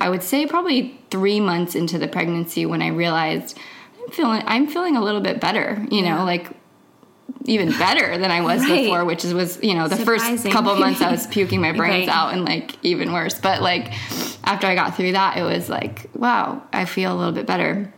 I 0.00 0.08
would 0.08 0.22
say 0.22 0.46
probably 0.46 0.98
three 1.10 1.40
months 1.40 1.74
into 1.74 1.98
the 1.98 2.08
pregnancy 2.08 2.66
when 2.66 2.82
I 2.82 2.88
realized 2.88 3.58
I'm 4.00 4.10
feeling 4.10 4.42
I'm 4.46 4.66
feeling 4.66 4.96
a 4.96 5.02
little 5.02 5.20
bit 5.20 5.40
better, 5.40 5.84
you 5.90 6.02
know, 6.02 6.24
like 6.24 6.50
even 7.44 7.70
better 7.70 8.18
than 8.18 8.30
I 8.30 8.40
was 8.40 8.62
right. 8.62 8.84
before, 8.84 9.04
which 9.04 9.24
is, 9.24 9.34
was 9.34 9.62
you 9.62 9.74
know 9.74 9.88
the 9.88 9.96
Surprising. 9.96 10.38
first 10.38 10.50
couple 10.50 10.74
months 10.76 11.00
I 11.00 11.10
was 11.10 11.26
puking 11.28 11.60
my 11.60 11.72
brains 11.72 12.08
right. 12.08 12.14
out 12.14 12.32
and 12.32 12.44
like 12.44 12.76
even 12.84 13.12
worse. 13.12 13.38
But 13.38 13.62
like 13.62 13.92
after 14.44 14.66
I 14.66 14.74
got 14.74 14.96
through 14.96 15.12
that, 15.12 15.36
it 15.36 15.42
was 15.42 15.68
like 15.68 16.08
wow, 16.14 16.62
I 16.72 16.84
feel 16.84 17.14
a 17.14 17.16
little 17.16 17.32
bit 17.32 17.46
better. 17.46 17.92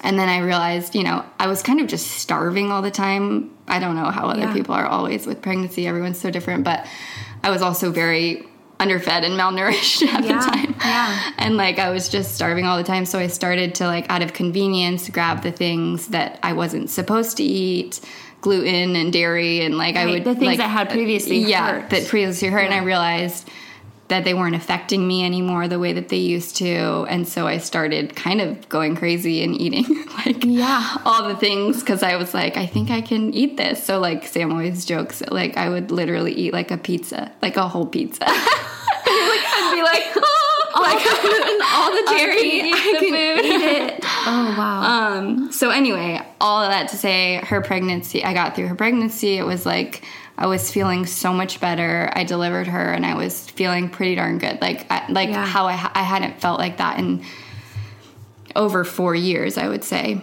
And 0.00 0.18
then 0.18 0.28
I 0.28 0.38
realized, 0.40 0.94
you 0.94 1.02
know, 1.02 1.24
I 1.38 1.46
was 1.46 1.62
kind 1.62 1.80
of 1.80 1.86
just 1.86 2.08
starving 2.08 2.70
all 2.70 2.82
the 2.82 2.90
time. 2.90 3.56
I 3.66 3.78
don't 3.78 3.96
know 3.96 4.10
how 4.10 4.28
other 4.28 4.42
yeah. 4.42 4.52
people 4.52 4.74
are 4.74 4.84
always 4.84 5.26
with 5.26 5.40
pregnancy, 5.40 5.86
everyone's 5.86 6.20
so 6.20 6.30
different, 6.30 6.64
but 6.64 6.86
I 7.42 7.50
was 7.50 7.62
also 7.62 7.90
very 7.90 8.46
underfed 8.80 9.24
and 9.24 9.38
malnourished 9.38 10.02
at 10.08 10.24
yeah, 10.24 10.38
the 10.38 10.50
time. 10.50 10.74
Yeah. 10.80 11.32
And 11.38 11.56
like 11.56 11.78
I 11.78 11.90
was 11.90 12.08
just 12.08 12.34
starving 12.34 12.64
all 12.64 12.76
the 12.76 12.84
time. 12.84 13.04
So 13.04 13.18
I 13.18 13.28
started 13.28 13.74
to 13.76 13.86
like 13.86 14.06
out 14.10 14.22
of 14.22 14.32
convenience 14.32 15.08
grab 15.08 15.42
the 15.42 15.52
things 15.52 16.08
that 16.08 16.38
I 16.42 16.52
wasn't 16.52 16.90
supposed 16.90 17.36
to 17.38 17.42
eat, 17.42 18.00
gluten 18.40 18.94
and 18.94 19.12
dairy 19.12 19.64
and 19.64 19.78
like 19.78 19.94
right, 19.94 20.06
I 20.06 20.10
would 20.10 20.24
the 20.24 20.34
things 20.34 20.46
like, 20.46 20.58
that 20.58 20.68
had 20.68 20.88
uh, 20.88 20.92
previously 20.92 21.38
yeah, 21.38 21.80
hurt. 21.80 21.90
that 21.90 22.06
previously 22.08 22.48
hurt 22.48 22.60
yeah. 22.60 22.66
and 22.66 22.74
I 22.74 22.84
realized 22.84 23.48
that 24.08 24.24
they 24.24 24.34
weren't 24.34 24.54
affecting 24.54 25.06
me 25.06 25.24
anymore 25.24 25.66
the 25.66 25.78
way 25.78 25.92
that 25.92 26.08
they 26.08 26.18
used 26.18 26.56
to. 26.56 27.06
And 27.08 27.26
so 27.26 27.46
i 27.46 27.58
started 27.58 28.14
kind 28.14 28.40
of 28.40 28.68
going 28.68 28.96
crazy 28.96 29.42
and 29.42 29.58
eating 29.60 29.84
like 30.26 30.44
yeah. 30.44 30.96
all 31.04 31.28
the 31.28 31.36
things 31.36 31.80
because 31.80 32.02
i 32.02 32.16
was 32.16 32.34
like 32.34 32.56
i 32.56 32.66
think 32.66 32.90
i 32.90 33.00
can 33.00 33.32
eat 33.32 33.56
this. 33.56 33.82
So 33.82 33.98
like 33.98 34.26
sam 34.26 34.52
always 34.52 34.84
jokes 34.84 35.22
like 35.30 35.56
i 35.56 35.68
would 35.68 35.90
literally 35.90 36.32
eat 36.32 36.52
like 36.52 36.70
a 36.70 36.76
pizza 36.78 37.32
like 37.42 37.56
a 37.56 37.68
whole 37.68 37.86
pizza. 37.86 38.26
Like 39.06 39.44
i'd 39.46 39.74
be 39.74 39.82
like 39.82 40.02
oh, 40.16 40.70
all, 40.74 40.82
like 40.82 41.04
all 41.74 41.90
the 41.92 42.16
dairy 42.16 42.38
I 42.38 42.40
can, 42.40 42.66
eat, 42.66 42.74
I 42.74 42.92
the 42.92 42.98
can 42.98 43.36
food. 43.36 43.44
eat 43.44 43.62
it. 43.62 44.00
Oh 44.26 44.54
wow. 44.56 45.18
Um 45.18 45.52
so 45.52 45.70
anyway 45.70 46.20
all 46.40 46.62
of 46.62 46.70
that 46.70 46.88
to 46.88 46.96
say 46.96 47.36
her 47.44 47.60
pregnancy 47.60 48.24
i 48.24 48.32
got 48.32 48.56
through 48.56 48.68
her 48.68 48.74
pregnancy. 48.74 49.36
It 49.36 49.44
was 49.44 49.66
like 49.66 50.02
I 50.36 50.46
was 50.46 50.70
feeling 50.70 51.06
so 51.06 51.32
much 51.32 51.60
better. 51.60 52.10
I 52.14 52.24
delivered 52.24 52.66
her, 52.66 52.92
and 52.92 53.06
I 53.06 53.14
was 53.14 53.48
feeling 53.50 53.88
pretty 53.88 54.16
darn 54.16 54.38
good. 54.38 54.60
Like 54.60 54.90
I, 54.90 55.10
like 55.10 55.28
yeah. 55.28 55.46
how 55.46 55.66
I 55.66 55.90
I 55.94 56.02
hadn't 56.02 56.40
felt 56.40 56.58
like 56.58 56.78
that 56.78 56.98
in 56.98 57.24
over 58.56 58.84
four 58.84 59.14
years, 59.14 59.56
I 59.58 59.68
would 59.68 59.84
say. 59.84 60.22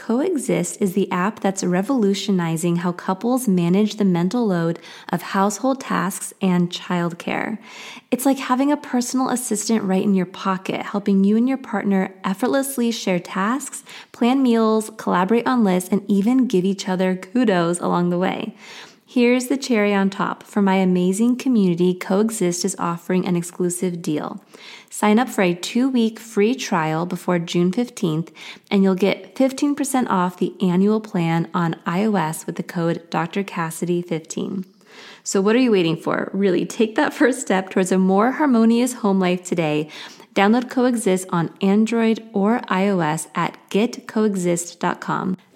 Coexist 0.00 0.80
is 0.80 0.94
the 0.94 1.12
app 1.12 1.40
that's 1.40 1.62
revolutionizing 1.62 2.76
how 2.76 2.90
couples 2.90 3.46
manage 3.46 3.96
the 3.96 4.04
mental 4.06 4.46
load 4.46 4.78
of 5.10 5.20
household 5.20 5.78
tasks 5.78 6.32
and 6.40 6.70
childcare. 6.70 7.58
It's 8.10 8.24
like 8.24 8.38
having 8.38 8.72
a 8.72 8.78
personal 8.78 9.28
assistant 9.28 9.84
right 9.84 10.02
in 10.02 10.14
your 10.14 10.24
pocket, 10.24 10.80
helping 10.80 11.22
you 11.22 11.36
and 11.36 11.46
your 11.46 11.58
partner 11.58 12.14
effortlessly 12.24 12.90
share 12.90 13.20
tasks, 13.20 13.84
plan 14.10 14.42
meals, 14.42 14.90
collaborate 14.96 15.46
on 15.46 15.64
lists, 15.64 15.90
and 15.92 16.02
even 16.10 16.46
give 16.46 16.64
each 16.64 16.88
other 16.88 17.14
kudos 17.14 17.78
along 17.78 18.08
the 18.08 18.18
way. 18.18 18.56
Here's 19.04 19.48
the 19.48 19.58
cherry 19.58 19.92
on 19.92 20.08
top. 20.08 20.44
For 20.44 20.62
my 20.62 20.76
amazing 20.76 21.36
community, 21.36 21.92
Coexist 21.92 22.64
is 22.64 22.76
offering 22.78 23.26
an 23.26 23.36
exclusive 23.36 24.00
deal. 24.00 24.40
Sign 25.00 25.18
up 25.18 25.30
for 25.30 25.40
a 25.40 25.54
two 25.54 25.88
week 25.88 26.18
free 26.18 26.54
trial 26.54 27.06
before 27.06 27.38
June 27.38 27.72
15th, 27.72 28.28
and 28.70 28.82
you'll 28.82 28.94
get 28.94 29.34
15% 29.34 30.06
off 30.10 30.36
the 30.36 30.54
annual 30.60 31.00
plan 31.00 31.48
on 31.54 31.76
iOS 31.86 32.44
with 32.44 32.56
the 32.56 32.62
code 32.62 33.08
Dr. 33.08 33.42
Cassidy15. 33.42 34.66
So, 35.24 35.40
what 35.40 35.56
are 35.56 35.58
you 35.58 35.70
waiting 35.70 35.96
for? 35.96 36.28
Really, 36.34 36.66
take 36.66 36.96
that 36.96 37.14
first 37.14 37.40
step 37.40 37.70
towards 37.70 37.90
a 37.90 37.96
more 37.96 38.32
harmonious 38.32 38.92
home 38.92 39.18
life 39.18 39.42
today. 39.42 39.88
Download 40.34 40.68
Coexist 40.68 41.26
on 41.30 41.54
Android 41.62 42.22
or 42.34 42.58
iOS 42.68 43.28
at 43.34 43.56
getcoexist.com. 43.70 45.38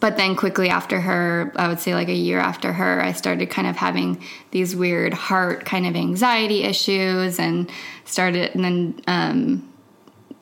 but 0.00 0.16
then 0.16 0.34
quickly 0.34 0.68
after 0.70 1.00
her, 1.00 1.52
I 1.56 1.68
would 1.68 1.78
say 1.80 1.94
like 1.94 2.08
a 2.08 2.14
year 2.14 2.38
after 2.38 2.72
her, 2.72 3.02
I 3.02 3.12
started 3.12 3.50
kind 3.50 3.68
of 3.68 3.76
having 3.76 4.22
these 4.50 4.74
weird 4.74 5.12
heart 5.14 5.64
kind 5.66 5.86
of 5.86 5.94
anxiety 5.94 6.62
issues 6.64 7.38
and 7.38 7.70
started, 8.06 8.54
and 8.54 8.64
then, 8.64 9.00
um, 9.06 9.72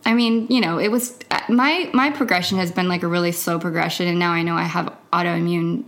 I 0.06 0.14
mean, 0.14 0.46
you 0.48 0.60
know, 0.60 0.78
it 0.78 0.88
was 0.90 1.18
my 1.48 1.90
my 1.92 2.10
progression 2.10 2.56
has 2.58 2.70
been 2.72 2.88
like 2.88 3.02
a 3.02 3.08
really 3.08 3.32
slow 3.32 3.58
progression, 3.58 4.06
and 4.08 4.18
now 4.18 4.32
I 4.32 4.42
know 4.42 4.54
I 4.54 4.62
have 4.62 4.94
autoimmune 5.12 5.84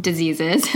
diseases. 0.00 0.66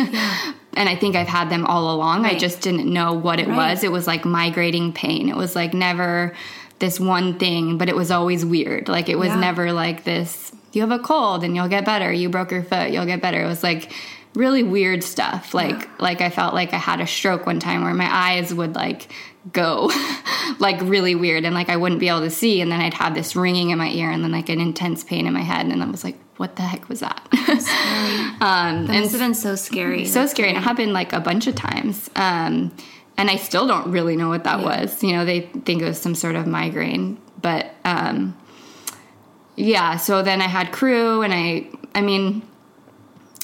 and 0.75 0.89
I 0.89 0.97
think 0.97 1.17
I've 1.17 1.29
had 1.29 1.51
them 1.51 1.67
all 1.67 1.95
along. 1.95 2.23
Right. 2.23 2.37
I 2.37 2.39
just 2.39 2.61
didn't 2.61 2.91
know 2.91 3.13
what 3.13 3.39
it 3.41 3.47
Right. 3.49 3.71
was. 3.71 3.85
It 3.85 3.93
was 3.93 4.07
like 4.07 4.25
migrating 4.25 4.93
pain. 4.93 5.29
It 5.29 5.37
was 5.37 5.55
like 5.55 5.75
never 5.75 6.35
this 6.79 6.99
one 6.99 7.39
thing, 7.39 7.79
but 7.79 7.89
it 7.89 7.97
was 7.97 8.11
always 8.11 8.45
weird. 8.45 8.89
Like 8.89 9.09
it 9.09 9.17
was 9.19 9.29
Yeah. 9.29 9.41
never 9.41 9.73
like 9.73 10.05
this 10.05 10.53
you 10.73 10.81
have 10.83 10.91
a 10.91 10.99
cold 10.99 11.45
and 11.45 11.55
you'll 11.55 11.69
get 11.69 11.85
better. 11.85 12.13
You 12.13 12.29
broke 12.29 12.51
your 12.51 12.63
foot, 12.63 12.91
you'll 12.91 13.07
get 13.07 13.21
better. 13.23 13.43
It 13.43 13.47
was 13.47 13.63
like 13.63 13.93
really 14.35 14.63
weird 14.63 15.05
stuff. 15.05 15.55
Like 15.55 16.01
like 16.01 16.21
I 16.21 16.31
felt 16.31 16.55
like 16.55 16.73
I 16.73 16.79
had 16.79 17.01
a 17.01 17.07
stroke 17.07 17.47
one 17.47 17.61
time 17.61 17.83
where 17.85 17.95
my 17.95 18.09
eyes 18.11 18.53
would 18.55 18.75
like 18.75 19.13
go 19.53 19.91
like 20.61 20.81
really 20.83 21.15
weird 21.17 21.45
and 21.45 21.55
like 21.55 21.69
I 21.69 21.77
wouldn't 21.77 22.01
be 22.01 22.09
able 22.09 22.21
to 22.21 22.31
see 22.31 22.61
and 22.61 22.71
then 22.71 22.81
I'd 22.81 22.95
have 22.95 23.15
this 23.15 23.35
ringing 23.35 23.71
in 23.71 23.79
my 23.79 23.89
ear 23.89 24.11
and 24.11 24.23
then 24.23 24.31
like 24.31 24.49
an 24.49 24.61
intense 24.61 25.03
pain 25.03 25.27
in 25.27 25.33
my 25.33 25.41
head 25.43 25.67
and 25.67 25.83
I 25.83 25.87
was 25.91 26.05
like 26.05 26.17
what 26.37 26.57
the 26.57 26.63
heck 26.63 26.89
was 26.89 27.01
that? 27.01 27.21
um 28.41 28.87
That 28.87 28.95
and 28.95 29.01
must 29.01 29.13
have 29.13 29.21
been 29.21 29.35
so 29.35 29.55
scary. 29.57 30.05
so 30.07 30.27
scary 30.27 30.49
and 30.49 30.59
it 30.59 30.63
happened 30.63 30.93
like 30.93 31.13
a 31.13 31.21
bunch 31.21 31.47
of 31.47 31.55
times 31.55 32.09
um, 32.17 32.75
and 33.17 33.31
i 33.31 33.37
still 33.37 33.67
don't 33.67 33.91
really 33.93 34.17
know 34.17 34.29
what 34.29 34.45
that 34.45 34.61
was 34.63 35.03
you 35.03 35.13
know 35.13 35.25
they 35.25 35.41
think 35.41 35.83
it 35.83 35.85
was 35.85 36.01
some 36.01 36.15
sort 36.15 36.35
of 36.35 36.47
migraine 36.47 37.19
but 37.41 37.75
um, 37.85 38.37
yeah 39.57 39.97
so 39.97 40.23
then 40.23 40.41
i 40.41 40.47
had 40.47 40.73
Cru 40.73 41.23
and 41.23 41.33
i 41.35 41.67
i 41.95 42.01
mean 42.01 42.43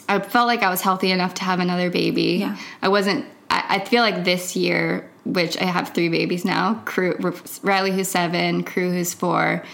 i 0.08 0.18
felt 0.18 0.46
like 0.46 0.62
i 0.62 0.70
was 0.70 0.80
healthy 0.80 1.10
enough 1.10 1.34
to 1.34 1.44
have 1.44 1.60
another 1.60 1.90
baby 1.90 2.38
Yeah. 2.40 2.56
i 2.82 2.88
wasn't 2.88 3.24
I, 3.50 3.76
I 3.76 3.84
feel 3.84 4.02
like 4.02 4.24
this 4.24 4.56
year 4.56 5.10
which 5.24 5.56
i 5.60 5.64
have 5.64 5.90
three 5.90 6.08
babies 6.08 6.44
now 6.44 6.82
Cru 6.86 7.14
Rylee 7.14 7.92
who's 7.92 8.08
seven 8.08 8.64
Cru 8.64 8.90
who's 8.90 9.12
four 9.14 9.64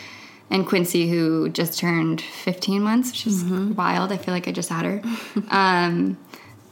and 0.50 0.66
Quincy, 0.66 1.08
who 1.08 1.48
just 1.48 1.78
turned 1.80 2.20
15 2.20 2.82
months, 2.82 3.10
which 3.10 3.26
is 3.26 3.42
wild. 3.44 4.12
I 4.12 4.18
feel 4.18 4.34
like 4.34 4.46
I 4.46 4.52
just 4.52 4.68
had 4.68 4.84
her. 4.84 5.02
um, 5.50 6.18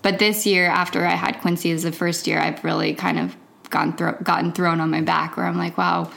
but 0.02 0.18
this 0.18 0.44
year, 0.46 0.66
after 0.66 1.04
I 1.06 1.14
had 1.14 1.40
Quincy 1.40 1.72
as 1.72 1.82
the 1.82 1.90
first 1.90 2.26
year, 2.26 2.38
I've 2.38 2.62
really 2.62 2.92
kind 2.92 3.18
of 3.18 3.34
gone 3.70 3.96
thro- 3.96 4.18
gotten 4.22 4.52
thrown 4.52 4.78
on 4.78 4.90
my 4.90 5.00
back, 5.00 5.36
where 5.38 5.46
I'm 5.46 5.56
like, 5.56 5.78
wow, 5.78 6.10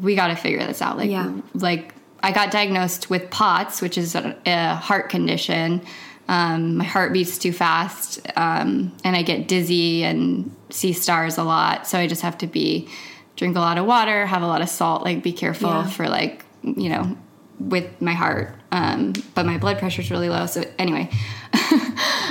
we 0.00 0.16
got 0.16 0.28
to 0.28 0.36
figure 0.36 0.66
this 0.66 0.80
out. 0.80 0.96
Like, 0.96 1.10
Yeah. 1.10 1.32
like 1.54 1.94
I 2.22 2.32
got 2.32 2.50
diagnosed 2.50 3.10
with 3.10 3.30
POTS, 3.30 3.82
which 3.82 3.98
is 3.98 4.14
a, 4.14 4.36
a 4.46 4.74
heart 4.76 5.08
condition. 5.08 5.82
Um, 6.28 6.76
my 6.76 6.84
heart 6.84 7.12
beats 7.12 7.36
too 7.36 7.52
fast, 7.52 8.20
um, 8.36 8.92
and 9.04 9.16
I 9.16 9.22
get 9.22 9.48
dizzy 9.48 10.04
and 10.04 10.54
see 10.70 10.92
stars 10.92 11.36
a 11.36 11.42
lot. 11.44 11.86
So 11.86 11.98
I 11.98 12.06
just 12.06 12.22
have 12.22 12.38
to 12.38 12.46
be 12.46 12.88
drink 13.36 13.56
a 13.56 13.60
lot 13.60 13.76
of 13.76 13.86
water, 13.86 14.26
have 14.26 14.42
a 14.42 14.46
lot 14.46 14.62
of 14.62 14.68
salt, 14.68 15.02
like 15.02 15.22
be 15.22 15.32
careful 15.32 15.68
Yeah. 15.70 15.86
for 15.88 16.08
like 16.08 16.44
you 16.62 16.88
know 16.88 17.16
with 17.58 18.00
my 18.00 18.12
heart. 18.14 18.54
Um, 18.70 19.12
but 19.34 19.44
my 19.46 19.58
blood 19.58 19.78
pressure 19.78 20.00
is 20.02 20.10
really 20.10 20.28
low. 20.28 20.46
So 20.46 20.64
anyway, 20.78 21.10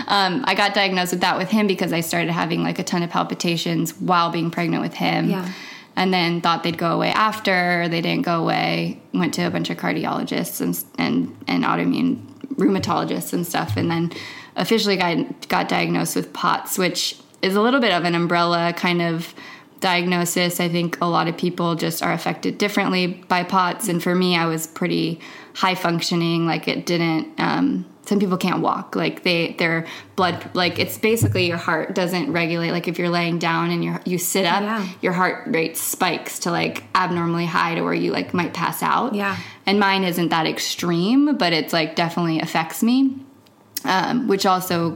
um, 0.07 0.43
I 0.45 0.55
got 0.55 0.73
diagnosed 0.73 1.11
with 1.11 1.21
that 1.21 1.37
with 1.37 1.49
him 1.49 1.67
because 1.67 1.93
I 1.93 2.01
started 2.01 2.31
having 2.31 2.63
like 2.63 2.79
a 2.79 2.83
ton 2.83 3.03
of 3.03 3.09
palpitations 3.09 3.91
while 3.99 4.29
being 4.31 4.51
pregnant 4.51 4.81
with 4.81 4.93
him. 4.93 5.29
Yeah. 5.29 5.51
And 6.01 6.11
then 6.11 6.41
thought 6.41 6.63
they'd 6.63 6.79
go 6.79 6.93
away 6.93 7.09
after. 7.09 7.87
They 7.87 8.01
didn't 8.01 8.25
go 8.25 8.41
away. 8.41 8.99
Went 9.13 9.35
to 9.35 9.43
a 9.43 9.51
bunch 9.51 9.69
of 9.69 9.77
cardiologists 9.77 10.59
and 10.59 10.83
and, 10.97 11.45
and 11.47 11.63
autoimmune 11.63 12.25
rheumatologists 12.55 13.33
and 13.33 13.45
stuff. 13.45 13.77
And 13.77 13.91
then 13.91 14.11
officially 14.55 14.97
got 14.97 15.47
got 15.47 15.69
diagnosed 15.69 16.15
with 16.15 16.33
POTS, 16.33 16.79
which 16.79 17.19
is 17.43 17.55
a 17.55 17.61
little 17.61 17.79
bit 17.79 17.91
of 17.91 18.03
an 18.03 18.15
umbrella 18.15 18.73
kind 18.75 18.99
of 18.99 19.35
diagnosis. 19.79 20.59
I 20.59 20.69
think 20.69 20.99
a 21.01 21.05
lot 21.05 21.27
of 21.27 21.37
people 21.37 21.75
just 21.75 22.01
are 22.01 22.13
affected 22.13 22.57
differently 22.57 23.05
by 23.27 23.43
POTS, 23.43 23.87
and 23.87 24.01
for 24.01 24.15
me, 24.15 24.35
I 24.35 24.47
was 24.47 24.65
pretty 24.65 25.19
high 25.53 25.75
functioning. 25.75 26.47
Like 26.47 26.67
it 26.67 26.87
didn't. 26.87 27.39
Um, 27.39 27.85
some 28.05 28.19
people 28.19 28.37
can't 28.37 28.61
walk. 28.61 28.95
Like 28.95 29.23
they, 29.23 29.53
their 29.53 29.85
blood, 30.15 30.49
like 30.53 30.79
it's 30.79 30.97
basically 30.97 31.47
your 31.47 31.57
heart 31.57 31.93
doesn't 31.93 32.31
regulate. 32.31 32.71
Like 32.71 32.87
if 32.87 32.97
you're 32.97 33.09
laying 33.09 33.37
down 33.39 33.69
and 33.71 33.83
you 33.83 33.97
you 34.05 34.17
sit 34.17 34.45
up, 34.45 34.61
Yeah. 34.63 34.87
your 35.01 35.13
heart 35.13 35.43
rate 35.47 35.77
spikes 35.77 36.39
to 36.39 36.51
like 36.51 36.83
abnormally 36.95 37.45
high 37.45 37.75
to 37.75 37.81
where 37.81 37.93
you 37.93 38.11
like 38.11 38.33
might 38.33 38.53
pass 38.53 38.81
out. 38.81 39.13
Yeah. 39.13 39.37
And 39.65 39.79
mine 39.79 40.03
isn't 40.03 40.29
that 40.29 40.47
extreme, 40.47 41.37
but 41.37 41.53
it's 41.53 41.73
like 41.73 41.95
definitely 41.95 42.39
affects 42.39 42.81
me 42.83 43.15
um, 43.85 44.27
which 44.27 44.45
also 44.45 44.95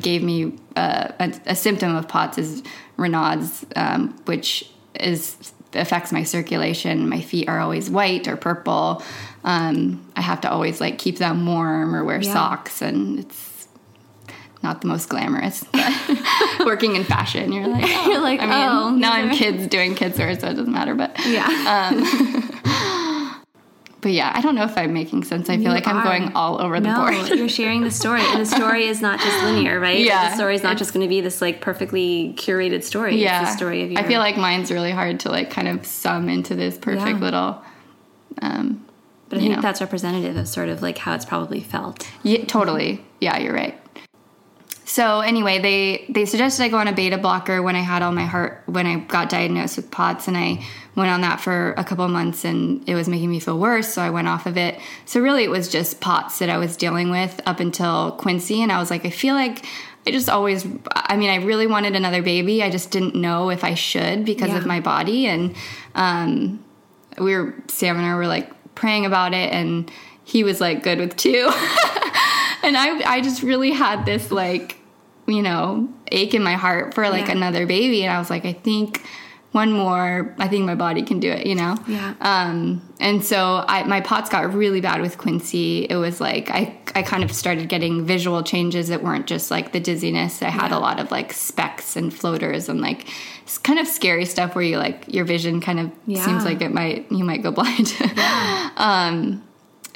gave 0.00 0.22
me 0.22 0.58
uh, 0.76 1.08
a, 1.20 1.32
a 1.46 1.56
symptom 1.56 1.94
of 1.94 2.08
POTS 2.08 2.38
is 2.38 2.62
Raynaud's, 2.98 3.64
um, 3.76 4.14
which 4.26 4.70
is 4.98 5.52
affects 5.72 6.12
my 6.12 6.22
circulation. 6.22 7.08
My 7.08 7.20
feet 7.20 7.48
are 7.48 7.60
always 7.60 7.88
white 7.90 8.28
or 8.28 8.36
purple. 8.36 9.02
Um, 9.44 10.05
I 10.16 10.22
have 10.22 10.40
to 10.40 10.50
always 10.50 10.80
like 10.80 10.98
keep 10.98 11.18
them 11.18 11.44
warm 11.46 11.94
or 11.94 12.02
wear 12.04 12.20
Yeah. 12.22 12.32
socks, 12.32 12.80
and 12.82 13.18
it's 13.20 13.68
not 14.62 14.80
the 14.80 14.88
most 14.88 15.08
glamorous. 15.08 15.62
But 15.72 16.64
working 16.66 16.96
in 16.96 17.04
fashion, 17.04 17.52
you're 17.52 17.68
like, 17.68 17.84
oh. 17.86 18.06
You're 18.10 18.20
like, 18.22 18.40
I 18.40 18.46
mean, 18.46 18.54
oh, 18.54 18.90
now 18.90 19.12
I'm 19.12 19.30
kids 19.30 19.66
doing 19.66 19.94
kids 19.94 20.18
wear, 20.18 20.34
so 20.38 20.48
it 20.48 20.54
doesn't 20.54 20.72
matter. 20.72 20.94
But 20.94 21.14
yeah. 21.26 22.42
but 24.00 24.12
yeah, 24.12 24.30
I 24.34 24.40
don't 24.40 24.54
know 24.54 24.64
if 24.64 24.76
I'm 24.78 24.92
making 24.92 25.24
sense. 25.24 25.48
I 25.50 25.54
feel 25.56 25.64
You 25.64 25.70
like 25.70 25.86
I'm 25.86 26.04
going 26.04 26.32
all 26.34 26.60
over 26.60 26.78
the 26.80 26.88
no, 26.88 26.96
board. 27.00 27.28
you're 27.38 27.48
sharing 27.48 27.82
the 27.82 27.90
story, 27.90 28.20
and 28.24 28.40
the 28.40 28.46
story 28.46 28.86
is 28.86 29.00
not 29.02 29.18
just 29.20 29.42
linear, 29.44 29.80
right? 29.80 29.98
Yeah, 29.98 30.30
the 30.30 30.36
story 30.36 30.54
is 30.54 30.62
not 30.62 30.76
just 30.78 30.92
going 30.94 31.04
to 31.04 31.08
be 31.08 31.20
this 31.20 31.40
like 31.42 31.60
perfectly 31.60 32.32
curated 32.36 32.82
story. 32.84 33.16
yeah 33.20 33.42
it's 33.42 33.50
the 33.52 33.56
story 33.56 33.82
of 33.82 33.90
your. 33.92 34.00
i 34.00 34.04
feel 34.06 34.20
like 34.20 34.36
mine's 34.36 34.70
really 34.70 34.92
hard 34.92 35.20
to 35.20 35.30
like 35.30 35.50
kind 35.50 35.66
of 35.68 35.84
sum 35.84 36.28
into 36.28 36.54
this 36.54 36.78
perfect 36.78 37.18
Yeah. 37.18 37.24
little 37.24 37.62
um 38.42 38.85
but 39.28 39.38
I 39.38 39.40
think 39.40 39.56
know. 39.56 39.60
that's 39.62 39.80
representative 39.80 40.36
of 40.36 40.46
sort 40.48 40.68
of 40.68 40.82
like 40.82 40.98
how 40.98 41.14
it's 41.14 41.24
probably 41.24 41.60
felt. 41.60 42.06
yeah, 42.22 42.44
totally 42.44 43.04
yeah 43.20 43.38
you're 43.38 43.54
right 43.54 43.78
so 44.84 45.20
anyway 45.20 45.58
they 45.58 46.06
they 46.08 46.24
suggested 46.24 46.62
i 46.62 46.68
go 46.68 46.76
on 46.78 46.86
a 46.86 46.92
beta 46.92 47.18
blocker 47.18 47.62
when 47.62 47.74
i 47.74 47.80
had 47.80 48.02
all 48.02 48.12
my 48.12 48.24
heart 48.24 48.62
when 48.66 48.86
i 48.86 48.98
got 49.00 49.28
diagnosed 49.28 49.76
with 49.76 49.90
pots 49.90 50.28
and 50.28 50.36
i 50.36 50.62
went 50.94 51.10
on 51.10 51.22
that 51.22 51.40
for 51.40 51.72
a 51.76 51.82
couple 51.84 52.04
of 52.04 52.10
months 52.10 52.44
and 52.44 52.88
it 52.88 52.94
was 52.94 53.08
making 53.08 53.28
me 53.30 53.40
feel 53.40 53.58
worse 53.58 53.92
so 53.94 54.00
i 54.02 54.10
went 54.10 54.28
off 54.28 54.46
of 54.46 54.56
it 54.56 54.78
so 55.04 55.20
really 55.20 55.42
it 55.44 55.50
was 55.50 55.68
just 55.68 56.00
pots 56.00 56.38
that 56.38 56.48
i 56.48 56.56
was 56.56 56.76
dealing 56.76 57.10
with 57.10 57.40
up 57.46 57.58
until 57.58 58.12
quincy 58.12 58.62
and 58.62 58.70
i 58.70 58.78
was 58.78 58.90
like 58.90 59.04
i 59.04 59.10
feel 59.10 59.34
like 59.34 59.64
I 60.08 60.12
just 60.12 60.28
always, 60.28 60.64
I 60.94 61.16
mean, 61.16 61.30
I 61.30 61.44
really 61.44 61.66
wanted 61.66 61.96
another 61.96 62.22
baby. 62.22 62.62
I 62.62 62.70
just 62.70 62.92
didn't 62.92 63.16
know 63.16 63.50
if 63.50 63.64
I 63.64 63.74
should 63.74 64.24
because 64.24 64.50
Yeah. 64.50 64.58
of 64.58 64.64
my 64.64 64.78
body. 64.78 65.26
And 65.26 65.56
um, 65.96 66.64
we 67.18 67.34
were, 67.34 67.56
Sam 67.66 67.96
and 67.96 68.06
I 68.06 68.14
were 68.14 68.28
like 68.28 68.48
praying 68.76 69.04
about 69.06 69.34
it, 69.34 69.52
and 69.52 69.90
he 70.24 70.44
was 70.44 70.60
like 70.60 70.82
good 70.84 70.98
with 70.98 71.16
two. 71.16 71.44
and 72.62 72.76
I, 72.76 73.02
I 73.06 73.20
just 73.20 73.42
really 73.42 73.72
had 73.72 74.06
this 74.06 74.30
like, 74.30 74.76
you 75.26 75.42
know, 75.42 75.88
ache 76.12 76.34
in 76.34 76.42
my 76.42 76.54
heart 76.54 76.94
for 76.94 77.08
like 77.10 77.26
Yeah. 77.26 77.32
another 77.32 77.66
baby. 77.66 78.04
And 78.04 78.12
I 78.14 78.18
was 78.18 78.30
like, 78.30 78.44
I 78.44 78.52
think 78.52 79.02
one 79.56 79.72
more, 79.72 80.34
I 80.38 80.46
think 80.48 80.64
my 80.66 80.74
body 80.76 81.02
can 81.02 81.18
do 81.18 81.30
it, 81.32 81.46
you 81.46 81.54
know? 81.54 81.76
Yeah. 81.88 82.14
Um, 82.20 82.82
and 83.00 83.24
so 83.24 83.64
I, 83.66 83.82
my 83.84 84.00
POTS 84.00 84.28
got 84.30 84.54
really 84.54 84.80
bad 84.80 85.00
with 85.00 85.18
Quincy. 85.18 85.84
It 85.88 85.96
was 85.96 86.20
like 86.20 86.50
I, 86.50 86.78
I 86.94 87.02
kind 87.02 87.24
of 87.24 87.32
started 87.32 87.68
getting 87.68 88.04
visual 88.06 88.42
changes 88.42 88.88
that 88.88 89.02
weren't 89.02 89.26
just 89.26 89.50
like 89.50 89.72
the 89.72 89.80
dizziness. 89.80 90.42
I 90.42 90.50
had 90.50 90.70
a 90.72 90.78
lot 90.78 91.00
of 91.00 91.10
like 91.10 91.32
specks 91.32 91.96
and 91.96 92.12
floaters 92.14 92.68
and 92.68 92.80
like 92.80 93.08
kind 93.62 93.78
of 93.78 93.86
scary 93.86 94.24
stuff 94.26 94.54
where 94.54 94.64
you 94.64 94.76
like 94.78 95.04
your 95.12 95.24
vision 95.24 95.60
kind 95.60 95.80
of 95.80 95.90
Yeah. 96.06 96.24
seems 96.24 96.44
like 96.44 96.60
it 96.60 96.72
might 96.72 97.10
you 97.10 97.24
might 97.24 97.42
go 97.42 97.50
blind. 97.50 97.94
um, 98.76 99.42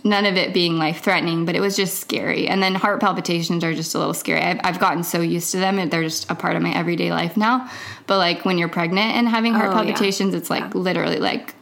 none 0.05 0.27
of 0.27 0.37
it 0.37 0.53
being 0.55 0.79
life 0.79 1.03
threatening, 1.03 1.45
but 1.45 1.55
it 1.55 1.61
was 1.61 1.77
just 1.77 1.99
scary. 2.01 2.49
And 2.49 2.63
then 2.63 2.75
heart 2.75 3.01
palpitations 3.01 3.63
are 3.65 3.75
just 3.75 3.95
a 3.95 3.99
little 3.99 4.15
scary. 4.15 4.41
I've, 4.41 4.61
I've 4.65 4.79
gotten 4.79 5.03
so 5.03 5.21
used 5.21 5.51
to 5.53 5.59
them; 5.59 5.89
they're 5.91 6.03
just 6.03 6.31
a 6.31 6.35
part 6.35 6.57
of 6.57 6.63
my 6.63 6.73
everyday 6.75 7.11
life 7.11 7.37
now. 7.37 7.71
But 8.07 8.19
like 8.19 8.45
when 8.45 8.59
you're 8.59 8.69
pregnant 8.69 9.13
and 9.17 9.29
having 9.29 9.53
heart 9.55 9.69
Oh, 9.69 9.71
yeah. 9.83 9.83
palpitations, 9.85 10.35
it's 10.35 10.51
like 10.51 10.63
Yeah. 10.75 10.81
literally 10.81 11.19
like 11.19 11.55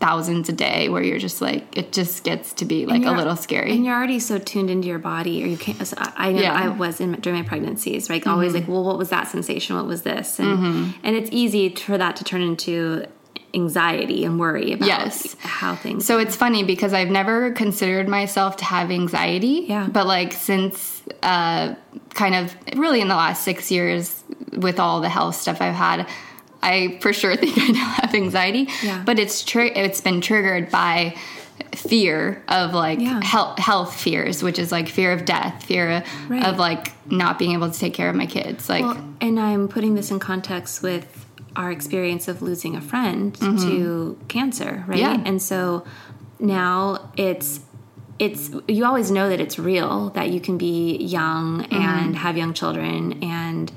thousands 0.00 0.48
a 0.48 0.52
day 0.52 0.88
where 0.88 1.00
you're 1.00 1.18
just 1.20 1.40
like 1.40 1.76
it 1.78 1.92
just 1.92 2.24
gets 2.24 2.52
to 2.54 2.64
be 2.64 2.86
like 2.86 3.04
a 3.04 3.12
little 3.12 3.36
scary. 3.36 3.70
And 3.70 3.84
you're 3.84 3.94
already 3.94 4.18
so 4.18 4.36
tuned 4.36 4.68
into 4.68 4.88
your 4.88 4.98
body, 4.98 5.44
or 5.44 5.46
you 5.46 5.56
can't. 5.56 5.86
so 5.86 5.96
I 5.98 6.12
I 6.28 6.32
know 6.32 6.40
Yeah. 6.40 6.54
Mm-hmm. 6.60 6.72
I 6.72 6.76
was 6.76 7.00
in 7.00 7.12
during 7.20 7.38
my 7.40 7.46
pregnancies, 7.48 8.10
right? 8.10 8.26
Always 8.26 8.52
like, 8.52 8.66
well, 8.66 8.82
what 8.84 8.98
was 8.98 9.10
that 9.10 9.28
sensation? 9.28 9.76
What 9.76 9.86
was 9.86 10.02
this? 10.02 10.38
And 10.40 10.94
and 11.04 11.16
it's 11.16 11.30
easy 11.32 11.68
for 11.74 11.96
that 11.98 12.16
to 12.16 12.24
turn 12.24 12.42
into 12.42 13.06
anxiety 13.54 14.24
and 14.24 14.38
worry 14.40 14.72
about 14.72 14.86
Yes. 14.88 15.36
how 15.40 15.74
things. 15.76 16.06
So 16.06 16.18
it's 16.18 16.34
funny 16.36 16.64
because 16.64 16.92
I've 16.94 17.10
never 17.10 17.50
considered 17.52 18.08
myself 18.08 18.56
to 18.58 18.64
have 18.64 18.90
anxiety. 18.90 19.66
Yeah. 19.68 19.86
But 19.90 20.06
like 20.06 20.32
since 20.32 21.02
uh, 21.22 21.74
kind 22.14 22.34
of 22.34 22.54
really 22.76 23.00
in 23.00 23.08
the 23.08 23.14
last 23.16 23.42
six 23.44 23.70
years 23.70 24.22
with 24.56 24.80
all 24.80 25.00
the 25.00 25.08
health 25.08 25.34
stuff 25.36 25.60
I've 25.60 25.74
had, 25.74 26.08
I 26.62 26.98
for 27.02 27.12
sure 27.12 27.36
think 27.42 27.58
I 27.58 27.68
now 27.68 27.88
have 28.00 28.14
anxiety. 28.14 28.68
Yeah. 28.82 29.02
But 29.04 29.18
it's 29.18 29.44
tri- 29.44 29.72
it's 29.74 30.00
been 30.00 30.20
triggered 30.20 30.70
by 30.70 31.16
fear 31.74 32.42
of 32.48 32.72
like 32.74 33.00
Yeah. 33.00 33.22
health 33.22 33.58
health 33.58 33.94
fears, 34.00 34.42
which 34.42 34.58
is 34.58 34.72
like 34.72 34.88
fear 34.88 35.12
of 35.12 35.24
death, 35.24 35.64
fear 35.64 36.02
Right. 36.28 36.44
of 36.44 36.58
like 36.58 36.92
not 37.10 37.38
being 37.38 37.52
able 37.52 37.70
to 37.70 37.78
take 37.78 37.94
care 37.94 38.08
of 38.08 38.16
my 38.16 38.26
kids. 38.26 38.68
Like 38.68 38.84
Well, 38.84 39.04
and 39.20 39.38
I'm 39.38 39.68
putting 39.68 39.94
this 39.94 40.10
in 40.10 40.18
context 40.18 40.82
with 40.82 41.26
our 41.56 41.70
experience 41.70 42.28
of 42.28 42.42
losing 42.42 42.76
a 42.76 42.80
friend 42.80 43.34
mm-hmm. 43.34 43.56
to 43.68 44.18
cancer, 44.28 44.84
right? 44.86 44.98
Yeah. 44.98 45.22
And 45.24 45.40
so 45.40 45.84
now 46.38 47.12
it's 47.16 47.60
it's 48.18 48.50
you 48.68 48.84
always 48.84 49.10
know 49.10 49.28
that 49.28 49.40
it's 49.40 49.58
real 49.58 50.10
that 50.10 50.30
you 50.30 50.40
can 50.40 50.58
be 50.58 50.96
young 50.96 51.62
mm-hmm. 51.62 51.74
and 51.74 52.16
have 52.16 52.36
young 52.36 52.52
children 52.52 53.22
and 53.22 53.72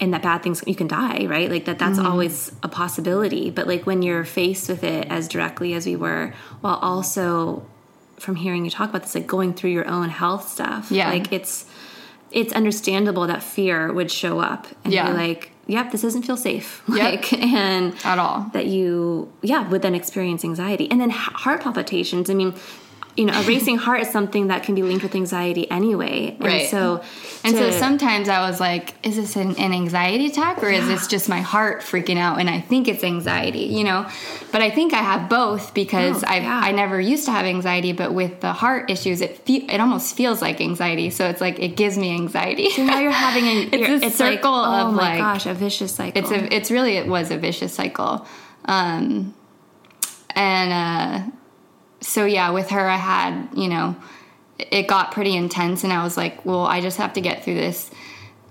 and 0.00 0.14
that 0.14 0.22
bad 0.22 0.42
things 0.42 0.62
you 0.66 0.74
can 0.74 0.86
die 0.88 1.26
right 1.26 1.50
like 1.50 1.66
that 1.66 1.78
that's 1.78 1.98
mm-hmm. 1.98 2.06
always 2.06 2.52
a 2.62 2.68
possibility 2.68 3.50
but 3.50 3.66
like 3.66 3.86
when 3.86 4.02
you're 4.02 4.24
faced 4.24 4.68
with 4.68 4.82
it 4.82 5.06
as 5.08 5.28
directly 5.28 5.72
as 5.74 5.86
we 5.86 5.94
were 5.94 6.32
while 6.60 6.76
also 6.76 7.64
from 8.18 8.36
hearing 8.36 8.64
you 8.64 8.70
talk 8.70 8.90
about 8.90 9.02
this 9.02 9.14
like 9.14 9.26
going 9.26 9.54
through 9.54 9.70
your 9.70 9.86
own 9.86 10.08
health 10.08 10.48
stuff 10.48 10.90
Yeah. 10.90 11.08
like 11.08 11.32
it's 11.32 11.66
it's 12.30 12.52
understandable 12.52 13.26
that 13.26 13.42
fear 13.42 13.92
would 13.92 14.10
show 14.10 14.40
up 14.40 14.66
and 14.84 14.92
Yeah. 14.92 15.10
be 15.10 15.16
like 15.16 15.52
yep 15.70 15.90
this 15.92 16.02
doesn't 16.02 16.22
feel 16.28 16.36
safe 16.36 16.82
Yep. 16.88 16.98
like 17.12 17.32
and 17.32 17.94
At 18.04 18.18
all. 18.18 18.50
that 18.52 18.66
you 18.66 19.30
yeah 19.42 19.62
would 19.70 19.82
then 19.82 19.94
experience 19.94 20.44
anxiety 20.44 20.86
and 20.90 21.00
then 21.00 21.10
heart 21.10 21.60
palpitations 21.62 22.28
i 22.30 22.34
mean 22.34 22.52
you 23.16 23.24
know 23.26 23.32
a 23.40 23.42
racing 23.44 23.76
heart 23.76 24.00
is 24.00 24.10
something 24.10 24.46
that 24.48 24.62
can 24.62 24.74
be 24.74 24.82
linked 24.82 25.02
with 25.02 25.14
anxiety 25.14 25.68
anyway 25.70 26.36
and 26.38 26.44
Right. 26.44 26.68
so 26.70 27.02
And 27.44 27.56
so 27.56 27.70
sometimes 27.70 28.28
I 28.28 28.40
was 28.48 28.60
like, 28.60 28.94
is 29.06 29.16
this 29.16 29.34
an, 29.36 29.56
an 29.56 29.72
anxiety 29.72 30.26
attack 30.26 30.62
or 30.62 30.68
is 30.68 30.86
this 30.86 31.06
just 31.06 31.26
my 31.28 31.40
heart 31.40 31.80
freaking 31.80 32.18
out 32.18 32.38
and 32.38 32.48
I 32.50 32.60
think 32.60 32.86
it's 32.86 33.02
anxiety, 33.02 33.60
you 33.78 33.82
know? 33.82 34.06
But 34.52 34.60
I 34.62 34.70
think 34.70 34.92
I 34.92 34.98
have 35.10 35.28
both 35.30 35.72
because 35.74 36.22
Oh, 36.22 36.26
I 36.28 36.36
yeah. 36.40 36.60
I 36.68 36.72
never 36.72 37.00
used 37.00 37.24
to 37.24 37.32
have 37.32 37.46
anxiety, 37.46 37.92
but 37.92 38.12
with 38.12 38.40
the 38.40 38.52
heart 38.52 38.90
issues, 38.90 39.20
it 39.22 39.38
fe- 39.46 39.66
it 39.74 39.80
almost 39.80 40.14
feels 40.16 40.40
like 40.42 40.60
anxiety. 40.60 41.08
So 41.10 41.22
it's 41.30 41.40
like 41.40 41.58
it 41.58 41.76
gives 41.76 41.96
me 41.96 42.14
anxiety. 42.14 42.68
so 42.70 42.84
now 42.84 42.98
you're 43.00 43.10
having 43.28 43.44
a 43.46 43.56
It's 43.72 44.04
a 44.04 44.10
circle 44.10 44.52
like, 44.52 44.84
oh 44.84 44.88
of, 44.88 44.94
my 44.94 45.02
like- 45.10 45.18
gosh 45.18 45.46
a 45.46 45.54
vicious 45.54 45.92
cycle 45.94 46.20
it's 46.20 46.30
a 46.30 46.54
it's 46.56 46.70
really 46.70 46.96
it 46.96 47.06
was 47.08 47.30
a 47.30 47.38
vicious 47.38 47.72
cycle 47.72 48.26
um 48.66 49.34
and 50.34 50.72
uh 50.72 51.30
so 52.00 52.24
yeah 52.24 52.50
with 52.50 52.70
her 52.70 52.88
i 52.88 52.96
had 52.96 53.48
you 53.54 53.68
know 53.68 53.94
it 54.58 54.86
got 54.86 55.12
pretty 55.12 55.34
intense 55.36 55.84
and 55.84 55.92
i 55.92 56.02
was 56.02 56.16
like 56.16 56.44
well 56.44 56.64
i 56.66 56.80
just 56.80 56.96
have 56.98 57.12
to 57.12 57.20
get 57.20 57.44
through 57.44 57.54
this 57.54 57.90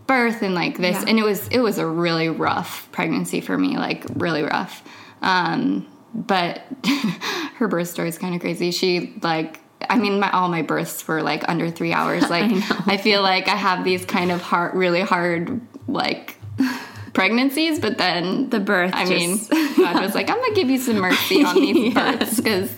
birth 0.07 0.41
and 0.41 0.55
like 0.55 0.77
this 0.77 0.95
Yeah. 0.95 1.05
and 1.09 1.19
it 1.19 1.23
was 1.23 1.47
it 1.49 1.59
was 1.59 1.77
a 1.77 1.85
really 1.85 2.29
rough 2.29 2.87
pregnancy 2.91 3.41
for 3.41 3.57
me 3.57 3.77
like 3.77 4.05
really 4.15 4.43
rough 4.43 4.81
um 5.21 5.85
but 6.13 6.61
her 7.57 7.67
birth 7.67 7.89
story 7.89 8.09
is 8.09 8.17
kind 8.17 8.33
of 8.35 8.41
crazy 8.41 8.71
she 8.71 9.13
like 9.21 9.59
I 9.89 9.97
mean, 9.97 10.19
my, 10.19 10.29
all 10.31 10.49
my 10.49 10.61
births 10.61 11.07
were 11.07 11.23
like 11.23 11.47
under 11.47 11.71
three 11.71 11.93
hours. 11.93 12.23
Like, 12.29 12.51
I, 12.85 12.97
feel 12.97 13.21
like 13.21 13.47
I 13.47 13.55
have 13.55 13.85
these 13.85 14.03
kind 14.03 14.29
of 14.29 14.41
hard, 14.41 14.75
really 14.75 14.99
hard, 14.99 15.61
like 15.87 16.35
pregnancies, 17.13 17.79
but 17.79 17.97
then 17.97 18.49
The 18.49 18.59
birth 18.59 18.91
I 18.93 19.05
mean, 19.05 19.37
just- 19.37 19.49
God 19.77 20.01
was 20.01 20.13
like, 20.15 20.29
I'm 20.29 20.35
gonna 20.37 20.53
give 20.53 20.69
you 20.69 20.79
some 20.79 20.97
mercy 20.97 21.43
on 21.45 21.55
these 21.55 21.93
births 21.93 22.35
because 22.37 22.69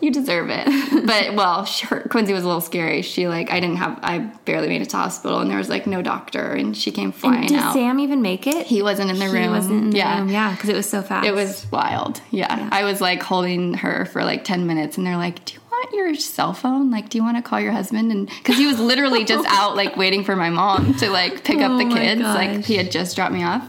you 0.00 0.10
deserve 0.10 0.48
it. 0.50 0.68
But 1.08 1.34
well, 1.34 1.64
she, 1.64 1.86
her, 1.86 2.00
Quincy 2.10 2.34
was 2.34 2.44
a 2.44 2.46
little 2.46 2.60
scary. 2.60 3.00
She 3.00 3.28
like, 3.28 3.50
I 3.50 3.60
didn't 3.60 3.76
have, 3.76 3.98
I 4.02 4.18
barely 4.44 4.68
made 4.68 4.82
it 4.82 4.90
to 4.90 4.96
hospital, 4.98 5.38
and 5.40 5.50
there 5.50 5.56
was 5.56 5.70
like 5.70 5.86
no 5.86 6.02
doctor, 6.02 6.52
and 6.52 6.76
she 6.76 6.90
came 6.90 7.12
flying 7.12 7.40
and 7.40 7.48
did 7.48 7.58
out. 7.58 7.72
sam 7.72 7.98
even 7.98 8.20
make 8.20 8.46
it 8.46 8.66
he 8.66 8.82
wasn't 8.82 9.10
in 9.10 9.18
the 9.18 9.28
room. 9.30 9.50
wasn't 9.50 9.84
in 9.84 9.90
the 9.90 9.96
yeah. 9.96 10.18
room 10.18 10.28
yeah 10.28 10.52
because 10.52 10.68
it 10.68 10.74
was 10.74 10.88
so 10.88 11.00
fast 11.00 11.26
It 11.26 11.32
was 11.32 11.66
wild. 11.72 12.20
Yeah. 12.30 12.68
I 12.70 12.84
was 12.84 13.00
like 13.00 13.22
holding 13.22 13.74
her 13.74 14.04
for 14.06 14.22
like 14.22 14.44
10 14.44 14.66
minutes 14.66 14.98
and 14.98 15.06
they're 15.06 15.16
like, 15.16 15.42
Do 15.46 15.54
you 15.54 15.60
want 15.70 15.94
your 15.94 16.14
cell 16.14 16.52
phone? 16.52 16.90
Like, 16.90 17.08
do 17.08 17.16
you 17.16 17.24
want 17.24 17.38
to 17.38 17.42
call 17.42 17.60
your 17.60 17.72
husband? 17.72 18.12
And 18.12 18.26
because 18.28 18.58
he 18.58 18.66
was 18.66 18.78
literally 18.78 19.24
just 19.24 19.48
out 19.50 19.76
like 19.76 19.96
waiting 19.96 20.24
for 20.24 20.36
my 20.36 20.50
mom 20.50 20.94
to 20.96 21.08
like 21.10 21.42
pick 21.42 21.58
up 21.58 21.70
Oh 21.70 21.78
the 21.78 21.86
my 21.86 21.94
kids. 21.94 22.20
Like, 22.20 22.64
he 22.64 22.76
had 22.76 22.90
just 22.90 23.16
dropped 23.16 23.32
me 23.32 23.44
off. 23.44 23.66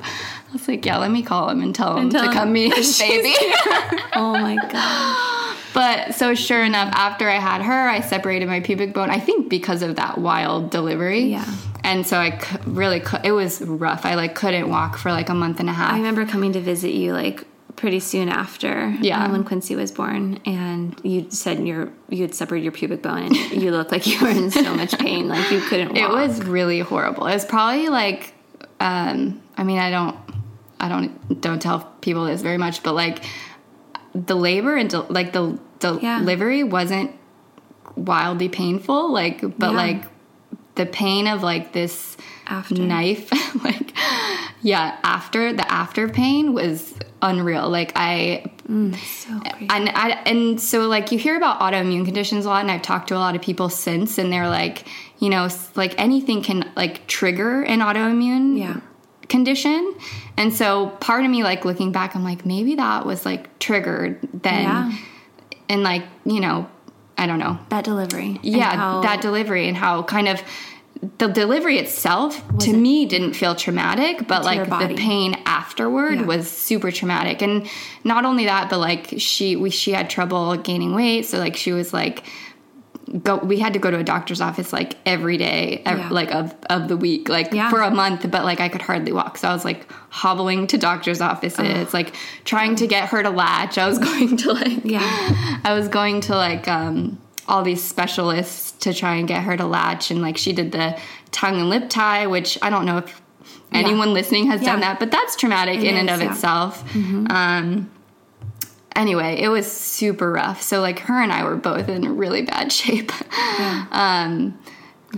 I 0.49 0.51
was 0.51 0.67
like, 0.67 0.85
Yeah, 0.85 0.97
let 0.97 1.11
me 1.11 1.23
call 1.23 1.49
him 1.49 1.61
and 1.61 1.73
tell 1.73 1.97
him 1.97 2.09
tell 2.09 2.23
to 2.23 2.27
him 2.27 2.33
come 2.33 2.51
meet 2.51 2.73
his 2.73 2.99
baby. 2.99 3.33
oh 4.15 4.33
my 4.33 4.57
god 4.69 5.38
But 5.73 6.15
so 6.15 6.33
sure 6.35 6.63
enough, 6.63 6.93
after 6.93 7.29
I 7.29 7.35
had 7.35 7.61
her, 7.61 7.87
I 7.89 8.01
separated 8.01 8.47
my 8.47 8.59
pubic 8.59 8.93
bone. 8.93 9.09
I 9.09 9.19
think 9.19 9.49
because 9.49 9.81
of 9.81 9.95
that 9.97 10.17
wild 10.17 10.71
delivery. 10.71 11.21
Yeah. 11.25 11.45
And 11.83 12.05
so 12.05 12.17
I 12.17 12.39
really, 12.65 13.01
it 13.23 13.31
was 13.31 13.61
rough. 13.61 14.05
I 14.05 14.15
like 14.15 14.35
couldn't 14.35 14.69
walk 14.69 14.97
for 14.97 15.11
like 15.11 15.29
a 15.29 15.33
month 15.35 15.59
and 15.59 15.69
a 15.69 15.73
half. 15.73 15.93
i 15.93 15.97
remember 15.97 16.25
coming 16.25 16.53
to 16.53 16.59
visit 16.59 16.91
you 16.93 17.13
like 17.13 17.45
pretty 17.75 17.99
soon 18.01 18.27
after 18.27 18.93
Yeah. 18.99 19.23
um, 19.23 19.31
when 19.31 19.43
quincy 19.45 19.75
was 19.77 19.89
born 19.91 20.39
and 20.45 20.99
you 21.01 21.27
said 21.31 21.65
your 21.65 21.89
you 22.09 22.23
had 22.23 22.35
separated 22.35 22.65
your 22.65 22.73
pubic 22.73 23.01
bone 23.01 23.19
and 23.27 23.35
you 23.63 23.71
looked 23.71 23.91
like 23.93 24.05
you 24.05 24.19
were 24.21 24.27
in 24.27 24.51
so 24.51 24.73
much 24.75 24.97
pain 24.99 25.29
like 25.29 25.49
you 25.49 25.61
couldn't 25.61 25.89
walk. 25.93 25.97
It 25.97 26.09
was 26.09 26.41
really 26.43 26.79
horrible. 26.81 27.25
It 27.27 27.33
was 27.35 27.45
probably 27.45 27.87
like, 27.87 28.33
um, 28.81 29.41
I 29.57 29.63
mean, 29.63 29.79
I 29.79 29.89
don't, 29.91 30.17
I 30.81 30.89
don't, 30.89 31.39
don't 31.41 31.61
tell 31.61 31.79
people 32.01 32.25
this 32.25 32.41
very 32.41 32.57
much, 32.57 32.83
but 32.83 32.95
like 32.95 33.23
the 34.13 34.35
labor 34.35 34.75
and 34.75 34.91
like 35.09 35.33
the 35.33 35.57
Yeah. 36.01 36.19
delivery 36.19 36.63
wasn't 36.63 37.11
wildly 37.95 38.49
painful. 38.49 39.11
Like, 39.11 39.41
but 39.57 39.71
Yeah. 39.71 39.77
like 39.77 40.03
the 40.75 40.85
pain 40.85 41.27
of 41.27 41.43
like 41.43 41.73
this 41.73 42.15
After. 42.47 42.75
knife, 42.75 43.29
like, 43.63 43.93
yeah, 44.61 44.97
after 45.03 45.51
the 45.53 45.69
after 45.71 46.07
pain 46.07 46.53
was 46.53 46.93
unreal. 47.21 47.69
Like 47.69 47.91
I 47.95 48.45
mm, 48.69 48.95
so 48.95 49.39
crazy. 49.41 49.67
and 49.69 49.89
I, 49.89 50.09
and 50.25 50.59
so 50.61 50.87
like 50.87 51.11
you 51.11 51.19
hear 51.19 51.35
about 51.35 51.59
autoimmune 51.59 52.05
conditions 52.05 52.45
a 52.45 52.49
lot 52.49 52.61
and 52.61 52.71
I've 52.71 52.81
talked 52.81 53.09
to 53.09 53.15
a 53.15 53.19
lot 53.19 53.35
of 53.35 53.41
people 53.41 53.67
since 53.69 54.17
and 54.17 54.31
they're 54.31 54.47
like 54.47 54.85
you 55.19 55.29
know 55.29 55.49
like 55.75 55.95
anything 55.99 56.41
can 56.41 56.71
like 56.77 57.05
trigger 57.07 57.61
an 57.63 57.79
autoimmune 57.81 58.57
Yeah. 58.57 58.79
Condition. 59.29 59.93
And 60.37 60.53
so 60.53 60.87
part 60.99 61.23
of 61.23 61.31
me 61.31 61.43
like 61.43 61.63
looking 61.65 61.91
back 61.91 62.15
I'm 62.15 62.23
like 62.23 62.45
maybe 62.45 62.75
that 62.75 63.05
was 63.05 63.25
like 63.25 63.59
triggered 63.59 64.19
then. 64.33 64.63
Yeah. 64.63 64.91
and 65.69 65.83
like 65.83 66.03
you 66.25 66.39
know 66.39 66.67
I 67.17 67.27
don't 67.27 67.39
know. 67.39 67.57
That 67.69 67.83
delivery 67.83 68.39
yeah 68.43 68.75
how- 68.75 69.01
that 69.01 69.21
delivery 69.21 69.67
and 69.67 69.77
how 69.77 70.03
kind 70.03 70.27
of 70.27 70.41
the 71.17 71.27
delivery 71.27 71.77
itself 71.77 72.41
to 72.59 72.73
me 72.73 73.05
didn't 73.05 73.31
feel 73.33 73.55
traumatic 73.55 74.27
but 74.27 74.43
like 74.43 74.67
the 74.67 74.95
pain 74.95 75.33
afterward 75.45 76.15
Yeah. 76.19 76.25
was 76.25 76.49
super 76.51 76.91
traumatic. 76.91 77.41
And 77.41 77.67
not 78.03 78.25
only 78.25 78.45
that 78.45 78.69
but 78.69 78.79
like 78.79 79.13
she 79.17 79.55
we 79.55 79.69
she 79.69 79.91
had 79.93 80.09
trouble 80.09 80.57
gaining 80.57 80.93
weight. 80.95 81.25
So 81.25 81.37
like 81.39 81.55
she 81.55 81.71
was 81.71 81.93
like 81.93 82.23
go 83.23 83.37
we 83.37 83.57
had 83.59 83.73
to 83.73 83.79
go 83.79 83.89
to 83.89 83.97
a 83.97 84.03
doctor's 84.03 84.39
office 84.41 84.71
like 84.71 84.95
every 85.05 85.37
day 85.37 85.81
ev- 85.85 85.97
Yeah. 85.97 86.09
like 86.09 86.31
of 86.33 86.53
of 86.69 86.87
the 86.87 86.95
week 86.97 87.27
like 87.29 87.51
Yeah. 87.51 87.69
for 87.69 87.81
a 87.81 87.89
month 87.89 88.29
but 88.29 88.43
like 88.43 88.59
I 88.59 88.69
could 88.69 88.81
hardly 88.83 89.11
walk 89.11 89.37
so 89.37 89.47
I 89.47 89.53
was 89.53 89.65
like 89.65 89.91
hobbling 90.09 90.67
to 90.67 90.77
doctor's 90.77 91.19
offices 91.21 91.93
like 91.93 92.13
trying 92.45 92.75
to 92.75 92.87
get 92.87 93.09
her 93.09 93.23
to 93.23 93.29
latch 93.29 93.77
I 93.77 93.87
was 93.87 93.97
going 94.09 94.37
to 94.37 94.53
like 94.53 94.85
Yeah. 94.85 95.59
I 95.63 95.73
was 95.73 95.87
going 95.87 96.21
to 96.21 96.35
like 96.35 96.67
um, 96.67 97.19
all 97.47 97.63
these 97.63 97.83
specialists 97.83 98.71
to 98.83 98.93
try 98.93 99.15
and 99.15 99.27
get 99.27 99.41
her 99.41 99.57
to 99.57 99.65
latch, 99.65 100.11
and 100.11 100.21
like 100.21 100.37
she 100.37 100.53
did 100.53 100.71
the 100.71 100.95
tongue 101.31 101.59
and 101.59 101.67
lip 101.69 101.89
tie, 101.89 102.27
which 102.27 102.59
I 102.61 102.69
don't 102.69 102.85
know 102.85 102.99
if 102.99 103.21
anyone 103.71 104.13
listening 104.13 104.45
has 104.51 104.61
done 104.61 104.81
that, 104.81 104.99
but 104.99 105.09
that's 105.09 105.35
traumatic 105.35 105.79
It 105.79 105.85
in 105.85 105.95
and 105.97 106.09
is, 106.11 106.15
of 106.17 106.21
yeah. 106.21 106.31
itself. 106.31 106.95
Um, 106.95 107.89
anyway, 108.99 109.39
it 109.39 109.47
was 109.47 109.71
super 109.71 110.31
rough. 110.31 110.61
So 110.61 110.81
like 110.81 110.99
her 110.99 111.19
and 111.21 111.31
I 111.31 111.43
were 111.43 111.55
both 111.55 111.89
in 111.89 112.17
really 112.17 112.43
bad 112.43 112.71
shape. 112.79 113.11
um, 113.91 114.59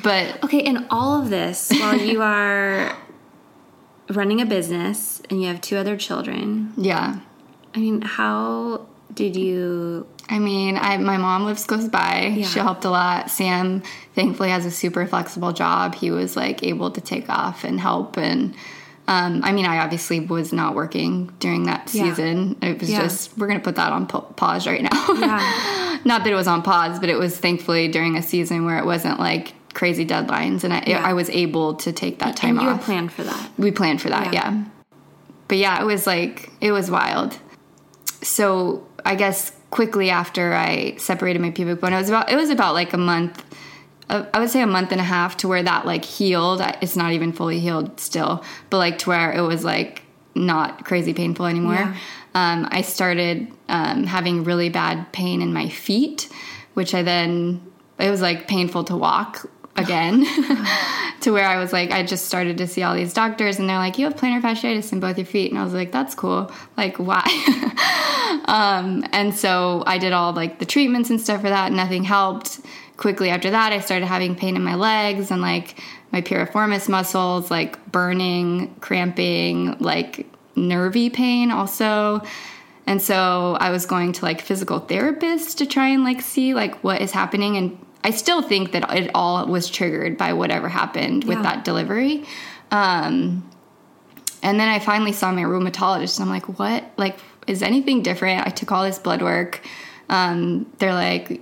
but 0.03 0.41
Okay, 0.43 0.59
in 0.59 0.87
all 0.89 1.21
of 1.21 1.29
this, 1.29 1.69
while 1.71 1.97
you 1.97 2.21
are 2.35 2.95
running 4.09 4.39
a 4.39 4.45
business 4.45 5.21
and 5.29 5.41
you 5.41 5.47
have 5.47 5.59
two 5.59 5.75
other 5.75 5.97
children, 5.97 6.73
yeah. 6.77 7.19
I 7.75 7.79
mean, 7.79 8.01
how 8.01 8.85
did 9.13 9.35
you? 9.35 10.07
I 10.29 10.39
mean, 10.39 10.77
I 10.77 10.95
my 10.97 11.17
mom 11.17 11.45
lives 11.45 11.65
close 11.65 11.87
by. 11.89 12.33
Yeah. 12.35 12.45
She 12.47 12.59
helped 12.59 12.85
a 12.85 12.89
lot. 12.89 13.29
Sam 13.29 13.81
thankfully 14.15 14.49
has 14.49 14.65
a 14.65 14.71
super 14.71 15.05
flexible 15.05 15.51
job. 15.51 15.95
He 15.95 16.11
was 16.11 16.35
like 16.37 16.63
able 16.63 16.91
to 16.91 17.01
take 17.01 17.29
off 17.29 17.63
and 17.65 17.79
help 17.79 18.17
and 18.17 18.53
um, 19.11 19.41
I 19.43 19.51
mean, 19.51 19.65
I 19.65 19.79
obviously 19.79 20.19
was 20.21 20.53
not 20.53 20.73
working 20.75 21.31
during 21.39 21.63
that 21.63 21.89
Yeah. 21.93 22.03
season. 22.05 22.55
It 22.61 22.79
was 22.79 22.89
Yeah. 22.89 23.01
just 23.01 23.37
we're 23.37 23.47
gonna 23.47 23.59
put 23.59 23.75
that 23.75 23.91
on 23.91 24.05
pause 24.07 24.65
right 24.67 24.81
now. 24.81 25.05
Yeah. 25.13 25.97
not 26.05 26.23
that 26.23 26.31
it 26.31 26.35
was 26.35 26.47
on 26.47 26.61
pause, 26.61 26.99
but 26.99 27.09
it 27.09 27.17
was 27.19 27.37
thankfully 27.37 27.87
during 27.89 28.15
a 28.15 28.23
season 28.23 28.65
where 28.65 28.77
it 28.77 28.85
wasn't 28.85 29.19
like 29.19 29.53
crazy 29.73 30.05
deadlines, 30.05 30.63
and 30.63 30.73
I, 30.73 30.83
Yeah. 30.87 31.01
I 31.03 31.13
was 31.13 31.29
able 31.29 31.75
to 31.75 31.91
take 31.91 32.19
that 32.19 32.35
time 32.35 32.57
and 32.57 32.61
you 32.67 32.69
off. 32.73 32.77
had 32.77 32.85
planned 32.85 33.11
for 33.11 33.23
that. 33.23 33.49
We 33.57 33.71
planned 33.71 34.01
for 34.01 34.09
that, 34.09 34.33
Yeah. 34.33 34.51
yeah. 34.51 34.63
But 35.47 35.57
yeah, 35.57 35.81
it 35.81 35.85
was 35.85 36.07
like 36.07 36.49
it 36.61 36.71
was 36.71 36.89
wild. 36.89 37.37
So 38.21 38.83
I 39.05 39.15
guess 39.15 39.51
quickly 39.71 40.09
after 40.09 40.53
I 40.53 40.95
separated 40.97 41.41
my 41.41 41.51
pubic 41.51 41.79
bone, 41.81 41.93
it 41.93 41.97
was 41.97 42.09
about 42.09 42.29
it 42.31 42.35
was 42.35 42.49
about 42.49 42.73
like 42.73 42.93
a 42.93 42.97
month. 42.97 43.43
Uh, 44.11 44.25
I 44.33 44.39
would 44.39 44.49
say 44.49 44.61
a 44.61 44.67
month 44.67 44.91
and 44.91 44.99
a 44.99 45.05
half 45.05 45.37
to 45.37 45.47
where 45.47 45.63
that 45.63 45.85
like 45.85 46.03
healed. 46.05 46.61
It's 46.81 46.95
not 46.95 47.13
even 47.13 47.31
fully 47.31 47.59
healed 47.59 47.99
still, 47.99 48.43
but 48.69 48.77
like 48.77 48.97
to 48.99 49.09
where 49.09 49.31
it 49.31 49.41
was 49.41 49.63
like 49.63 50.03
not 50.35 50.85
crazy 50.85 51.13
painful 51.13 51.45
anymore. 51.45 51.73
Yeah. 51.75 51.97
Um, 52.33 52.67
I 52.71 52.81
started 52.81 53.51
um, 53.69 54.05
having 54.05 54.43
really 54.43 54.69
bad 54.69 55.11
pain 55.13 55.41
in 55.41 55.53
my 55.53 55.69
feet, 55.69 56.29
which 56.73 56.93
I 56.93 57.03
then 57.03 57.61
it 57.99 58.09
was 58.09 58.21
like 58.21 58.47
painful 58.47 58.83
to 58.85 58.97
walk 58.97 59.49
again 59.77 60.25
to 61.21 61.31
where 61.31 61.45
I 61.45 61.57
was 61.57 61.71
like, 61.71 61.91
I 61.91 62.03
just 62.03 62.25
started 62.25 62.57
to 62.57 62.67
see 62.67 62.83
all 62.83 62.95
these 62.95 63.13
doctors 63.13 63.59
and 63.59 63.69
they're 63.69 63.77
like, 63.77 63.97
you 63.97 64.05
have 64.05 64.15
plantar 64.15 64.41
fasciitis 64.41 64.91
in 64.91 64.99
both 64.99 65.17
your 65.17 65.25
feet. 65.25 65.51
And 65.51 65.59
I 65.59 65.63
was 65.63 65.73
like, 65.73 65.91
that's 65.91 66.15
cool. 66.15 66.51
Like, 66.77 66.97
why? 66.97 67.23
um, 68.45 69.05
and 69.11 69.33
so 69.33 69.83
I 69.87 69.97
did 69.97 70.13
all 70.13 70.33
like 70.33 70.59
the 70.59 70.65
treatments 70.65 71.09
and 71.09 71.19
stuff 71.19 71.41
for 71.41 71.49
that. 71.49 71.71
Nothing 71.71 72.03
helped. 72.03 72.59
Quickly 73.01 73.31
after 73.31 73.49
that, 73.49 73.73
I 73.73 73.79
started 73.79 74.05
having 74.05 74.35
pain 74.35 74.55
in 74.55 74.63
my 74.63 74.75
legs 74.75 75.31
and 75.31 75.41
like 75.41 75.79
my 76.11 76.21
piriformis 76.21 76.87
muscles, 76.87 77.49
like 77.49 77.83
burning, 77.91 78.75
cramping, 78.79 79.75
like 79.79 80.27
nervy 80.55 81.09
pain 81.09 81.49
also. 81.49 82.21
And 82.85 83.01
so 83.01 83.57
I 83.59 83.71
was 83.71 83.87
going 83.87 84.11
to 84.13 84.23
like 84.23 84.39
physical 84.39 84.79
therapists 84.79 85.57
to 85.57 85.65
try 85.65 85.87
and 85.87 86.03
like 86.03 86.21
see 86.21 86.53
like 86.53 86.83
what 86.83 87.01
is 87.01 87.11
happening 87.11 87.57
and 87.57 87.83
I 88.03 88.11
still 88.11 88.43
think 88.43 88.71
that 88.73 88.95
it 88.95 89.09
all 89.15 89.47
was 89.47 89.67
triggered 89.67 90.15
by 90.15 90.33
whatever 90.33 90.69
happened 90.69 91.23
with 91.23 91.41
that 91.41 91.65
delivery. 91.65 92.25
Um, 92.69 93.49
and 94.43 94.59
then 94.59 94.67
I 94.67 94.77
finally 94.77 95.11
saw 95.11 95.31
my 95.31 95.43
rheumatologist. 95.43 96.19
And 96.19 96.27
I'm 96.27 96.29
like, 96.29 96.59
what? 96.59 96.83
Like, 96.97 97.17
is 97.47 97.61
anything 97.61 98.01
different? 98.01 98.45
I 98.45 98.49
took 98.49 98.71
all 98.71 98.83
this 98.83 98.97
blood 98.97 99.21
work. 99.21 99.61
Um, 100.09 100.71
they're 100.79 100.93
like, 100.93 101.41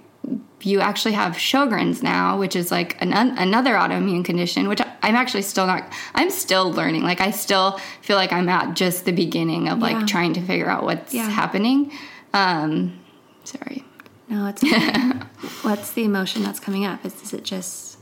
you 0.62 0.80
actually 0.82 1.14
have 1.14 1.34
Sjogren's 1.34 2.03
now, 2.03 2.38
which 2.38 2.55
is 2.55 2.72
like 2.72 3.01
an, 3.01 3.14
another 3.14 3.74
autoimmune 3.76 4.26
condition, 4.26 4.68
which 4.68 4.82
I'm 5.01 5.16
actually 5.16 5.43
still 5.43 5.66
not, 5.68 5.91
I'm 6.16 6.30
still 6.30 6.72
learning. 6.72 7.03
Like, 7.03 7.22
I 7.22 7.32
still 7.32 7.80
feel 8.01 8.16
like 8.18 8.34
I'm 8.34 8.49
at 8.49 8.76
just 8.76 9.05
the 9.05 9.12
beginning 9.14 9.70
of 9.70 9.80
Yeah. 9.80 9.84
like 9.97 10.07
trying 10.07 10.34
to 10.34 10.41
figure 10.41 10.70
out 10.70 10.84
what's 10.84 11.14
Yeah. 11.14 11.30
happening. 11.30 11.91
Um, 12.34 12.99
sorry. 13.43 13.84
No, 14.28 14.45
it's 14.47 14.64
okay. 14.64 14.93
What's 15.64 15.91
the 15.93 16.03
emotion 16.03 16.43
that's 16.43 16.60
coming 16.60 16.86
up? 16.86 17.03
Is, 17.03 17.20
is 17.24 17.34
it 17.34 17.43
just, 17.43 17.97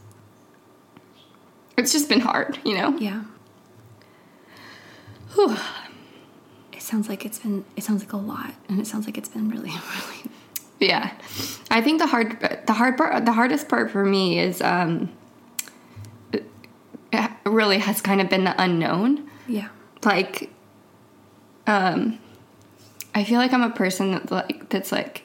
It's 1.78 1.94
just 1.94 2.10
been 2.10 2.20
hard, 2.20 2.60
you 2.66 2.74
know? 2.76 2.98
yeah? 2.98 3.24
It 6.74 6.82
sounds 6.82 7.10
like 7.10 7.26
it's 7.26 7.40
been, 7.40 7.66
it 7.76 7.84
sounds 7.84 8.04
like 8.04 8.14
a 8.14 8.18
lot. 8.18 8.54
And 8.70 8.80
it 8.80 8.88
sounds 8.88 9.06
like 9.06 9.18
it's 9.18 9.30
been 9.30 9.50
really, 9.50 9.70
really, 9.72 10.27
Yeah, 10.80 11.12
I 11.72 11.82
think 11.82 12.00
the 12.00 12.08
hard 12.08 12.40
the 12.68 12.74
hard 12.74 12.98
part 12.98 13.26
the 13.26 13.34
hardest 13.34 13.68
part 13.68 13.90
for 13.92 14.06
me 14.06 14.40
is 14.40 14.62
um, 14.62 15.10
really 17.46 17.80
has 17.80 18.02
kind 18.02 18.22
of 18.22 18.30
been 18.30 18.44
the 18.44 18.62
unknown. 18.62 19.30
yeah. 19.48 19.70
Like, 20.04 20.52
um, 21.66 22.20
I 23.16 23.24
feel 23.24 23.40
like 23.40 23.52
I'm 23.54 23.64
a 23.64 23.72
person 23.72 24.12
that 24.12 24.32
like 24.32 24.70
that's 24.70 24.92
like, 24.92 25.24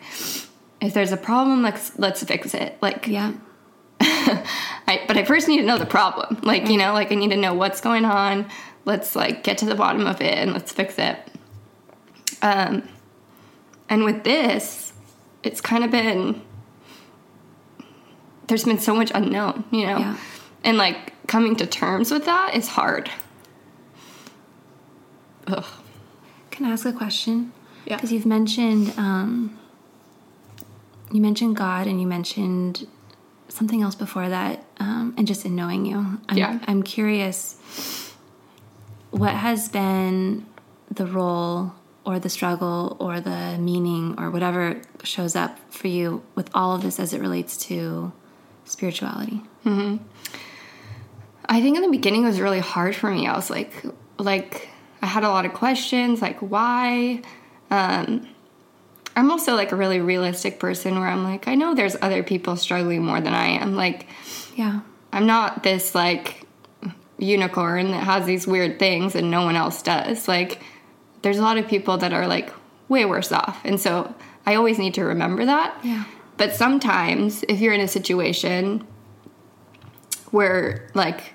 if 0.81 0.95
there's 0.95 1.13
a 1.13 1.17
problem, 1.17 1.63
let's 1.63 1.99
let's 1.99 2.23
fix 2.25 2.55
it. 2.55 2.79
Like, 2.81 3.07
Yeah. 3.07 3.35
I, 4.05 5.05
but 5.07 5.17
I 5.17 5.25
first 5.25 5.47
need 5.47 5.59
to 5.59 5.67
know 5.67 5.79
the 5.79 5.87
problem. 5.87 6.41
Like, 6.43 6.69
you 6.69 6.77
know, 6.77 6.93
like 6.93 7.13
I 7.13 7.15
need 7.15 7.31
to 7.31 7.37
know 7.37 7.55
what's 7.55 7.81
going 7.81 8.05
on. 8.05 8.49
Let's 8.85 9.15
like 9.15 9.45
get 9.45 9.59
to 9.59 9.67
the 9.67 9.77
bottom 9.77 10.07
of 10.07 10.21
it 10.21 10.35
and 10.35 10.53
let's 10.53 10.73
fix 10.73 10.99
it. 10.99 11.17
Um, 12.41 12.89
and 13.89 14.05
with 14.05 14.25
this, 14.25 14.82
it's 15.43 15.61
kind 15.61 15.85
of 15.85 15.91
been, 15.91 16.43
there's 18.49 18.65
been 18.65 18.79
so 18.79 18.95
much 18.95 19.11
unknown, 19.15 19.65
you 19.71 19.87
know? 19.87 19.99
Yeah. 19.99 20.17
And 20.65 20.77
like 20.79 21.27
coming 21.27 21.57
to 21.57 21.67
terms 21.67 22.11
with 22.11 22.25
that 22.27 22.55
is 22.55 22.69
hard. 22.69 23.11
Ugh. 25.47 25.65
Can 26.51 26.67
I 26.67 26.71
ask 26.71 26.85
a 26.87 26.93
question? 26.93 27.53
Yeah. 27.87 27.97
Because 27.97 28.13
you've 28.13 28.27
mentioned, 28.27 28.93
um, 28.97 29.59
you 31.11 31.21
mentioned 31.21 31.57
God 31.57 31.87
and 31.87 32.01
you 32.01 32.07
mentioned 32.07 32.87
something 33.49 33.83
else 33.83 33.95
before 33.95 34.29
that, 34.29 34.65
um, 34.79 35.15
and 35.17 35.27
just 35.27 35.45
in 35.45 35.55
knowing 35.55 35.85
you, 35.85 36.21
I'm, 36.29 36.39
Yeah. 36.39 36.59
I'm 36.67 36.83
curious. 36.83 38.15
What 39.11 39.35
has 39.35 39.69
been 39.69 40.47
the 40.91 41.07
role 41.07 41.75
or 42.05 42.19
the 42.19 42.29
struggle 42.29 42.97
or 42.99 43.21
the 43.21 43.57
meaning 43.59 44.15
or 44.19 44.31
whatever 44.31 44.81
shows 45.05 45.37
up 45.37 45.59
for 45.73 45.89
you 45.89 46.23
with 46.35 46.51
all 46.55 46.75
of 46.75 46.83
this 46.83 46.99
as 46.99 47.13
it 47.13 47.21
relates 47.21 47.57
to 47.67 48.13
spirituality? 48.65 49.43
I 51.49 51.61
think 51.61 51.77
in 51.77 51.83
the 51.83 51.91
beginning 51.91 52.23
it 52.25 52.27
was 52.27 52.41
really 52.41 52.61
hard 52.61 52.95
for 52.97 53.11
me. 53.11 53.27
I 53.27 53.37
was 53.37 53.51
like, 53.51 53.73
like 54.19 54.69
I 55.01 55.07
had 55.07 55.25
a 55.25 55.29
lot 55.29 55.45
of 55.45 55.53
questions, 55.53 56.23
like 56.23 56.39
why. 56.41 57.23
Um, 57.71 58.29
I'm 59.15 59.31
also 59.31 59.55
like 59.55 59.73
a 59.73 59.77
really 59.77 60.01
realistic 60.01 60.59
person 60.59 60.99
where 60.99 61.09
I'm 61.09 61.25
like, 61.25 61.47
I 61.49 61.55
know 61.55 61.75
there's 61.75 61.97
other 62.01 62.23
people 62.23 62.57
struggling 62.57 63.03
more 63.05 63.21
than 63.21 63.35
I 63.35 63.47
am. 63.49 63.75
Like, 63.77 64.07
Yeah. 64.55 64.81
I'm 65.13 65.27
not 65.27 65.63
this 65.63 65.95
like 65.95 66.47
unicorn 67.19 67.91
that 67.91 68.03
has 68.05 68.25
these 68.25 68.47
weird 68.47 68.79
things 68.79 69.15
and 69.15 69.31
no 69.31 69.45
one 69.45 69.57
else 69.57 69.83
does. 69.83 70.27
Like, 70.27 70.63
there's 71.23 71.39
a 71.39 71.43
lot 71.43 71.59
of 71.59 71.67
people 71.67 71.97
that 71.99 72.13
are 72.13 72.27
like 72.27 72.53
way 72.89 73.05
worse 73.05 73.33
off, 73.33 73.61
and 73.65 73.81
so 73.81 74.15
I 74.47 74.55
always 74.55 74.79
need 74.79 74.95
to 74.95 75.05
remember 75.05 75.45
that. 75.45 75.79
Yeah. 75.83 76.05
But 76.37 76.55
sometimes, 76.55 77.45
if 77.49 77.61
you're 77.61 77.75
in 77.75 77.81
a 77.81 77.89
situation 77.89 78.87
where 80.31 80.91
like 80.95 81.35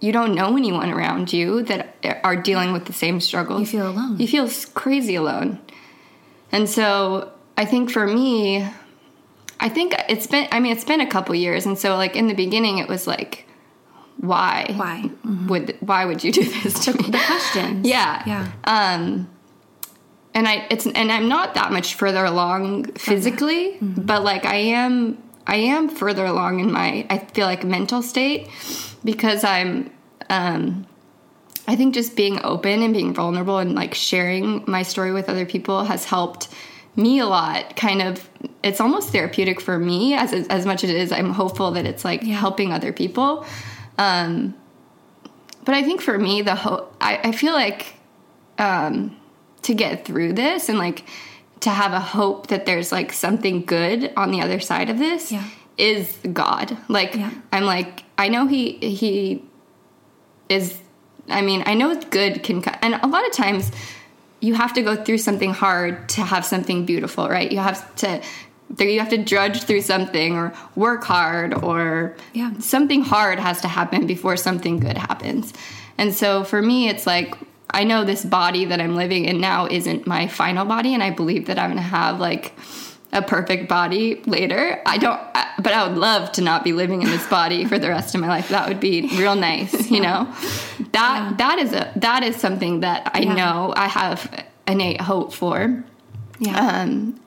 you 0.00 0.12
don't 0.12 0.34
know 0.34 0.56
anyone 0.56 0.90
around 0.90 1.32
you 1.32 1.62
that 1.64 2.20
are 2.22 2.36
dealing 2.36 2.72
with 2.72 2.84
the 2.84 2.92
same 2.92 3.20
struggles, 3.20 3.60
You 3.60 3.66
feel 3.66 3.90
alone. 3.90 4.18
You 4.18 4.28
feel 4.28 4.48
crazy 4.74 5.16
alone. 5.16 5.60
And 6.52 6.68
so 6.68 7.32
I 7.56 7.64
think 7.64 7.90
for 7.90 8.06
me, 8.06 8.68
I 9.60 9.68
think 9.68 9.94
it's 10.08 10.26
been, 10.26 10.46
I 10.52 10.60
mean, 10.60 10.72
it's 10.72 10.84
been 10.84 11.00
a 11.00 11.06
couple 11.06 11.34
years. 11.34 11.66
And 11.66 11.76
so, 11.76 11.96
like, 11.96 12.14
in 12.14 12.28
the 12.28 12.34
beginning, 12.34 12.78
it 12.78 12.88
was 12.88 13.06
like, 13.06 13.47
why? 14.18 14.72
Why? 14.76 15.10
Would, 15.48 15.76
why 15.80 16.04
would 16.04 16.22
you 16.24 16.32
do 16.32 16.44
this 16.44 16.84
to 16.84 16.92
me? 16.92 17.02
The 17.10 17.18
questions. 17.26 17.86
Yeah. 17.86 18.22
Yeah. 18.26 18.48
Um, 18.64 19.28
and 20.34 20.46
I 20.46 20.66
it's 20.70 20.86
and 20.86 21.10
I'm 21.10 21.28
not 21.28 21.54
that 21.54 21.72
much 21.72 21.94
further 21.94 22.24
along 22.24 22.92
physically, 22.92 23.72
Mm-hmm. 23.80 24.02
but 24.02 24.22
like 24.24 24.44
I 24.44 24.56
am 24.56 25.18
I 25.46 25.56
am 25.56 25.88
further 25.88 26.24
along 26.26 26.60
in 26.60 26.70
my 26.70 27.06
I 27.10 27.18
feel 27.18 27.46
like 27.46 27.64
mental 27.64 28.02
state 28.02 28.48
because 29.04 29.42
I'm 29.44 29.90
um 30.30 30.86
I 31.66 31.76
think 31.76 31.94
just 31.94 32.14
being 32.14 32.38
open 32.44 32.82
and 32.82 32.92
being 32.94 33.14
vulnerable 33.14 33.58
and 33.58 33.74
like 33.74 33.94
sharing 33.94 34.64
my 34.66 34.82
story 34.82 35.12
with 35.12 35.28
other 35.28 35.46
people 35.46 35.84
has 35.84 36.04
helped 36.04 36.48
me 36.94 37.18
a 37.20 37.26
lot 37.26 37.74
kind 37.76 38.02
of 38.02 38.28
it's 38.62 38.80
almost 38.80 39.10
therapeutic 39.10 39.60
for 39.60 39.78
me 39.78 40.14
as 40.14 40.32
as 40.32 40.66
much 40.66 40.84
as 40.84 40.90
it 40.90 40.96
is 40.96 41.10
I'm 41.10 41.32
hopeful 41.32 41.70
that 41.72 41.86
it's 41.86 42.04
like 42.04 42.22
Yeah. 42.22 42.34
helping 42.34 42.72
other 42.72 42.92
people 42.92 43.44
um 43.98 44.54
but 45.64 45.74
I 45.74 45.82
think 45.82 46.00
for 46.00 46.18
me 46.18 46.42
the 46.42 46.54
hope 46.54 46.94
I, 47.00 47.20
I 47.24 47.32
feel 47.32 47.52
like 47.52 47.94
um 48.58 49.16
to 49.62 49.74
get 49.74 50.04
through 50.04 50.32
this 50.34 50.68
and 50.68 50.78
like 50.78 51.04
to 51.60 51.70
have 51.70 51.92
a 51.92 52.00
hope 52.00 52.46
that 52.48 52.64
there's 52.66 52.92
like 52.92 53.12
something 53.12 53.64
good 53.64 54.12
on 54.16 54.30
the 54.30 54.40
other 54.40 54.60
side 54.60 54.88
of 54.90 54.98
this 54.98 55.32
Yeah. 55.32 55.44
is 55.76 56.16
God. 56.32 56.76
Like 56.88 57.14
Yeah. 57.14 57.30
I'm 57.52 57.64
like 57.64 58.04
I 58.16 58.28
know 58.28 58.46
he 58.46 58.72
he 58.78 59.44
is 60.48 60.80
I 61.30 61.42
mean, 61.42 61.62
I 61.66 61.74
know 61.74 61.94
good 62.00 62.42
can 62.42 62.62
co- 62.62 62.78
and 62.80 62.94
a 62.94 63.06
lot 63.06 63.26
of 63.26 63.32
times 63.32 63.70
you 64.40 64.54
have 64.54 64.72
to 64.74 64.82
go 64.82 64.96
through 64.96 65.18
something 65.18 65.52
hard 65.52 66.08
to 66.10 66.22
have 66.22 66.46
something 66.46 66.86
beautiful, 66.86 67.28
right? 67.28 67.50
You 67.52 67.58
have 67.58 67.94
to 67.96 68.22
you 68.78 68.98
have 69.00 69.08
to 69.10 69.18
drudge 69.18 69.62
through 69.62 69.80
something 69.82 70.36
or 70.36 70.52
work 70.76 71.04
hard 71.04 71.54
or 71.64 72.16
Yeah. 72.34 72.52
something 72.58 73.02
hard 73.02 73.38
has 73.38 73.60
to 73.62 73.68
happen 73.68 74.06
before 74.06 74.36
something 74.36 74.78
good 74.78 74.98
happens. 74.98 75.52
And 75.96 76.12
so 76.14 76.44
for 76.44 76.60
me, 76.62 76.88
it's 76.88 77.06
like 77.06 77.34
I 77.70 77.84
know 77.84 78.04
this 78.04 78.24
body 78.24 78.64
that 78.66 78.80
I'm 78.80 78.96
living 78.96 79.24
in 79.26 79.40
now 79.40 79.66
isn't 79.66 80.06
my 80.06 80.26
final 80.26 80.64
body, 80.64 80.94
and 80.94 81.02
I 81.02 81.10
believe 81.10 81.46
that 81.46 81.58
I'm 81.58 81.68
gonna 81.70 81.82
have 81.82 82.18
like 82.20 82.54
a 83.12 83.20
perfect 83.22 83.68
body 83.68 84.22
later. 84.26 84.80
I 84.86 84.96
don't, 84.98 85.20
I- 85.34 85.46
but 85.60 85.72
I 85.72 85.86
would 85.88 85.98
love 85.98 86.30
to 86.32 86.40
not 86.42 86.62
be 86.62 86.72
living 86.72 87.02
in 87.02 87.08
this 87.10 87.26
body 87.38 87.64
for 87.64 87.78
the 87.78 87.88
rest 87.88 88.14
of 88.14 88.20
my 88.20 88.28
life. 88.28 88.48
That 88.50 88.68
would 88.68 88.80
be 88.80 89.08
real 89.18 89.34
nice, 89.34 89.90
you 89.90 90.00
know. 90.00 90.28
That 90.92 91.36
that 91.38 91.58
is 91.58 91.72
a 91.72 91.92
that 91.96 92.22
is 92.22 92.36
something 92.36 92.80
that 92.80 93.10
I 93.14 93.20
Yeah. 93.20 93.34
know 93.34 93.72
I 93.76 93.88
have 93.88 94.44
innate 94.66 95.00
hope 95.00 95.32
for. 95.34 95.82
Yeah. 96.38 96.56
Um, 96.82 97.18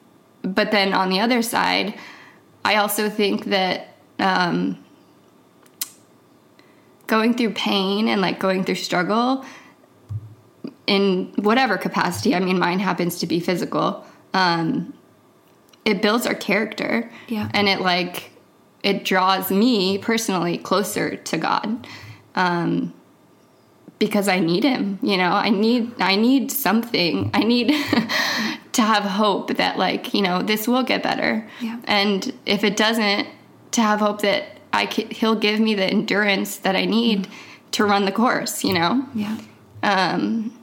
but 0.42 0.72
then 0.72 0.94
on 0.94 1.10
the 1.10 1.20
other 1.20 1.42
side, 1.42 1.98
I 2.64 2.76
also 2.76 3.10
think 3.10 3.46
that 3.46 3.96
um, 4.20 4.84
going 7.08 7.36
through 7.36 7.54
pain 7.54 8.08
and 8.08 8.22
like 8.22 8.40
going 8.40 8.64
through 8.64 8.76
struggle 8.76 9.46
in 10.88 11.32
whatever 11.36 11.78
capacity, 11.78 12.36
I 12.36 12.40
mean, 12.40 12.60
mine 12.60 12.80
happens 12.80 13.20
to 13.20 13.28
be 13.28 13.40
physical, 13.40 14.06
um, 14.34 14.94
it 15.86 16.02
builds 16.02 16.28
our 16.28 16.36
character. 16.36 17.10
Yeah. 17.28 17.50
And 17.54 17.68
it 17.68 17.82
like, 17.82 18.32
it 18.84 19.04
draws 19.04 19.52
me 19.52 19.98
personally 19.98 20.58
closer 20.58 21.16
to 21.16 21.38
God. 21.38 21.88
Um, 22.36 22.94
because 24.00 24.28
I 24.28 24.40
need 24.40 24.64
him, 24.64 24.98
you 25.04 25.16
know, 25.16 25.32
I 25.32 25.50
need, 25.50 26.02
I 26.02 26.16
need 26.16 26.52
something. 26.52 27.30
I 27.36 27.44
need 27.44 27.72
to 28.74 28.82
have 28.82 29.04
hope 29.04 29.58
that 29.58 29.78
like, 29.78 30.14
you 30.14 30.22
know, 30.22 30.42
this 30.42 30.68
will 30.68 30.84
get 30.84 31.04
better. 31.04 31.48
Yeah. 31.60 31.80
And 31.86 32.34
if 32.46 32.64
it 32.64 32.78
doesn't, 32.78 33.28
to 33.72 33.82
have 33.82 34.00
hope 34.00 34.22
that 34.22 34.60
I 34.74 34.86
can, 34.86 35.10
he'll 35.10 35.36
give 35.36 35.60
me 35.60 35.76
the 35.76 35.86
endurance 35.86 36.58
that 36.58 36.76
I 36.76 36.86
need 36.86 37.28
to 37.72 37.86
run 37.86 38.06
the 38.06 38.12
course, 38.12 38.64
you 38.64 38.74
know? 38.74 39.06
Yeah. 39.14 39.38
Um, 39.84 40.58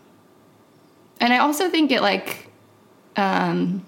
and 1.21 1.33
I 1.33 1.39
also 1.39 1.69
think 1.69 1.91
it 1.91 2.01
like, 2.01 2.49
um, 3.17 3.85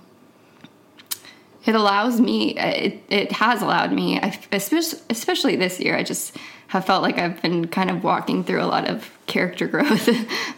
it 1.65 1.75
allows 1.75 2.21
me, 2.21 2.57
it, 2.57 3.03
it 3.09 3.33
has 3.33 3.63
allowed 3.63 3.93
me, 3.93 4.19
I, 4.19 4.39
especially, 4.53 5.01
especially 5.11 5.57
this 5.57 5.79
year, 5.79 5.97
I 5.97 6.03
just 6.03 6.37
have 6.69 6.85
felt 6.85 7.03
like 7.03 7.19
I've 7.19 7.41
been 7.43 7.69
kind 7.69 7.91
of 7.91 8.03
walking 8.03 8.45
through 8.45 8.63
a 8.63 8.67
lot 8.67 8.89
of 8.89 9.11
character 9.27 9.67
growth 9.69 10.09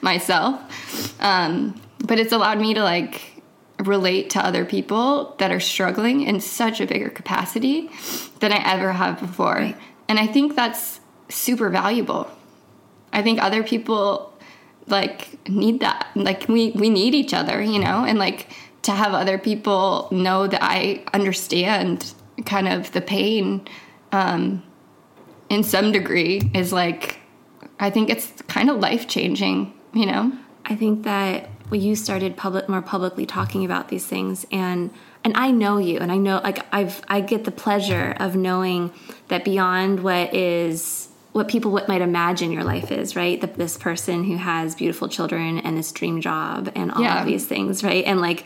myself. 0.03 0.61
Um, 1.21 1.81
but 2.05 2.19
it's 2.19 2.33
allowed 2.33 2.61
me 2.61 2.75
to 2.75 2.83
like 2.83 3.32
relate 3.83 4.31
to 4.31 4.45
other 4.45 4.65
people 4.65 5.35
that 5.39 5.51
are 5.51 5.61
struggling 5.61 6.23
in 6.23 6.41
such 6.41 6.81
a 6.81 6.87
bigger 6.87 7.11
capacity 7.11 7.91
than 8.41 8.53
I 8.53 8.73
ever 8.73 8.93
have 8.93 9.21
before. 9.21 9.55
Right. 9.55 9.77
And 10.09 10.19
I 10.19 10.27
think 10.27 10.57
that's 10.57 11.01
super 11.29 11.71
valuable. 11.71 12.31
I 13.13 13.23
think 13.23 13.43
other 13.43 13.63
people 13.63 14.33
like 14.87 15.49
need 15.49 15.81
that. 15.81 16.09
Like 16.15 16.49
we 16.49 16.71
we 16.73 16.91
need 16.91 17.15
each 17.15 17.35
other, 17.35 17.63
you 17.63 17.79
know, 17.79 18.05
and 18.05 18.19
like 18.19 18.49
to 18.83 18.93
have 18.93 19.15
other 19.15 19.39
people 19.39 20.09
know 20.11 20.47
that 20.47 20.63
I 20.63 21.05
understand 21.15 22.15
kind 22.47 22.67
of 22.67 22.91
the 22.93 23.01
pain 23.01 23.69
um 24.11 24.63
in 25.49 25.63
some 25.63 25.93
degree 25.93 26.51
is 26.55 26.73
like 26.73 27.19
I 27.79 27.91
think 27.91 28.11
it's 28.11 28.31
kind 28.49 28.71
of 28.71 28.79
life 28.79 29.09
changing, 29.09 29.73
you 29.93 30.07
know. 30.07 30.33
I 30.65 30.77
think 30.77 31.03
that 31.03 31.51
you 31.81 31.97
started 31.97 32.37
public 32.37 32.69
more 32.69 32.83
publicly 32.83 33.27
talking 33.27 33.65
about 33.65 33.89
these 33.89 34.07
things 34.07 34.47
and 34.53 34.91
and 35.25 35.37
I 35.37 35.51
know 35.53 35.79
you 35.79 35.99
and 35.99 36.11
I 36.11 36.17
know 36.17 36.41
like 36.43 36.65
I've 36.73 37.01
I 37.09 37.21
get 37.21 37.45
the 37.45 37.51
pleasure 37.53 38.15
of 38.19 38.35
knowing 38.37 38.93
that 39.29 39.45
beyond 39.45 40.03
what 40.03 40.35
is 40.35 41.09
what 41.33 41.49
people 41.49 41.71
what 41.71 41.89
might 41.89 42.03
imagine 42.03 42.53
your 42.53 42.65
life 42.65 42.93
is, 42.93 43.17
right? 43.17 43.41
That 43.41 43.55
this 43.55 43.79
person 43.79 44.25
who 44.25 44.37
has 44.37 44.75
beautiful 44.75 45.09
children 45.09 45.59
and 45.59 45.79
this 45.79 45.91
dream 45.93 46.21
job 46.21 46.71
and 46.75 46.91
all 46.93 47.01
Yeah. 47.03 47.21
of 47.21 47.27
these 47.27 47.47
things, 47.47 47.83
right? 47.83 48.05
And 48.05 48.21
like 48.21 48.45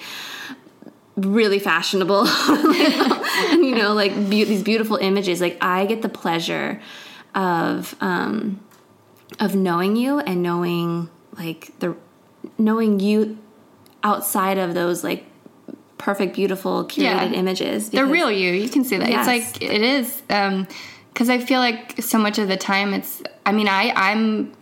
really 1.16 1.58
fashionable 1.58 2.26
and 2.28 3.64
you 3.64 3.74
know 3.74 3.94
like 3.94 4.12
be- 4.28 4.44
these 4.44 4.62
beautiful 4.62 4.98
images 4.98 5.40
like 5.40 5.56
i 5.62 5.86
get 5.86 6.02
the 6.02 6.10
pleasure 6.10 6.78
of 7.34 7.96
um 8.02 8.60
of 9.40 9.54
knowing 9.54 9.96
you 9.96 10.18
and 10.20 10.42
knowing 10.42 11.08
like 11.38 11.72
the 11.78 11.96
knowing 12.58 13.00
you 13.00 13.38
outside 14.02 14.58
of 14.58 14.74
those 14.74 15.02
like 15.04 15.24
perfect 15.98 16.34
beautiful 16.36 16.84
curated 16.84 17.02
Yeah. 17.32 17.32
images 17.32 17.86
the 17.90 17.98
because- 17.98 18.10
real 18.10 18.30
you. 18.30 18.52
You 18.52 18.68
can 18.68 18.84
see 18.84 18.96
that. 18.98 19.08
Yes. 19.08 19.26
it's 19.26 19.60
like 19.60 19.62
it 19.62 19.82
is 19.82 20.22
um 20.30 20.66
because 21.12 21.30
i 21.30 21.38
feel 21.38 21.60
like 21.60 22.00
so 22.02 22.18
much 22.18 22.38
of 22.38 22.48
the 22.48 22.56
time 22.58 22.92
it's 22.92 23.22
i 23.46 23.52
mean 23.52 23.68
i 23.68 23.90
i'm 23.96 24.52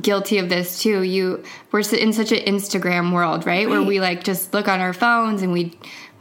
guilty 0.00 0.38
of 0.38 0.48
this 0.48 0.80
too. 0.82 1.02
You 1.02 1.42
we're 1.70 1.80
in 1.80 2.12
such 2.14 2.32
an 2.32 2.38
instagram 2.46 3.12
world 3.12 3.44
right, 3.46 3.68
where 3.68 3.82
we 3.82 4.00
like 4.00 4.24
just 4.24 4.54
look 4.54 4.66
on 4.68 4.80
our 4.80 4.92
phones 4.94 5.42
and 5.42 5.52
we 5.52 5.72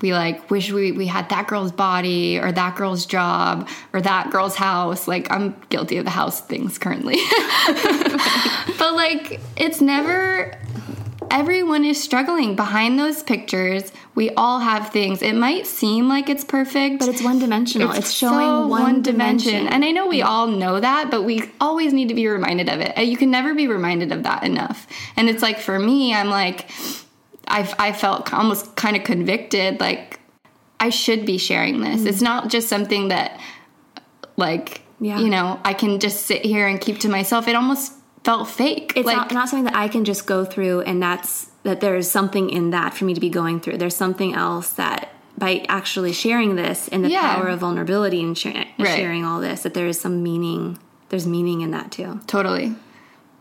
we 0.01 0.13
like 0.13 0.49
wish 0.49 0.71
we 0.71 0.91
we 0.91 1.07
had 1.07 1.29
that 1.29 1.47
girl's 1.47 1.71
body 1.71 2.39
or 2.39 2.51
that 2.51 2.75
girl's 2.75 3.05
job 3.05 3.67
or 3.93 4.01
that 4.01 4.31
girl's 4.31 4.55
house. 4.55 5.07
Like 5.07 5.31
i'm 5.31 5.55
guilty 5.69 5.97
of 5.97 6.05
the 6.05 6.11
house 6.11 6.41
things 6.41 6.77
currently. 6.77 7.17
But 8.77 8.95
like 8.95 9.39
it's 9.57 9.79
never 9.79 10.57
everyone 11.29 11.85
is 11.85 12.01
struggling 12.01 12.55
behind 12.55 12.99
those 12.99 13.21
pictures. 13.23 13.91
We 14.15 14.31
all 14.31 14.59
have 14.59 14.89
things. 14.89 15.21
It 15.21 15.35
might 15.35 15.67
seem 15.67 16.09
like 16.09 16.29
it's 16.29 16.43
perfect 16.43 16.99
but 16.99 17.07
it's 17.07 17.21
one 17.21 17.39
dimensional 17.39 17.91
it's, 17.91 18.11
showing 18.11 18.39
so 18.39 18.67
one, 18.67 19.01
dimension. 19.01 19.67
and 19.67 19.85
i 19.85 19.91
know 19.91 20.07
we 20.07 20.21
all 20.21 20.47
know 20.47 20.79
that 20.79 21.09
but 21.11 21.23
we 21.23 21.43
always 21.61 21.93
need 21.93 22.09
to 22.09 22.15
be 22.15 22.27
reminded 22.27 22.69
of 22.69 22.79
it. 22.81 22.93
And 22.95 23.07
you 23.07 23.17
can 23.17 23.29
never 23.29 23.53
be 23.53 23.67
reminded 23.67 24.11
of 24.11 24.23
that 24.23 24.43
enough. 24.43 24.87
And 25.15 25.29
it's 25.29 25.41
like 25.41 25.59
for 25.59 25.77
me 25.77 26.13
i'm 26.13 26.29
like 26.29 26.69
i, 27.51 27.73
I 27.87 27.91
felt 27.91 28.33
almost 28.33 28.75
kind 28.75 28.95
of 28.95 29.03
convicted 29.03 29.79
like 29.79 30.19
i 30.79 30.89
should 30.89 31.25
be 31.25 31.37
sharing 31.37 31.81
this 31.81 32.01
mm. 32.01 32.07
it's 32.07 32.21
not 32.21 32.49
just 32.49 32.67
something 32.69 33.09
that 33.09 33.39
like 34.37 34.81
Yeah. 34.99 35.19
you 35.19 35.29
know 35.29 35.59
i 35.63 35.73
can 35.73 35.99
just 35.99 36.25
sit 36.25 36.43
here 36.45 36.67
and 36.67 36.79
keep 36.79 36.99
to 36.99 37.09
myself 37.09 37.47
it 37.47 37.55
almost 37.55 37.93
felt 38.23 38.47
fake 38.47 38.93
it's 38.95 39.05
like 39.05 39.17
not, 39.17 39.31
not 39.33 39.49
something 39.49 39.65
that 39.65 39.75
I 39.75 39.87
can 39.87 40.05
just 40.05 40.27
go 40.27 40.45
through 40.45 40.81
and 40.81 41.01
that's 41.01 41.49
that 41.63 41.81
there's 41.81 42.09
something 42.09 42.49
in 42.51 42.69
that 42.69 42.93
for 42.93 43.05
me 43.05 43.13
to 43.15 43.19
be 43.19 43.29
going 43.29 43.59
through. 43.59 43.77
There's 43.77 43.95
something 43.95 44.33
else 44.33 44.73
that 44.73 45.09
by 45.37 45.65
actually 45.69 46.13
sharing 46.13 46.55
this 46.55 46.87
and 46.87 47.03
the 47.03 47.09
Yeah. 47.09 47.35
power 47.35 47.47
of 47.47 47.59
vulnerability 47.59 48.21
and 48.21 48.37
sharing, 48.37 48.67
Right. 48.77 48.95
sharing 48.95 49.25
all 49.25 49.39
this, 49.41 49.63
that 49.63 49.73
there 49.73 49.87
is 49.87 49.99
some 49.99 50.21
meaning. 50.21 50.77
There's 51.09 51.25
meaning 51.27 51.61
in 51.61 51.71
that 51.71 51.91
too. 51.91 52.19
totally 52.27 52.75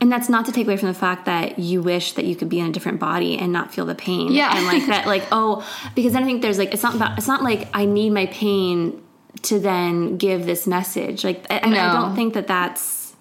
And 0.01 0.11
that's 0.11 0.31
not 0.31 0.47
to 0.47 0.53
take 0.53 0.67
away 0.67 0.79
from 0.79 0.89
the 0.89 0.95
fact 0.95 1.27
that 1.27 1.59
you 1.59 1.83
wish 1.83 2.15
that 2.15 2.25
you 2.25 2.35
could 2.35 2.49
be 2.49 2.59
in 2.59 2.67
a 2.67 2.73
different 2.73 3.01
body 3.01 3.37
and 3.37 3.53
not 3.53 3.75
feel 3.75 3.85
the 3.85 3.95
pain. 3.95 4.33
Yeah. 4.33 4.57
And 4.57 4.67
like 4.67 4.87
that, 4.87 5.07
like, 5.07 5.25
oh, 5.33 5.67
because 5.95 6.15
then 6.15 6.23
I 6.23 6.27
think 6.27 6.41
there's 6.41 6.59
like, 6.59 6.73
it's 6.73 6.83
not 6.83 6.95
about, 6.95 7.19
it's 7.19 7.29
not 7.29 7.43
like 7.43 7.69
I 7.75 7.85
need 7.85 8.11
my 8.11 8.27
pain 8.27 9.03
to 9.43 9.59
then 9.61 10.17
give 10.17 10.47
this 10.47 10.67
message. 10.67 11.23
Like, 11.23 11.45
I, 11.51 11.61
I 11.63 11.93
don't 11.93 12.17
think 12.17 12.33
that 12.35 12.47
that's, 12.47 13.15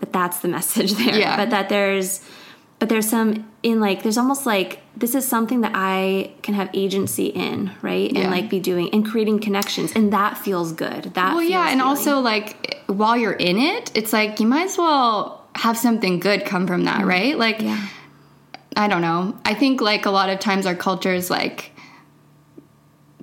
that 0.00 0.12
that's 0.12 0.40
the 0.40 0.48
message 0.56 0.92
there. 0.92 1.18
Yeah. 1.18 1.36
But 1.36 1.50
that 1.50 1.68
there's, 1.70 2.20
but 2.78 2.88
there's 2.90 3.08
some 3.08 3.50
in 3.62 3.80
like, 3.80 4.02
there's 4.02 4.18
almost 4.18 4.44
like, 4.44 4.80
this 4.96 5.14
is 5.14 5.26
something 5.26 5.62
that 5.62 5.72
I 5.74 6.32
can 6.42 6.52
have 6.54 6.68
agency 6.74 7.26
in, 7.26 7.70
right? 7.80 8.08
And 8.10 8.18
Yeah. 8.18 8.30
like 8.30 8.50
be 8.50 8.60
doing 8.60 8.90
and 8.92 9.06
creating 9.06 9.38
connections. 9.40 9.92
And 9.94 10.12
that 10.12 10.36
feels 10.36 10.72
good. 10.72 11.14
That 11.14 11.34
Well, 11.34 11.42
yeah, 11.42 11.70
and 11.70 11.80
also 11.80 12.20
like 12.20 12.82
while 12.86 13.16
you're 13.16 13.32
in 13.32 13.58
it, 13.58 13.90
it's 13.94 14.12
like 14.12 14.38
you 14.40 14.46
might 14.46 14.64
as 14.66 14.76
well 14.76 15.39
have 15.54 15.76
something 15.76 16.20
good 16.20 16.44
come 16.44 16.66
from 16.66 16.84
that, 16.84 17.04
right? 17.04 17.36
Like, 17.38 17.58
Mm-hmm. 17.58 17.66
yeah. 17.68 17.86
I 18.76 18.86
don't 18.86 19.02
know. 19.02 19.36
I 19.44 19.54
think 19.54 19.80
like 19.80 20.06
a 20.06 20.10
lot 20.10 20.30
of 20.30 20.38
times 20.38 20.64
our 20.64 20.76
culture 20.76 21.12
is 21.12 21.28
like 21.28 21.72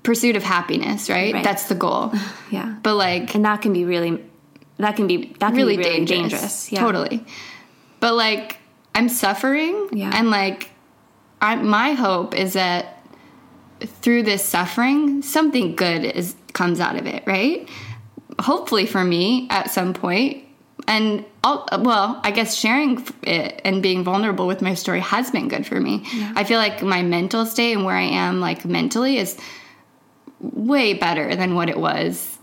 pursuit 0.04 0.36
of 0.36 0.44
happiness, 0.44 1.10
right? 1.10 1.34
Right. 1.34 1.44
That's 1.44 1.68
the 1.70 1.76
goal. 1.76 2.14
Yeah. 2.52 2.76
But 2.82 2.96
like 2.96 3.36
and 3.36 3.44
that 3.46 3.62
can 3.62 3.74
be 3.74 3.84
really, 3.84 4.24
that 4.78 4.96
can 4.96 5.06
be, 5.08 5.34
that 5.40 5.48
can 5.50 5.56
really, 5.56 5.76
be 5.78 5.84
really 5.84 6.06
dangerous. 6.06 6.32
dangerous. 6.32 6.72
Yeah. 6.72 6.80
Totally. 6.82 7.26
But 8.00 8.16
like 8.16 8.58
I'm 8.96 9.10
suffering 9.10 9.90
Yeah. 9.92 10.12
and 10.14 10.30
like 10.30 10.70
I 11.42 11.56
my 11.56 11.92
hope 11.94 12.36
is 12.36 12.54
that 12.54 13.06
through 13.82 14.24
this 14.24 14.44
suffering 14.44 15.22
something 15.22 15.76
good 15.76 16.04
is 16.06 16.36
comes 16.54 16.80
out 16.80 16.96
of 16.98 17.06
it, 17.06 17.24
right? 17.28 17.68
Hopefully 18.40 18.86
for 18.86 19.04
me 19.04 19.48
at 19.50 19.72
some 19.72 19.94
point 19.94 20.44
and 20.88 21.26
I'll, 21.44 21.68
well, 21.80 22.20
I 22.24 22.32
guess 22.32 22.56
sharing 22.56 23.06
it 23.24 23.62
and 23.66 23.84
being 23.84 24.04
vulnerable 24.04 24.48
with 24.48 24.62
my 24.62 24.74
story 24.74 25.02
has 25.02 25.30
been 25.30 25.50
good 25.50 25.68
for 25.68 25.80
me. 25.80 26.06
I 26.36 26.46
feel 26.46 26.60
like 26.60 26.82
my 26.82 27.04
mental 27.04 27.46
state 27.46 27.74
and 27.74 27.86
where 27.86 27.96
I 27.96 28.04
am 28.04 28.40
like 28.40 28.64
mentally 28.66 29.18
is 29.18 29.38
way 30.40 30.94
better 30.94 31.36
than 31.36 31.56
what 31.56 31.70
it 31.70 31.78
was 31.78 32.38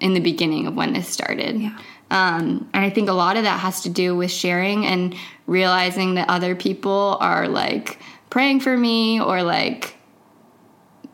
in 0.00 0.14
the 0.14 0.20
beginning 0.20 0.66
of 0.66 0.74
when 0.74 0.94
this 0.94 1.08
started. 1.08 1.60
Yeah. 1.60 1.78
Um, 2.10 2.70
and 2.72 2.84
I 2.84 2.88
think 2.88 3.10
a 3.10 3.12
lot 3.12 3.36
of 3.36 3.42
that 3.42 3.60
has 3.60 3.82
to 3.82 3.90
do 3.90 4.16
with 4.16 4.30
sharing 4.30 4.86
and 4.86 5.14
realizing 5.46 6.14
that 6.14 6.30
other 6.30 6.54
people 6.54 7.18
are 7.20 7.48
like 7.48 7.98
praying 8.30 8.60
for 8.60 8.76
me 8.76 9.20
or 9.20 9.42
like, 9.42 9.94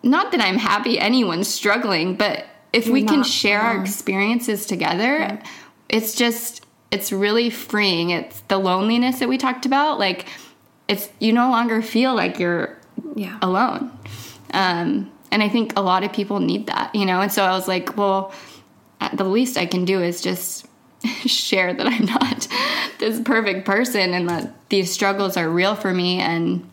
not 0.05 0.31
that 0.33 0.41
I'm 0.41 0.59
happy 0.59 1.01
anyone's 1.01 1.49
struggling, 1.49 2.15
but 2.15 2.45
if 2.73 2.89
we 2.89 3.05
can 3.05 3.23
share 3.23 3.61
our 3.61 3.81
experiences 3.81 4.67
together, 4.67 5.41
it's 5.95 6.15
just, 6.17 6.67
it's 6.91 7.13
really 7.13 7.51
freeing. 7.51 8.11
It's 8.11 8.41
the 8.49 8.59
loneliness 8.59 9.21
that 9.21 9.29
we 9.29 9.39
talked 9.39 9.65
about. 9.65 10.01
Like, 10.01 10.27
it's, 10.89 11.09
you 11.21 11.33
no 11.33 11.51
longer 11.51 11.81
feel 11.83 12.15
like 12.17 12.41
you're 12.41 12.77
Yeah. 13.15 13.39
alone. 13.41 13.93
Um, 14.53 15.11
and 15.31 15.41
I 15.43 15.49
think 15.49 15.73
a 15.77 15.81
lot 15.81 16.03
of 16.03 16.13
people 16.13 16.41
need 16.41 16.67
that, 16.67 16.93
you 16.95 17.07
know? 17.07 17.21
And 17.21 17.31
so 17.33 17.45
I 17.45 17.53
was 17.53 17.69
like, 17.69 17.97
well, 17.97 18.33
at 19.01 19.17
the 19.17 19.25
least 19.25 19.57
I 19.57 19.67
can 19.67 19.85
do 19.85 20.03
is 20.03 20.21
just 20.21 20.67
share 21.27 21.73
that 21.73 21.87
I'm 21.87 22.07
not 22.07 22.49
this 22.99 23.21
perfect 23.21 23.65
person 23.65 24.15
and 24.15 24.29
that 24.29 24.69
these 24.71 24.93
struggles 24.93 25.37
are 25.37 25.49
real 25.49 25.77
for 25.77 25.95
me. 25.95 26.19
And 26.19 26.69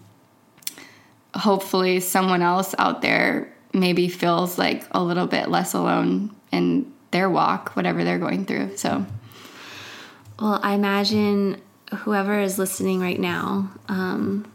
hopefully 1.36 2.00
someone 2.00 2.42
else 2.42 2.74
out 2.80 3.02
there 3.02 3.54
maybe 3.74 4.08
feels 4.10 4.58
like 4.58 4.84
a 4.92 5.02
little 5.04 5.28
bit 5.28 5.50
less 5.50 5.74
alone 5.74 6.36
in 6.52 6.92
their 7.12 7.30
walk, 7.30 7.76
whatever 7.76 8.04
they're 8.04 8.20
going 8.20 8.46
through. 8.46 8.78
So, 8.78 9.06
Well, 10.40 10.60
I 10.64 10.74
imagine 10.74 11.62
whoever 12.00 12.40
is 12.40 12.58
listening 12.58 13.00
right 13.00 13.20
now, 13.20 13.72
um, 13.88 14.52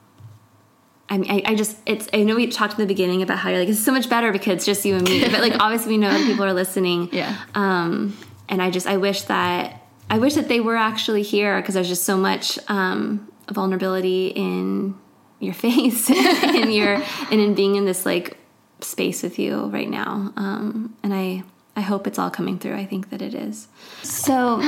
I 1.09 1.19
mean, 1.19 1.31
I, 1.31 1.53
I 1.53 1.55
just, 1.55 1.77
it's, 1.87 2.09
I 2.13 2.23
know 2.25 2.35
we 2.35 2.49
talked 2.49 2.75
in 2.75 2.81
the 2.81 2.87
beginning 2.87 3.23
about 3.23 3.39
how 3.39 3.51
you're 3.51 3.61
like, 3.61 3.69
it's 3.69 3.79
so 3.79 3.93
much 3.93 4.11
better 4.11 4.33
because 4.33 4.55
it's 4.55 4.67
just 4.67 4.85
you 4.85 4.97
and 4.97 5.09
me. 5.09 5.21
But 5.21 5.41
like, 5.41 5.55
obviously, 5.61 5.93
we 5.93 5.99
know 5.99 6.11
that 6.11 6.25
people 6.27 6.45
are 6.45 6.53
listening. 6.53 7.11
Yeah. 7.13 7.37
Um, 7.55 8.17
and 8.49 8.61
I 8.61 8.71
just, 8.71 8.87
I 8.87 8.97
wish 8.97 9.23
that, 9.23 9.83
I 10.11 10.19
wish 10.19 10.35
that 10.35 10.49
they 10.49 10.61
were 10.61 10.77
actually 10.77 11.23
here 11.23 11.61
because 11.61 11.75
there's 11.75 11.89
just 11.89 12.05
so 12.05 12.17
much 12.17 12.59
um, 12.69 13.31
vulnerability 13.53 14.29
in 14.29 14.97
your 15.39 15.55
face 15.67 16.11
and 16.11 16.75
your, 16.75 17.01
and 17.31 17.41
in 17.41 17.55
being 17.55 17.77
in 17.77 17.85
this 17.85 18.05
like 18.05 18.37
space 18.81 19.23
with 19.23 19.39
you 19.39 19.67
right 19.67 19.89
now. 19.89 20.33
Um, 20.37 20.97
and 21.05 21.15
I, 21.15 21.45
I 21.77 21.83
hope 21.83 22.07
it's 22.07 22.19
all 22.19 22.31
coming 22.31 22.59
through. 22.59 22.75
I 22.75 22.87
think 22.87 23.11
that 23.11 23.23
it 23.23 23.35
is. 23.35 23.69
So, 24.03 24.61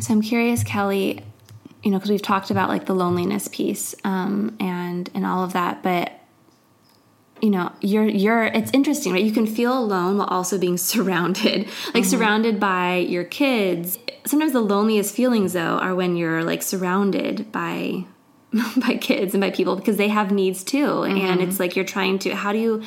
so 0.00 0.12
I'm 0.12 0.22
curious, 0.22 0.64
Kelli. 0.64 1.22
You 1.82 1.90
know, 1.90 1.98
because 1.98 2.10
we've 2.10 2.22
talked 2.22 2.52
about 2.52 2.68
like 2.68 2.86
the 2.86 2.94
loneliness 2.94 3.48
piece 3.48 3.94
um, 4.04 4.56
and 4.60 5.10
and 5.14 5.26
all 5.26 5.42
of 5.42 5.52
that, 5.54 5.82
but 5.82 6.12
you 7.42 7.50
know 7.50 7.72
you're 7.80 8.06
you're 8.06 8.44
it's 8.44 8.70
interesting 8.72 9.12
right 9.12 9.24
you 9.24 9.32
can 9.32 9.46
feel 9.46 9.76
alone 9.76 10.16
while 10.16 10.28
also 10.28 10.56
being 10.56 10.76
surrounded 10.78 11.66
like 11.66 11.66
mm-hmm. 11.66 12.02
surrounded 12.04 12.58
by 12.58 12.96
your 12.96 13.24
kids 13.24 13.98
sometimes 14.24 14.52
the 14.52 14.60
loneliest 14.60 15.14
feelings 15.14 15.52
though 15.52 15.78
are 15.78 15.94
when 15.94 16.16
you're 16.16 16.44
like 16.44 16.62
surrounded 16.62 17.50
by 17.52 18.06
by 18.76 18.96
kids 18.96 19.34
and 19.34 19.40
by 19.40 19.50
people 19.50 19.76
because 19.76 19.96
they 19.96 20.08
have 20.08 20.30
needs 20.30 20.62
too 20.62 20.86
mm-hmm. 20.86 21.16
and 21.16 21.42
it's 21.42 21.58
like 21.58 21.74
you're 21.74 21.84
trying 21.84 22.18
to 22.18 22.34
how 22.34 22.52
do 22.52 22.58
you 22.58 22.82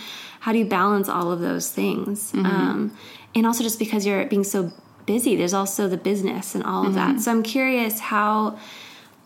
how 0.46 0.52
do 0.54 0.60
you 0.60 0.66
balance 0.66 1.10
all 1.10 1.32
of 1.32 1.40
those 1.40 1.70
things? 1.72 2.32
Mm-hmm. 2.32 2.46
um, 2.46 2.98
and 3.34 3.46
also 3.46 3.64
just 3.64 3.80
because 3.80 4.06
you're 4.06 4.26
being 4.26 4.44
so 4.44 4.72
busy 5.06 5.36
there's 5.36 5.54
also 5.54 5.88
the 5.88 5.98
business 5.98 6.56
and 6.56 6.64
all 6.64 6.88
of 6.88 6.94
that. 6.96 7.12
Mm-hmm. 7.12 7.20
so 7.20 7.32
i'm 7.32 7.44
curious 7.44 8.00
how 8.00 8.58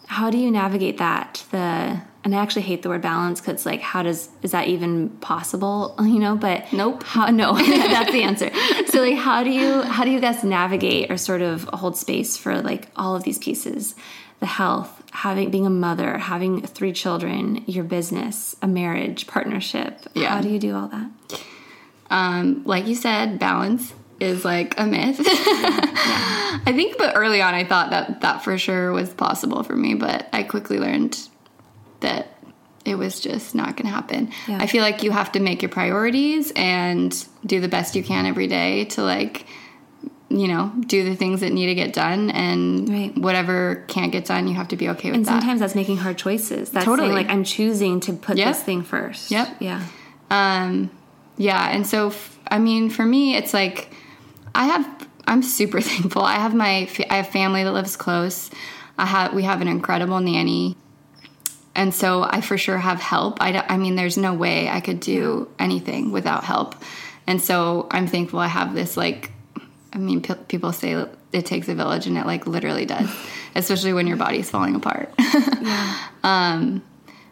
how 0.10 0.32
do 0.32 0.40
you 0.40 0.50
navigate 0.50 0.98
that? 0.98 1.46
The 1.52 2.02
and 2.24 2.36
I 2.36 2.42
actually 2.42 2.64
hate 2.64 2.82
the 2.82 2.90
word 2.90 3.04
balance 3.04 3.40
because 3.40 3.64
like 3.64 3.80
how 3.80 4.02
does 4.02 4.30
is 4.42 4.52
that 4.52 4.68
even 4.68 5.10
possible? 5.22 5.96
You 6.14 6.18
know 6.18 6.36
but 6.36 6.74
nope. 6.74 7.04
how, 7.04 7.28
no 7.28 7.54
that's 7.58 8.12
the 8.12 8.24
answer. 8.24 8.50
So 8.88 9.02
like 9.02 9.18
how 9.18 9.44
do 9.44 9.52
you 9.52 9.84
how 9.84 10.04
do 10.06 10.10
you 10.10 10.20
guys 10.20 10.44
navigate 10.44 11.12
or 11.12 11.18
sort 11.18 11.44
of 11.44 11.64
hold 11.66 11.96
space 11.96 12.38
for 12.38 12.60
like 12.60 12.88
all 12.96 13.16
of 13.16 13.22
these 13.24 13.38
pieces 13.38 13.94
the 14.40 14.46
health 14.46 15.04
having 15.12 15.50
being 15.50 15.66
a 15.66 15.72
mother 15.72 16.18
having 16.18 16.62
three 16.62 16.94
children 16.94 17.64
your 17.66 17.84
business 17.84 18.56
a 18.62 18.68
marriage 18.68 19.28
partnership 19.28 20.06
yeah. 20.14 20.30
how 20.30 20.42
do 20.42 20.50
you 20.50 20.60
do 20.60 20.76
all 20.76 20.88
that 20.88 21.10
um, 22.12 22.64
like 22.66 22.88
you 22.88 22.96
said 22.96 23.38
balance 23.38 23.94
is 24.20 24.46
like 24.46 24.80
a 24.80 24.86
myth. 24.86 25.20
yeah. 25.26 26.60
I 26.66 26.74
think, 26.76 26.98
but 26.98 27.16
early 27.16 27.42
on, 27.42 27.54
I 27.54 27.64
thought 27.64 27.92
that 27.92 28.22
that 28.22 28.44
for 28.44 28.58
sure 28.58 28.92
was 28.92 29.10
possible 29.10 29.64
for 29.64 29.76
me, 29.76 29.94
but 29.96 30.28
I 30.34 30.44
quickly 30.44 30.80
learned 30.80 31.20
that 32.02 32.36
it 32.86 32.96
was 32.96 33.20
just 33.20 33.56
not 33.56 33.76
going 33.76 33.86
to 33.86 33.92
happen. 33.92 34.32
Yeah. 34.48 34.58
I 34.60 34.68
feel 34.68 34.82
like 34.82 35.04
you 35.04 35.12
have 35.12 35.32
to 35.34 35.40
make 35.40 35.62
your 35.62 35.70
priorities 35.70 36.52
and 36.56 37.28
do 37.46 37.60
the 37.60 37.68
best 37.68 37.96
you 37.96 38.04
can 38.04 38.26
every 38.26 38.48
day 38.48 38.86
to 38.86 39.04
like 39.04 39.46
you 40.30 40.48
know, 40.48 40.72
do 40.86 41.04
the 41.04 41.16
things 41.16 41.42
that 41.42 41.52
need 41.52 41.68
to 41.68 41.76
get 41.76 41.94
done 41.94 42.30
and 42.30 42.90
right. 42.90 43.18
whatever 43.18 43.84
can't 43.88 44.12
get 44.12 44.26
done, 44.26 44.48
you 44.48 44.54
have 44.54 44.68
to 44.70 44.78
be 44.78 44.90
okay 44.90 45.10
with 45.10 45.16
and 45.18 45.26
that. 45.26 45.32
And 45.32 45.42
sometimes 45.42 45.60
that's 45.60 45.76
making 45.76 45.98
hard 45.98 46.18
choices. 46.18 46.70
That's 46.70 46.86
totally. 46.86 47.12
Like 47.12 47.30
I'm 47.30 47.44
choosing 47.44 48.00
to 48.02 48.14
put 48.14 48.38
yep. 48.38 48.50
this 48.50 48.62
thing 48.62 48.84
first. 48.84 49.32
Yep. 49.32 49.58
Yeah. 49.60 49.86
Um 50.30 50.92
yeah, 51.38 51.70
and 51.70 51.88
so 51.88 52.08
f- 52.08 52.38
I 52.48 52.60
mean, 52.60 52.90
for 52.90 53.06
me 53.06 53.36
it's 53.36 53.54
like 53.54 53.92
I 54.54 54.66
have 54.66 55.08
I'm 55.26 55.42
super 55.42 55.82
thankful. 55.90 56.24
I 56.24 56.36
have 56.36 56.54
my 56.54 56.88
I 57.10 57.16
have 57.16 57.30
family 57.30 57.64
that 57.64 57.72
lives 57.72 57.98
close. 57.98 58.52
I 58.98 59.06
have 59.06 59.34
we 59.34 59.44
have 59.44 59.62
an 59.62 59.68
incredible 59.68 60.20
nanny 60.20 60.76
and 61.76 61.94
so 61.94 62.24
I 62.24 62.42
for 62.42 62.58
sure 62.58 62.78
have 62.78 63.00
help. 63.00 63.42
I, 63.42 63.64
I 63.70 63.78
mean, 63.78 63.96
there's 63.96 64.18
no 64.18 64.34
way 64.34 64.68
I 64.68 64.82
could 64.82 65.00
do 65.00 65.50
anything 65.60 66.12
without 66.12 66.44
help. 66.44 66.76
And 67.26 67.42
so 67.42 67.88
I'm 67.90 68.06
thankful 68.06 68.40
I 68.40 68.48
have 68.48 68.74
this, 68.74 68.98
like, 68.98 69.32
I 69.92 69.98
mean, 69.98 70.22
people 70.22 70.72
say 70.72 71.06
it 71.32 71.46
takes 71.46 71.68
a 71.68 71.76
village, 71.76 72.08
and 72.08 72.18
it, 72.18 72.26
like, 72.26 72.48
literally 72.48 72.86
does, 72.86 73.10
especially 73.56 73.94
when 73.94 74.08
your 74.08 74.18
body's 74.18 74.50
falling 74.50 74.76
apart. 74.76 75.14
yeah. 75.20 76.08
Um, 76.24 76.84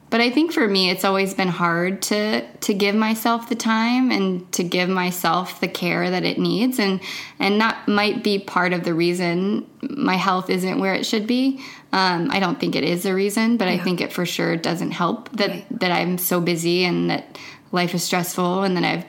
but 0.10 0.22
I 0.22 0.30
think 0.30 0.54
for 0.54 0.66
me, 0.66 0.90
it's 0.90 1.04
always 1.04 1.34
been 1.34 1.50
hard 1.50 2.02
to 2.04 2.42
to 2.42 2.74
give 2.74 2.96
myself 2.96 3.50
the 3.50 3.56
time 3.56 4.10
and 4.10 4.50
to 4.54 4.64
give 4.64 4.88
myself 4.88 5.60
the 5.60 5.68
care 5.68 6.10
that 6.10 6.24
it 6.24 6.38
needs, 6.38 6.80
and 6.80 7.02
and 7.40 7.60
that 7.60 7.88
might 7.88 8.24
be 8.24 8.40
part 8.40 8.72
of 8.72 8.86
the 8.86 8.94
reason 8.94 9.70
my 9.82 10.16
health 10.16 10.50
isn't 10.50 10.80
where 10.80 10.94
it 10.94 11.06
should 11.06 11.28
be. 11.28 11.62
Um, 11.92 12.30
I 12.32 12.40
don't 12.40 12.58
think 12.60 12.76
it 12.76 12.86
is 12.86 13.06
a 13.06 13.14
reason, 13.14 13.58
but 13.58 13.68
yeah. 13.68 13.74
I 13.74 13.80
think 13.80 14.00
it 14.00 14.14
for 14.14 14.26
sure 14.26 14.56
doesn't 14.56 14.92
help 14.92 15.30
that 15.38 15.50
right. 15.50 15.80
that 15.80 15.92
I'm 15.92 16.18
so 16.18 16.40
busy 16.40 16.86
and 16.86 17.10
that 17.10 17.38
life 17.74 17.94
is 17.94 18.04
stressful, 18.04 18.64
and 18.64 18.78
then 18.78 18.86
I 18.86 18.96
have 18.96 19.06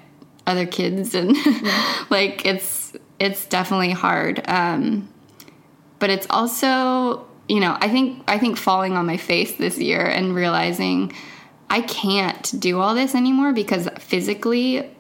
other 0.49 0.67
kids, 0.67 1.15
and 1.15 1.37
yeah. 1.37 2.05
like 2.11 2.45
it's 2.45 2.78
it's 3.19 3.47
definitely 3.47 3.91
hard. 3.91 4.43
Um, 4.49 5.09
but 5.99 6.11
it's 6.11 6.27
also 6.31 7.29
you 7.49 7.61
know, 7.61 7.77
I 7.81 7.89
think 7.89 8.23
I 8.29 8.39
think 8.39 8.59
falling 8.59 8.93
on 8.93 9.07
my 9.07 9.17
face 9.17 9.57
this 9.57 9.79
year 9.79 10.05
and 10.05 10.35
realizing 10.35 11.13
I 11.71 11.81
can't 11.81 12.53
do 12.59 12.79
all 12.79 12.95
this 12.95 13.15
anymore 13.15 13.53
because 13.53 13.89
physically 13.99 14.91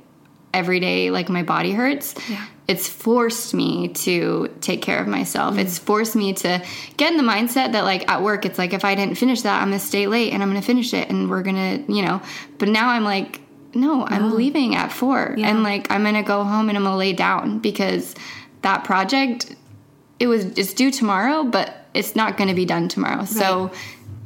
every 0.54 0.80
day 0.80 1.10
like 1.10 1.28
my 1.28 1.42
body 1.42 1.72
hurts. 1.72 2.14
Yeah. 2.28 2.44
It's 2.66 2.88
forced 2.88 3.54
me 3.54 3.88
to 3.88 4.54
take 4.60 4.82
care 4.82 5.00
of 5.00 5.06
myself. 5.06 5.54
Mm. 5.54 5.60
It's 5.60 5.78
forced 5.78 6.16
me 6.16 6.34
to 6.34 6.62
get 6.96 7.12
in 7.12 7.18
the 7.18 7.22
mindset 7.22 7.72
that 7.72 7.84
like 7.84 8.08
at 8.10 8.22
work 8.22 8.44
it's 8.44 8.58
like 8.58 8.72
if 8.72 8.84
I 8.84 8.94
didn't 8.94 9.16
finish 9.16 9.42
that, 9.42 9.62
I'm 9.62 9.68
going 9.68 9.80
to 9.80 9.86
stay 9.86 10.06
late 10.06 10.32
and 10.32 10.42
I'm 10.42 10.50
going 10.50 10.60
to 10.60 10.66
finish 10.66 10.92
it 10.94 11.08
and 11.08 11.30
we're 11.30 11.42
going 11.42 11.86
to, 11.86 11.92
you 11.92 12.02
know. 12.02 12.20
But 12.58 12.68
now 12.68 12.88
I'm 12.88 13.04
like 13.04 13.40
no, 13.78 14.06
I'm 14.06 14.34
leaving 14.34 14.74
at 14.74 14.92
4 14.92 15.34
yeah. 15.36 15.48
and 15.48 15.62
like 15.62 15.90
I'm 15.90 16.02
going 16.02 16.14
to 16.14 16.22
go 16.22 16.44
home 16.44 16.68
and 16.68 16.76
I'm 16.76 16.84
going 16.84 16.94
to 16.94 16.98
lay 16.98 17.12
down 17.12 17.58
because 17.58 18.14
that 18.62 18.84
project 18.84 19.54
it 20.18 20.26
was 20.26 20.46
it's 20.58 20.74
due 20.74 20.90
tomorrow, 20.90 21.44
but 21.44 21.86
it's 21.94 22.16
not 22.16 22.36
going 22.36 22.48
to 22.48 22.54
be 22.54 22.64
done 22.64 22.88
tomorrow. 22.88 23.18
Right. 23.18 23.28
So 23.28 23.70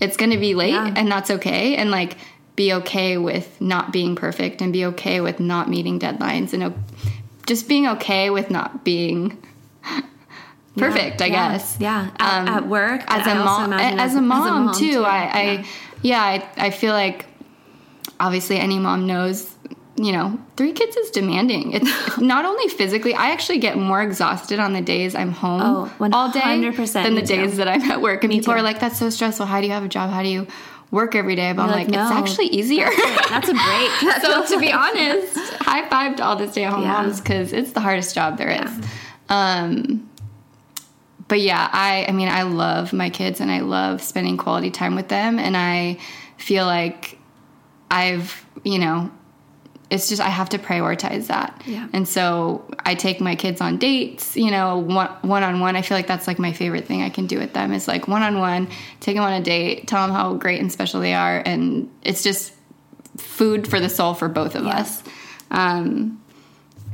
it's 0.00 0.16
going 0.16 0.30
to 0.30 0.38
be 0.38 0.54
late 0.54 0.72
yeah. 0.72 0.94
and 0.96 1.10
that's 1.10 1.30
okay. 1.30 1.76
And 1.76 1.90
like 1.90 2.16
be 2.56 2.72
okay 2.72 3.16
with 3.16 3.60
not 3.60 3.92
being 3.92 4.16
perfect 4.16 4.60
and 4.60 4.72
be 4.72 4.84
okay 4.86 5.20
with 5.20 5.40
not 5.40 5.68
meeting 5.68 5.98
deadlines 5.98 6.52
and 6.52 6.74
just 7.46 7.68
being 7.68 7.86
okay 7.86 8.30
with 8.30 8.50
not 8.50 8.84
being 8.84 9.42
perfect, 10.76 11.20
yeah, 11.20 11.26
I 11.26 11.28
yeah, 11.28 11.52
guess. 11.52 11.76
Yeah. 11.80 12.10
At, 12.18 12.40
um, 12.40 12.48
at 12.48 12.66
work, 12.66 13.02
as 13.06 13.26
a, 13.26 13.34
mom, 13.34 13.72
as, 13.72 14.00
as, 14.00 14.14
a 14.14 14.20
mom, 14.20 14.42
as 14.42 14.48
a 14.48 14.52
mom, 14.52 14.74
too. 14.74 14.92
too. 14.92 15.04
I, 15.04 15.18
I, 15.18 15.66
yeah, 16.02 16.22
I, 16.22 16.48
I 16.56 16.70
feel 16.70 16.92
like 16.92 17.26
obviously 18.22 18.58
any 18.58 18.78
mom 18.78 19.06
knows 19.06 19.56
you 19.96 20.10
know, 20.10 20.38
three 20.56 20.72
kids 20.72 20.96
is 20.96 21.10
demanding. 21.10 21.72
It's 21.72 22.18
not 22.18 22.44
only 22.44 22.66
physically, 22.68 23.14
I 23.14 23.30
actually 23.30 23.58
get 23.58 23.76
more 23.76 24.02
exhausted 24.02 24.58
on 24.58 24.72
the 24.72 24.80
days 24.80 25.14
I'm 25.14 25.32
home 25.32 25.60
oh, 25.62 26.08
all 26.12 26.32
day 26.32 26.60
than 26.60 27.14
the 27.14 27.22
days 27.22 27.58
that 27.58 27.68
I'm 27.68 27.82
at 27.82 28.00
work. 28.00 28.24
And 28.24 28.30
me 28.30 28.40
people 28.40 28.54
too. 28.54 28.58
are 28.58 28.62
like, 28.62 28.80
that's 28.80 28.98
so 28.98 29.10
stressful. 29.10 29.46
How 29.46 29.60
do 29.60 29.66
you 29.66 29.72
have 29.74 29.84
a 29.84 29.88
job? 29.88 30.10
How 30.10 30.22
do 30.22 30.28
you 30.28 30.46
work 30.90 31.14
every 31.14 31.36
day? 31.36 31.52
But 31.52 31.64
I'm 31.64 31.68
like, 31.68 31.88
like 31.88 31.88
no, 31.88 32.02
it's 32.04 32.10
actually 32.10 32.46
easier. 32.46 32.88
That's, 33.28 33.48
a 33.48 33.52
break. 33.52 33.90
so 34.22 34.46
to 34.46 34.58
be 34.58 34.72
honest, 34.72 35.36
high 35.60 35.88
five 35.90 36.16
to 36.16 36.24
all 36.24 36.36
the 36.36 36.50
stay 36.50 36.64
at 36.64 36.72
home 36.72 36.82
yeah. 36.82 36.92
moms 36.92 37.20
because 37.20 37.52
it's 37.52 37.72
the 37.72 37.80
hardest 37.80 38.14
job 38.14 38.38
there 38.38 38.50
is. 38.50 38.70
yeah. 38.70 38.88
Um, 39.28 40.08
but 41.28 41.40
yeah, 41.40 41.68
I, 41.70 42.06
I 42.08 42.12
mean, 42.12 42.28
I 42.28 42.42
love 42.42 42.92
my 42.92 43.08
kids 43.08 43.40
and 43.40 43.50
I 43.50 43.60
love 43.60 44.02
spending 44.02 44.36
quality 44.36 44.70
time 44.70 44.96
with 44.96 45.08
them. 45.08 45.38
And 45.38 45.56
I 45.56 45.98
feel 46.36 46.66
like 46.66 47.18
I've, 47.92 48.44
you 48.64 48.78
know, 48.78 49.10
it's 49.90 50.08
just 50.08 50.22
I 50.22 50.30
have 50.30 50.48
to 50.48 50.58
prioritize 50.58 51.26
that. 51.26 51.62
Yeah. 51.66 51.86
And 51.92 52.08
so 52.08 52.64
I 52.86 52.94
take 52.94 53.20
my 53.20 53.36
kids 53.36 53.60
on 53.60 53.76
dates, 53.76 54.34
you 54.34 54.50
know, 54.50 54.78
one 54.78 55.42
on 55.42 55.60
one. 55.60 55.76
I 55.76 55.82
feel 55.82 55.98
like 55.98 56.06
that's 56.06 56.26
like 56.26 56.38
my 56.38 56.54
favorite 56.54 56.86
thing 56.86 57.02
I 57.02 57.10
can 57.10 57.26
do 57.26 57.38
with 57.38 57.52
them 57.52 57.74
is 57.74 57.86
like 57.86 58.08
one 58.08 58.22
on 58.22 58.38
one, 58.38 58.68
take 59.00 59.16
them 59.16 59.24
on 59.24 59.34
a 59.34 59.42
date, 59.42 59.86
tell 59.86 60.06
them 60.06 60.16
how 60.16 60.32
great 60.32 60.60
and 60.60 60.72
special 60.72 61.00
they 61.00 61.12
are, 61.12 61.42
and 61.44 61.90
it's 62.02 62.22
just 62.22 62.54
food 63.18 63.68
for 63.68 63.80
the 63.80 63.90
soul 63.90 64.14
for 64.14 64.30
both 64.30 64.54
of 64.54 64.64
yeah. 64.64 64.78
us. 64.78 65.02
Um, 65.50 66.21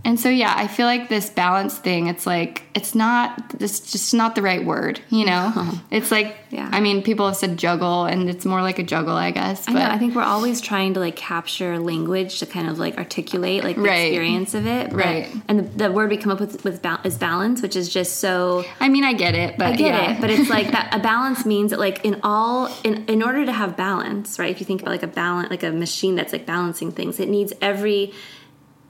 and 0.08 0.18
so 0.18 0.30
yeah, 0.30 0.54
I 0.56 0.68
feel 0.68 0.86
like 0.86 1.10
this 1.10 1.28
balance 1.28 1.76
thing, 1.76 2.06
it's 2.06 2.26
like 2.26 2.62
it's 2.74 2.94
not 2.94 3.54
it's 3.60 3.92
just 3.92 4.14
not 4.14 4.34
the 4.36 4.40
right 4.40 4.64
word, 4.64 5.00
you 5.10 5.26
know? 5.26 5.52
It's 5.90 6.10
like 6.10 6.36
yeah. 6.50 6.68
I 6.72 6.80
mean, 6.80 7.02
people 7.02 7.26
have 7.26 7.36
said 7.36 7.58
juggle 7.58 8.06
and 8.06 8.30
it's 8.30 8.46
more 8.46 8.62
like 8.62 8.78
a 8.78 8.82
juggle, 8.82 9.14
I 9.14 9.32
guess. 9.32 9.66
But 9.66 9.76
I 9.76 9.80
know, 9.80 9.94
I 9.94 9.98
think 9.98 10.14
we're 10.14 10.22
always 10.22 10.62
trying 10.62 10.94
to 10.94 11.00
like 11.00 11.16
capture 11.16 11.78
language 11.78 12.38
to 12.38 12.46
kind 12.46 12.70
of 12.70 12.78
like 12.78 12.96
articulate 12.96 13.64
like 13.64 13.76
the 13.76 13.82
right. 13.82 14.12
experience 14.12 14.54
of 14.54 14.66
it. 14.66 14.90
But, 14.90 14.96
right. 14.96 15.34
And 15.46 15.58
the, 15.58 15.88
the, 15.88 15.92
word 15.92 16.08
we 16.08 16.16
come 16.16 16.32
up 16.32 16.40
with 16.40 16.64
with 16.64 16.80
ba- 16.80 17.00
is 17.04 17.18
balance, 17.18 17.60
which 17.60 17.76
is 17.76 17.90
just 17.90 18.16
so 18.16 18.64
I 18.80 18.88
mean, 18.88 19.04
I 19.04 19.12
get 19.12 19.34
it, 19.34 19.58
but 19.58 19.66
I 19.66 19.76
get 19.76 19.92
yeah. 19.92 20.12
it, 20.12 20.20
but 20.22 20.30
it's 20.30 20.48
like 20.48 20.70
that 20.76 20.94
a 20.94 20.98
balance 21.00 21.44
means 21.44 21.70
that 21.70 21.80
like 21.80 22.02
in 22.02 22.20
all 22.22 22.70
in 22.82 23.04
in 23.06 23.22
order 23.22 23.44
to 23.44 23.52
have 23.52 23.76
balance, 23.76 24.38
right? 24.38 24.50
If 24.50 24.58
you 24.60 24.64
think 24.64 24.80
about 24.80 24.92
like 24.92 25.02
a 25.02 25.06
balance 25.06 25.50
like 25.50 25.64
a 25.64 25.72
machine 25.72 26.14
that's 26.14 26.32
like 26.32 26.46
balancing 26.46 26.92
things, 26.92 27.20
it 27.20 27.28
needs 27.28 27.52
every 27.60 28.14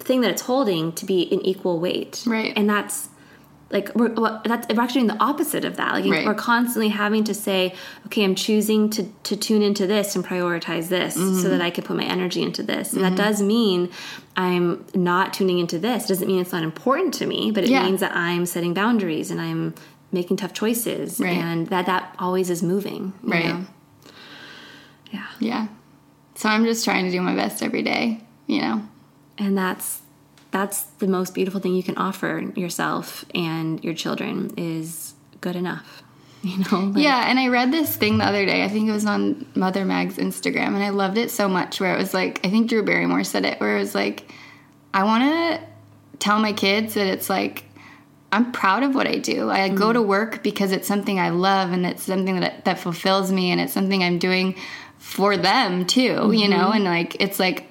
thing 0.09 0.22
that 0.22 0.30
it's 0.30 0.42
holding 0.42 0.90
to 0.92 1.06
be 1.06 1.32
an 1.32 1.40
equal 1.42 1.78
weight. 1.78 2.24
Right. 2.26 2.52
And 2.56 2.68
that's 2.68 3.09
like 3.70 3.94
we're 3.94 4.12
well, 4.14 4.40
that's 4.44 4.66
we're 4.74 4.82
actually 4.82 5.02
doing 5.02 5.18
the 5.18 5.22
opposite 5.22 5.66
of 5.66 5.76
that. 5.76 5.92
Like 5.92 6.11
right. 6.11 6.26
we're 6.26 6.34
constantly 6.34 6.88
having 6.88 7.22
to 7.24 7.34
say, 7.34 7.74
okay, 8.06 8.24
I'm 8.24 8.34
choosing 8.34 8.88
to 8.90 9.04
to 9.24 9.36
tune 9.36 9.61
into 9.62 9.86
this 9.86 10.16
and 10.16 10.24
prioritize 10.24 10.88
this 10.88 11.16
mm-hmm. 11.16 11.40
so 11.40 11.50
that 11.50 11.61
I 11.61 11.70
can 11.70 11.84
put 11.84 11.96
my 11.96 12.04
energy 12.04 12.42
into 12.42 12.62
this. 12.62 12.94
And 12.94 13.02
mm-hmm. 13.02 13.14
that 13.14 13.22
does 13.22 13.42
mean 13.42 13.90
I'm 14.36 14.86
not 14.94 15.34
tuning 15.34 15.59
into 15.59 15.78
this. 15.78 16.06
It 16.06 16.09
doesn't 16.09 16.26
mean 16.26 16.40
it's 16.40 16.52
not 16.52 16.62
important 16.62 17.12
to 17.14 17.26
me, 17.26 17.50
but 17.50 17.64
it 17.64 17.70
yeah. 17.70 17.84
means 17.84 18.00
that 18.00 18.16
I'm 18.16 18.46
setting 18.46 18.72
boundaries 18.72 19.30
and 19.30 19.40
I'm 19.40 19.74
making 20.11 20.38
tough 20.38 20.54
choices 20.54 21.20
right. 21.20 21.36
and 21.36 21.66
that 21.66 21.84
that 21.84 22.16
always 22.18 22.48
is 22.48 22.62
moving. 22.62 23.12
right. 23.22 23.44
Know? 23.44 23.66
Yeah. 25.11 25.26
Yeah. 25.38 25.68
So 26.34 26.48
I'm 26.48 26.64
just 26.64 26.84
trying 26.84 27.04
to 27.04 27.11
do 27.11 27.20
my 27.20 27.34
best 27.34 27.62
every 27.62 27.82
day, 27.82 28.22
you 28.46 28.62
know 28.62 28.88
and 29.39 29.57
that's 29.57 30.03
that's 30.51 30.82
the 30.99 31.07
most 31.07 31.34
beautiful 31.34 31.61
thing 31.61 31.74
you 31.74 31.82
can 31.82 31.97
offer 31.97 32.51
yourself 32.57 33.24
and 33.34 33.84
your 33.84 33.93
children 33.93 34.53
is 34.57 35.14
good 35.41 35.57
enough. 35.57 36.03
You 36.41 36.59
know? 36.59 36.78
Like, 36.78 37.03
yeah, 37.03 37.28
and 37.28 37.36
I 37.36 37.49
read 37.49 37.72
this 37.72 37.97
thing 37.97 38.18
the 38.18 38.24
other 38.24 38.47
day. 38.47 38.62
I 38.62 38.68
think 38.68 38.89
it 38.89 38.93
was 38.93 39.05
on 39.05 39.45
Mother 39.57 39.84
Mag's 39.84 40.18
Instagram, 40.18 40.68
and 40.68 40.84
I 40.84 40.91
loved 40.91 41.18
it 41.18 41.32
so 41.32 41.49
much. 41.49 41.80
Where 41.80 41.93
it 41.93 41.99
was 41.99 42.14
like, 42.14 42.47
I 42.47 42.49
think 42.49 42.68
Drew 42.68 42.84
Barrymore 42.84 43.24
said 43.24 43.45
it, 43.45 43.59
where 43.59 43.76
it 43.76 43.80
was 43.80 43.93
like, 43.93 44.30
I 44.95 45.03
want 45.03 45.24
to 45.24 45.61
tell 46.20 46.39
my 46.39 46.53
kids 46.53 46.95
that 46.95 47.09
it's 47.09 47.28
like 47.28 47.64
I'm 48.30 48.53
proud 48.53 48.82
of 48.82 48.95
what 48.95 49.07
I 49.07 49.16
do. 49.16 49.51
I 49.51 49.70
mm. 49.70 49.76
go 49.76 49.93
to 49.93 50.03
work 50.03 50.43
because 50.43 50.72
it's 50.72 50.86
something 50.86 51.18
I 51.18 51.30
love 51.30 51.72
and 51.72 51.86
it's 51.86 52.03
something 52.03 52.41
that 52.41 52.64
that 52.66 52.78
fulfills 52.78 53.32
me 53.32 53.51
and 53.51 53.61
it's 53.61 53.72
something 53.72 54.03
I'm 54.03 54.18
doing 54.18 54.55
for 54.99 55.36
them 55.36 55.86
too, 55.86 56.14
mm-hmm. 56.14 56.34
you 56.34 56.49
know? 56.49 56.70
And 56.70 56.84
like 56.84 57.16
it's 57.20 57.39
like 57.39 57.67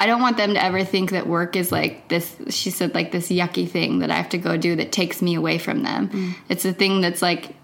I 0.00 0.06
don't 0.06 0.22
want 0.22 0.38
them 0.38 0.54
to 0.54 0.64
ever 0.64 0.82
think 0.82 1.10
that 1.10 1.26
work 1.26 1.56
is 1.56 1.70
like 1.70 2.08
this 2.08 2.34
she 2.48 2.70
said 2.70 2.94
like 2.94 3.12
this 3.12 3.28
yucky 3.28 3.68
thing 3.68 3.98
that 3.98 4.10
I 4.10 4.14
have 4.14 4.30
to 4.30 4.38
go 4.38 4.56
do 4.56 4.74
that 4.76 4.92
takes 4.92 5.20
me 5.20 5.34
away 5.34 5.58
from 5.58 5.82
them. 5.82 6.08
Mm. 6.08 6.34
It's 6.48 6.64
a 6.64 6.72
thing 6.72 7.02
that's 7.02 7.20
like 7.20 7.54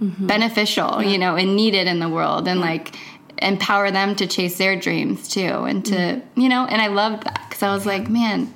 mm-hmm. 0.00 0.26
beneficial, 0.26 1.02
yeah. 1.02 1.08
you 1.10 1.18
know, 1.18 1.36
and 1.36 1.54
needed 1.54 1.86
in 1.86 1.98
the 1.98 2.08
world 2.08 2.48
and 2.48 2.60
yeah. 2.60 2.66
like 2.66 2.96
empower 3.36 3.90
them 3.90 4.16
to 4.16 4.26
chase 4.26 4.56
their 4.56 4.76
dreams 4.76 5.28
too 5.28 5.42
and 5.42 5.84
to, 5.84 5.94
mm. 5.94 6.22
you 6.36 6.48
know, 6.48 6.64
and 6.64 6.80
I 6.80 6.86
loved 6.86 7.24
that 7.24 7.50
cuz 7.50 7.62
I 7.62 7.74
was 7.74 7.84
like, 7.84 8.08
man, 8.08 8.54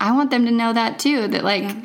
I 0.00 0.12
want 0.12 0.30
them 0.30 0.46
to 0.46 0.50
know 0.50 0.72
that 0.72 0.98
too 0.98 1.28
that 1.28 1.44
like 1.44 1.64
yeah. 1.64 1.82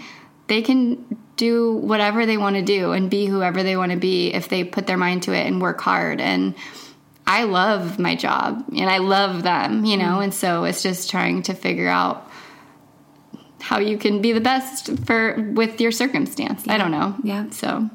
they 0.47 0.61
can 0.61 1.17
do 1.36 1.73
whatever 1.73 2.25
they 2.25 2.38
want 2.38 2.55
to 2.55 2.61
do 2.61 2.93
and 2.93 3.09
be 3.09 3.25
whoever 3.25 3.63
they 3.63 3.75
want 3.75 3.91
to 3.91 3.97
be 3.97 4.34
if 4.34 4.47
they 4.47 4.63
put 4.63 4.88
their 4.88 4.97
mind 4.97 5.23
to 5.23 5.34
it 5.34 5.45
and 5.45 5.61
work 5.61 5.82
hard 5.82 6.21
and 6.21 6.55
I 7.32 7.43
love 7.43 7.97
my 7.97 8.13
job 8.15 8.65
and 8.75 8.89
I 8.89 8.97
love 8.97 9.43
them, 9.43 9.86
you 9.86 9.95
know, 9.95 10.17
mm. 10.17 10.25
and 10.25 10.34
so 10.34 10.65
it's 10.65 10.84
just 10.84 11.09
trying 11.09 11.43
to 11.43 11.53
figure 11.53 11.88
out 11.88 12.29
how 13.61 13.79
you 13.79 13.97
can 13.97 14.21
be 14.21 14.34
the 14.34 14.41
best 14.41 14.89
for 15.05 15.39
with 15.53 15.79
your 15.79 15.93
circumstance. 15.93 16.65
Yeah. 16.65 16.73
I 16.73 16.77
don't 16.77 16.91
know. 16.91 17.15
Yeah. 17.23 17.49
So 17.51 17.89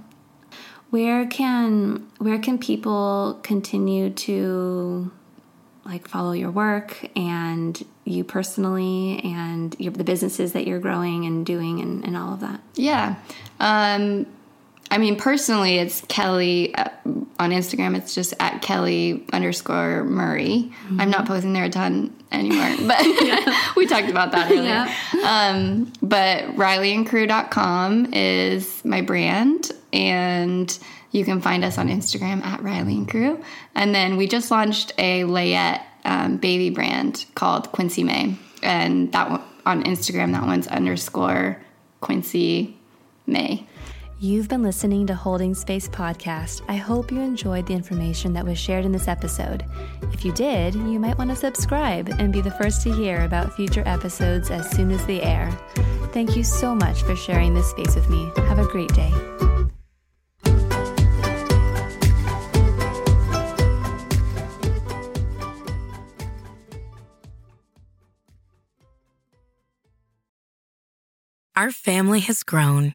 where 0.89 1.27
can 1.27 2.09
where 2.17 2.39
can 2.39 2.57
people 2.57 3.39
continue 3.43 4.09
to 4.09 5.13
like 5.85 6.09
follow 6.09 6.33
your 6.33 6.51
work 6.51 7.07
and 7.15 7.85
you 8.05 8.25
personally 8.25 9.21
and 9.23 9.77
your, 9.79 9.93
the 9.93 10.03
businesses 10.03 10.55
that 10.55 10.67
you're 10.67 10.81
growing 10.81 11.27
and 11.27 11.45
doing 11.45 11.81
and, 11.81 12.07
and 12.07 12.17
all 12.17 12.33
of 12.33 12.41
that? 12.41 12.63
Yeah. 12.75 13.17
Um, 13.61 14.25
I 14.91 14.99
mean, 14.99 15.17
personally, 15.17 15.79
it's 15.79 16.03
Kelli 16.03 16.73
uh, 16.79 16.91
on 17.39 17.51
Instagram. 17.51 17.97
It's 17.97 18.15
just 18.15 18.35
at 18.39 18.63
Kelli 18.63 19.29
underscore 19.33 20.05
Murray. 20.05 20.71
Mm-hmm. 20.85 21.01
I'm 21.01 21.11
not 21.11 21.27
posting 21.27 21.53
there 21.53 21.65
a 21.65 21.71
ton 21.71 22.15
anymore, 22.31 22.75
but 22.87 23.03
we 23.77 23.87
talked 23.87 24.09
about 24.09 24.33
that 24.33 24.51
earlier. 24.51 24.87
Yeah. 25.15 25.51
Um, 25.53 25.93
but 26.03 26.45
RyleeandCru.com 26.57 28.13
is 28.13 28.85
my 28.85 29.01
brand, 29.03 29.73
and 29.93 30.79
you 31.11 31.25
can 31.25 31.41
find 31.41 31.65
us 31.65 31.79
on 31.79 31.89
Instagram 31.89 32.45
at 32.45 32.61
Rylee 32.61 32.99
and 32.99 33.09
Cru. 33.09 33.43
And 33.75 33.95
then 33.95 34.17
we 34.17 34.29
just 34.29 34.51
launched 34.51 34.93
a 34.99 35.23
Layette 35.23 35.83
um, 36.05 36.37
baby 36.37 36.71
brand 36.71 37.27
called 37.35 37.73
Quincy 37.73 38.05
Mae, 38.05 38.37
and 38.63 39.11
that 39.13 39.31
one 39.31 39.43
on 39.65 39.83
Instagram. 39.83 40.33
That 40.33 40.45
one's 40.47 40.69
underscore 40.69 41.61
Quincy 42.01 42.77
Mae. 43.27 43.67
You've 44.19 44.49
been 44.49 44.63
listening 44.63 45.07
to 45.09 45.15
Holding 45.15 45.55
Space 45.55 45.91
Podcast. 45.91 46.63
I 46.69 46.77
hope 46.77 47.13
you 47.13 47.21
enjoyed 47.21 47.67
the 47.67 47.75
information 47.75 48.33
that 48.33 48.47
was 48.47 48.59
shared 48.59 48.87
in 48.87 48.93
this 48.93 49.09
episode. 49.09 49.63
If 50.11 50.25
you 50.25 50.33
did, 50.33 50.75
you 50.75 50.99
might 50.99 51.19
want 51.19 51.29
to 51.29 51.37
subscribe 51.37 52.09
and 52.19 52.33
be 52.33 52.41
the 52.41 52.51
first 52.53 52.81
to 52.85 52.95
hear 52.95 53.25
about 53.25 53.53
future 53.53 53.83
episodes 53.85 54.51
as 54.51 54.71
soon 54.71 54.91
as 54.91 55.05
they 55.05 55.21
air. 55.21 55.51
Thank 56.15 56.35
you 56.35 56.45
so 56.45 56.75
much 56.75 57.03
for 57.03 57.15
sharing 57.15 57.53
this 57.53 57.69
space 57.69 57.95
with 57.95 58.09
me. 58.09 58.33
Have 58.37 58.59
a 58.59 58.65
great 58.65 58.89
day. 58.95 59.13
Our 71.55 71.71
family 71.71 72.21
has 72.21 72.43
grown. 72.43 72.95